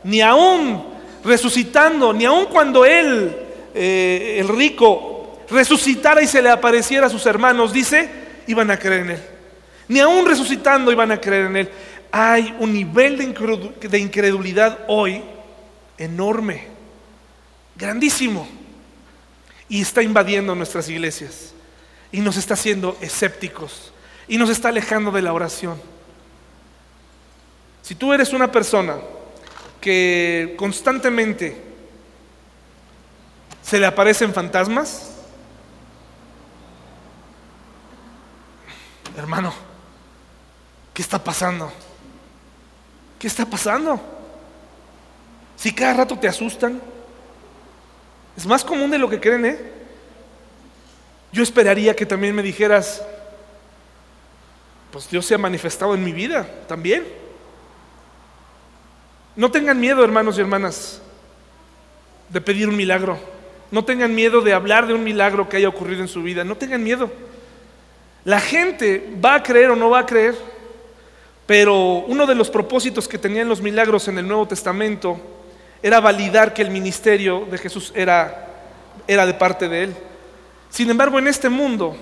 ni 0.04 0.22
aún 0.22 0.84
resucitando, 1.24 2.14
ni 2.14 2.26
aún 2.26 2.46
cuando 2.48 2.84
él, 2.84 3.38
eh, 3.76 4.38
el 4.40 4.48
rico, 4.48 5.38
resucitara 5.52 6.24
y 6.24 6.26
se 6.26 6.42
le 6.42 6.50
apareciera 6.50 7.06
a 7.06 7.12
sus 7.12 7.28
hermanos, 7.28 7.72
dice, 7.72 8.10
iban 8.48 8.72
a 8.72 8.80
creer 8.80 9.02
en 9.02 9.10
él. 9.12 9.31
Ni 9.92 10.00
aún 10.00 10.26
resucitando 10.26 10.90
iban 10.90 11.12
a 11.12 11.20
creer 11.20 11.48
en 11.48 11.58
Él. 11.58 11.70
Hay 12.14 12.56
un 12.60 12.72
nivel 12.72 13.18
de 13.18 14.00
incredulidad 14.00 14.86
hoy 14.88 15.22
enorme, 15.98 16.68
grandísimo, 17.76 18.48
y 19.68 19.82
está 19.82 20.02
invadiendo 20.02 20.56
nuestras 20.56 20.88
iglesias, 20.88 21.52
y 22.10 22.22
nos 22.22 22.38
está 22.38 22.54
haciendo 22.54 22.98
escépticos, 23.02 23.92
y 24.30 24.38
nos 24.38 24.50
está 24.50 24.70
alejando 24.70 25.12
de 25.12 25.24
la 25.24 25.34
oración. 25.34 25.78
Si 27.82 27.94
tú 27.94 28.14
eres 28.14 28.32
una 28.32 28.50
persona 28.50 28.96
que 29.82 30.56
constantemente 30.58 31.62
se 33.62 33.78
le 33.78 33.88
aparecen 33.88 34.34
fantasmas, 34.34 35.18
hermano, 39.18 39.70
¿Qué 40.94 41.02
está 41.02 41.24
pasando? 41.24 41.72
¿Qué 43.20 43.28
está 43.28 43.46
pasando? 43.46 44.00
Si 45.56 45.74
cada 45.74 45.94
rato 45.94 46.18
te 46.18 46.28
asustan, 46.28 46.82
es 48.36 48.46
más 48.46 48.64
común 48.64 48.92
de 48.92 48.98
lo 48.98 49.10
que 49.10 49.20
creen, 49.20 49.46
¿eh? 49.46 49.60
Yo 51.32 51.44
esperaría 51.44 51.96
que 51.96 52.06
también 52.06 52.36
me 52.36 52.44
dijeras, 52.44 53.04
pues 54.92 55.10
Dios 55.10 55.26
se 55.26 55.36
ha 55.36 55.38
manifestado 55.38 55.96
en 55.96 56.04
mi 56.04 56.12
vida 56.12 56.48
también. 56.68 57.06
No 59.36 59.50
tengan 59.50 59.80
miedo, 59.80 60.04
hermanos 60.04 60.38
y 60.38 60.42
hermanas, 60.42 61.02
de 62.30 62.42
pedir 62.42 62.68
un 62.68 62.76
milagro. 62.76 63.18
No 63.72 63.86
tengan 63.86 64.14
miedo 64.14 64.42
de 64.42 64.54
hablar 64.54 64.88
de 64.88 64.94
un 64.94 65.04
milagro 65.04 65.48
que 65.48 65.58
haya 65.58 65.70
ocurrido 65.70 66.02
en 66.02 66.10
su 66.10 66.22
vida. 66.22 66.44
No 66.44 66.58
tengan 66.58 66.84
miedo. 66.84 67.10
La 68.26 68.42
gente 68.42 69.14
va 69.24 69.36
a 69.36 69.44
creer 69.44 69.72
o 69.72 69.76
no 69.76 69.90
va 69.90 70.00
a 70.00 70.06
creer, 70.06 70.36
pero 71.46 71.76
uno 72.08 72.26
de 72.26 72.36
los 72.36 72.50
propósitos 72.50 73.08
que 73.08 73.18
tenían 73.18 73.50
los 73.50 73.62
milagros 73.62 74.08
en 74.08 74.18
el 74.18 74.28
Nuevo 74.28 74.48
Testamento 74.48 75.20
era 75.84 76.00
validar 76.00 76.54
que 76.54 76.62
el 76.62 76.70
ministerio 76.70 77.46
de 77.50 77.58
Jesús 77.58 77.92
era, 77.96 78.48
era 79.08 79.26
de 79.26 79.34
parte 79.34 79.68
de 79.68 79.84
Él. 79.84 79.96
Sin 80.70 80.90
embargo, 80.90 81.20
en 81.20 81.28
este 81.28 81.50
mundo, 81.50 81.96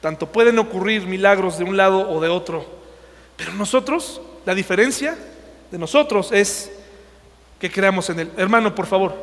tanto 0.00 0.26
pueden 0.30 0.58
ocurrir 0.58 1.06
milagros 1.06 1.58
de 1.58 1.64
un 1.64 1.76
lado 1.76 2.10
o 2.10 2.20
de 2.20 2.28
otro, 2.28 2.64
pero 3.36 3.52
nosotros, 3.54 4.20
la 4.44 4.54
diferencia 4.54 5.16
de 5.70 5.78
nosotros 5.78 6.32
es 6.32 6.70
que 7.58 7.70
creamos 7.70 8.10
en 8.10 8.20
Él. 8.20 8.30
Hermano, 8.36 8.74
por 8.74 8.86
favor. 8.86 9.14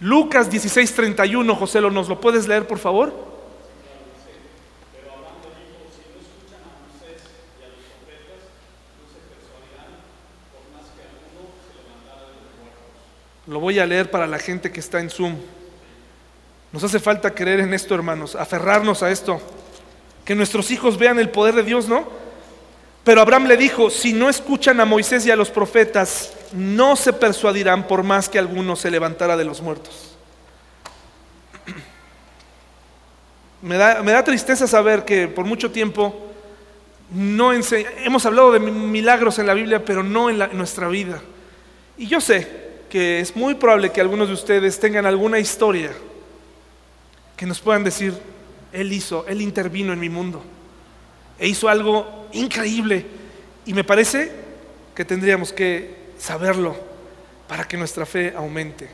Lucas 0.00 0.50
16:31, 0.50 1.54
José, 1.56 1.80
¿nos 1.80 2.08
lo 2.08 2.20
puedes 2.20 2.48
leer, 2.48 2.66
por 2.66 2.78
favor? 2.78 3.33
Lo 13.46 13.60
voy 13.60 13.78
a 13.78 13.86
leer 13.86 14.10
para 14.10 14.26
la 14.26 14.38
gente 14.38 14.72
que 14.72 14.80
está 14.80 15.00
en 15.00 15.10
Zoom. 15.10 15.36
Nos 16.72 16.82
hace 16.82 16.98
falta 16.98 17.30
creer 17.30 17.60
en 17.60 17.74
esto, 17.74 17.94
hermanos, 17.94 18.34
aferrarnos 18.34 19.02
a 19.02 19.10
esto. 19.10 19.40
Que 20.24 20.34
nuestros 20.34 20.70
hijos 20.70 20.98
vean 20.98 21.18
el 21.18 21.28
poder 21.28 21.54
de 21.54 21.62
Dios, 21.62 21.86
¿no? 21.86 22.08
Pero 23.04 23.20
Abraham 23.20 23.46
le 23.46 23.58
dijo, 23.58 23.90
si 23.90 24.14
no 24.14 24.30
escuchan 24.30 24.80
a 24.80 24.86
Moisés 24.86 25.26
y 25.26 25.30
a 25.30 25.36
los 25.36 25.50
profetas, 25.50 26.32
no 26.52 26.96
se 26.96 27.12
persuadirán 27.12 27.86
por 27.86 28.02
más 28.02 28.30
que 28.30 28.38
alguno 28.38 28.76
se 28.76 28.90
levantara 28.90 29.36
de 29.36 29.44
los 29.44 29.60
muertos. 29.60 30.16
Me 33.62 33.76
da, 33.76 34.24
tristeza 34.24 34.66
saber 34.66 35.04
que 35.04 35.28
por 35.28 35.44
mucho 35.44 35.70
tiempo 35.70 36.32
no 37.10 37.52
hemos 37.52 38.24
hablado 38.24 38.52
de 38.52 38.58
milagros 38.58 39.38
en 39.38 39.46
la 39.46 39.54
Biblia, 39.54 39.84
pero 39.84 40.02
no 40.02 40.30
en, 40.30 40.40
en 40.40 40.56
nuestra 40.56 40.88
vida. 40.88 41.20
Y 41.98 42.06
yo 42.06 42.22
sé 42.22 42.63
que 42.94 43.18
es 43.18 43.34
muy 43.34 43.56
probable 43.56 43.90
que 43.90 44.00
algunos 44.00 44.28
de 44.28 44.34
ustedes 44.34 44.78
tengan 44.78 45.04
alguna 45.04 45.40
historia 45.40 45.90
que 47.36 47.44
nos 47.44 47.60
puedan 47.60 47.82
decir, 47.82 48.14
Él 48.72 48.92
hizo, 48.92 49.26
Él 49.26 49.42
intervino 49.42 49.92
en 49.92 49.98
mi 49.98 50.08
mundo, 50.08 50.40
e 51.36 51.48
hizo 51.48 51.68
algo 51.68 52.28
increíble. 52.32 53.04
Y 53.66 53.74
me 53.74 53.82
parece 53.82 54.30
que 54.94 55.04
tendríamos 55.04 55.52
que 55.52 56.12
saberlo 56.20 56.76
para 57.48 57.66
que 57.66 57.76
nuestra 57.76 58.06
fe 58.06 58.32
aumente. 58.36 58.88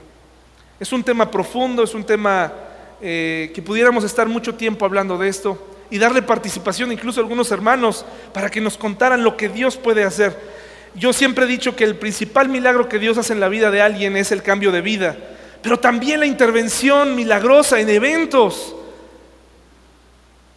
Es 0.80 0.94
un 0.94 1.04
tema 1.04 1.30
profundo, 1.30 1.82
es 1.82 1.92
un 1.92 2.04
tema 2.04 2.54
eh, 3.02 3.52
que 3.54 3.60
pudiéramos 3.60 4.02
estar 4.04 4.26
mucho 4.26 4.54
tiempo 4.54 4.86
hablando 4.86 5.18
de 5.18 5.28
esto 5.28 5.76
y 5.90 5.98
darle 5.98 6.22
participación 6.22 6.90
incluso 6.90 7.20
a 7.20 7.22
algunos 7.22 7.50
hermanos 7.50 8.06
para 8.32 8.48
que 8.48 8.62
nos 8.62 8.78
contaran 8.78 9.22
lo 9.22 9.36
que 9.36 9.50
Dios 9.50 9.76
puede 9.76 10.04
hacer. 10.04 10.59
Yo 10.94 11.12
siempre 11.12 11.44
he 11.44 11.48
dicho 11.48 11.76
que 11.76 11.84
el 11.84 11.96
principal 11.96 12.48
milagro 12.48 12.88
que 12.88 12.98
Dios 12.98 13.18
hace 13.18 13.32
en 13.32 13.40
la 13.40 13.48
vida 13.48 13.70
de 13.70 13.82
alguien 13.82 14.16
es 14.16 14.32
el 14.32 14.42
cambio 14.42 14.72
de 14.72 14.80
vida 14.80 15.16
pero 15.62 15.78
también 15.78 16.20
la 16.20 16.26
intervención 16.26 17.14
milagrosa 17.14 17.80
en 17.80 17.88
eventos. 17.88 18.74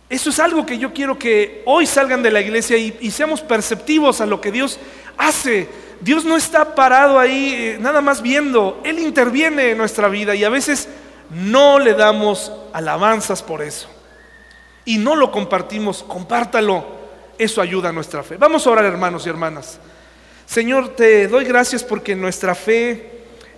Eso 0.10 0.30
es 0.30 0.40
algo 0.40 0.66
que 0.66 0.78
yo 0.78 0.94
quiero 0.94 1.18
que 1.18 1.64
hoy 1.66 1.86
salgan 1.86 2.22
de 2.24 2.32
la 2.32 2.42
iglesia 2.42 2.78
y, 2.78 3.12
seamos 3.12 3.42
perceptivos 3.42 4.22
a 4.22 4.26
lo 4.26 4.40
que 4.40 4.52
Dios 4.52 4.80
hace. 5.18 5.68
Dios 6.02 6.24
no 6.24 6.38
está 6.38 6.76
parado 6.76 7.20
ahí 7.20 7.56
eh, 7.58 7.78
nada 7.80 8.02
más 8.02 8.22
viendo, 8.22 8.82
Él 8.84 9.00
interviene 9.00 9.72
en 9.72 9.78
nuestra 9.78 10.10
vida 10.10 10.36
y 10.36 10.44
a 10.44 10.50
veces 10.50 10.90
no 11.32 11.80
le 11.80 11.94
damos 11.94 12.52
alabanzas 12.74 13.42
por 13.42 13.62
eso. 13.62 13.90
Y 14.86 14.98
no 14.98 15.16
lo 15.16 15.32
compartimos, 15.32 16.04
compártalo, 16.04 16.86
eso 17.38 17.62
ayuda 17.62 17.90
a 17.90 17.94
nuestra 17.94 18.22
fe. 18.22 18.38
Vamos 18.38 18.68
a 18.68 18.70
orar 18.70 18.86
hermanos 18.86 19.26
y 19.26 19.30
hermanas. 19.30 19.80
Señor, 20.46 20.96
te 20.96 21.28
doy 21.28 21.46
gracias 21.46 21.84
porque 21.84 22.16
nuestra 22.16 22.54
fe 22.54 23.12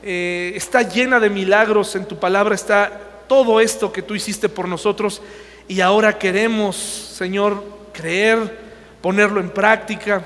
eh, 0.03 0.53
está 0.55 0.83
llena 0.83 1.19
de 1.19 1.29
milagros, 1.29 1.95
en 1.95 2.05
tu 2.05 2.19
palabra 2.19 2.55
está 2.55 3.01
todo 3.27 3.59
esto 3.59 3.91
que 3.91 4.01
tú 4.01 4.15
hiciste 4.15 4.49
por 4.49 4.67
nosotros 4.67 5.21
y 5.67 5.81
ahora 5.81 6.17
queremos, 6.17 6.75
Señor, 6.75 7.63
creer, 7.91 8.59
ponerlo 9.01 9.39
en 9.39 9.49
práctica. 9.49 10.23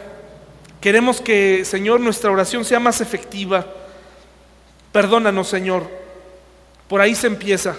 Queremos 0.81 1.21
que, 1.21 1.63
Señor, 1.65 1.99
nuestra 1.99 2.31
oración 2.31 2.65
sea 2.65 2.79
más 2.79 3.01
efectiva. 3.01 3.65
Perdónanos, 4.91 5.47
Señor. 5.47 5.89
Por 6.87 6.99
ahí 6.99 7.15
se 7.15 7.27
empieza. 7.27 7.75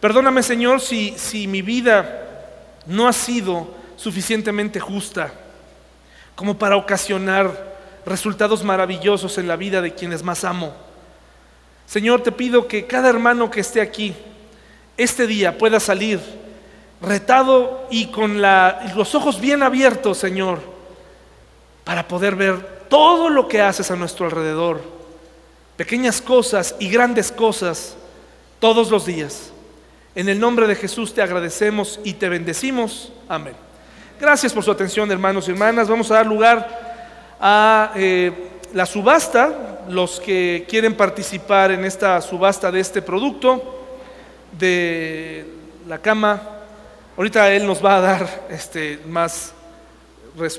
Perdóname, 0.00 0.42
Señor, 0.42 0.80
si, 0.80 1.14
si 1.16 1.46
mi 1.46 1.62
vida 1.62 2.48
no 2.86 3.06
ha 3.06 3.12
sido 3.12 3.74
suficientemente 3.96 4.80
justa 4.80 5.32
como 6.34 6.58
para 6.58 6.76
ocasionar 6.76 7.69
resultados 8.06 8.64
maravillosos 8.64 9.38
en 9.38 9.48
la 9.48 9.56
vida 9.56 9.80
de 9.80 9.94
quienes 9.94 10.22
más 10.22 10.44
amo. 10.44 10.74
Señor, 11.86 12.22
te 12.22 12.32
pido 12.32 12.68
que 12.68 12.86
cada 12.86 13.08
hermano 13.08 13.50
que 13.50 13.60
esté 13.60 13.80
aquí, 13.80 14.14
este 14.96 15.26
día 15.26 15.58
pueda 15.58 15.80
salir 15.80 16.20
retado 17.02 17.86
y 17.90 18.06
con 18.06 18.40
los 18.94 19.14
ojos 19.14 19.40
bien 19.40 19.62
abiertos, 19.62 20.18
Señor, 20.18 20.60
para 21.84 22.06
poder 22.06 22.36
ver 22.36 22.86
todo 22.88 23.28
lo 23.28 23.48
que 23.48 23.60
haces 23.60 23.90
a 23.90 23.96
nuestro 23.96 24.26
alrededor, 24.26 24.82
pequeñas 25.76 26.20
cosas 26.20 26.74
y 26.78 26.90
grandes 26.90 27.32
cosas, 27.32 27.96
todos 28.58 28.90
los 28.90 29.06
días. 29.06 29.50
En 30.14 30.28
el 30.28 30.38
nombre 30.38 30.66
de 30.66 30.74
Jesús 30.74 31.14
te 31.14 31.22
agradecemos 31.22 31.98
y 32.04 32.14
te 32.14 32.28
bendecimos. 32.28 33.12
Amén. 33.28 33.54
Gracias 34.20 34.52
por 34.52 34.62
su 34.62 34.70
atención, 34.70 35.10
hermanos 35.10 35.48
y 35.48 35.52
hermanas. 35.52 35.88
Vamos 35.88 36.10
a 36.10 36.14
dar 36.16 36.26
lugar 36.26 36.89
a 37.40 37.92
eh, 37.96 38.32
la 38.74 38.86
subasta 38.86 39.84
los 39.88 40.20
que 40.20 40.66
quieren 40.68 40.96
participar 40.96 41.70
en 41.72 41.84
esta 41.84 42.20
subasta 42.20 42.70
de 42.70 42.80
este 42.80 43.02
producto 43.02 43.86
de 44.58 45.44
la 45.88 45.98
cama. 45.98 46.40
Ahorita 47.16 47.50
él 47.52 47.66
nos 47.66 47.84
va 47.84 47.96
a 47.96 48.00
dar 48.00 48.46
este, 48.50 49.00
más, 49.08 49.52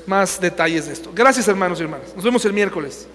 más 0.06 0.40
detalles 0.40 0.86
de 0.86 0.92
esto. 0.92 1.10
Gracias 1.14 1.48
hermanos 1.48 1.80
y 1.80 1.84
hermanas. 1.84 2.14
Nos 2.14 2.24
vemos 2.24 2.44
el 2.44 2.52
miércoles. 2.52 3.06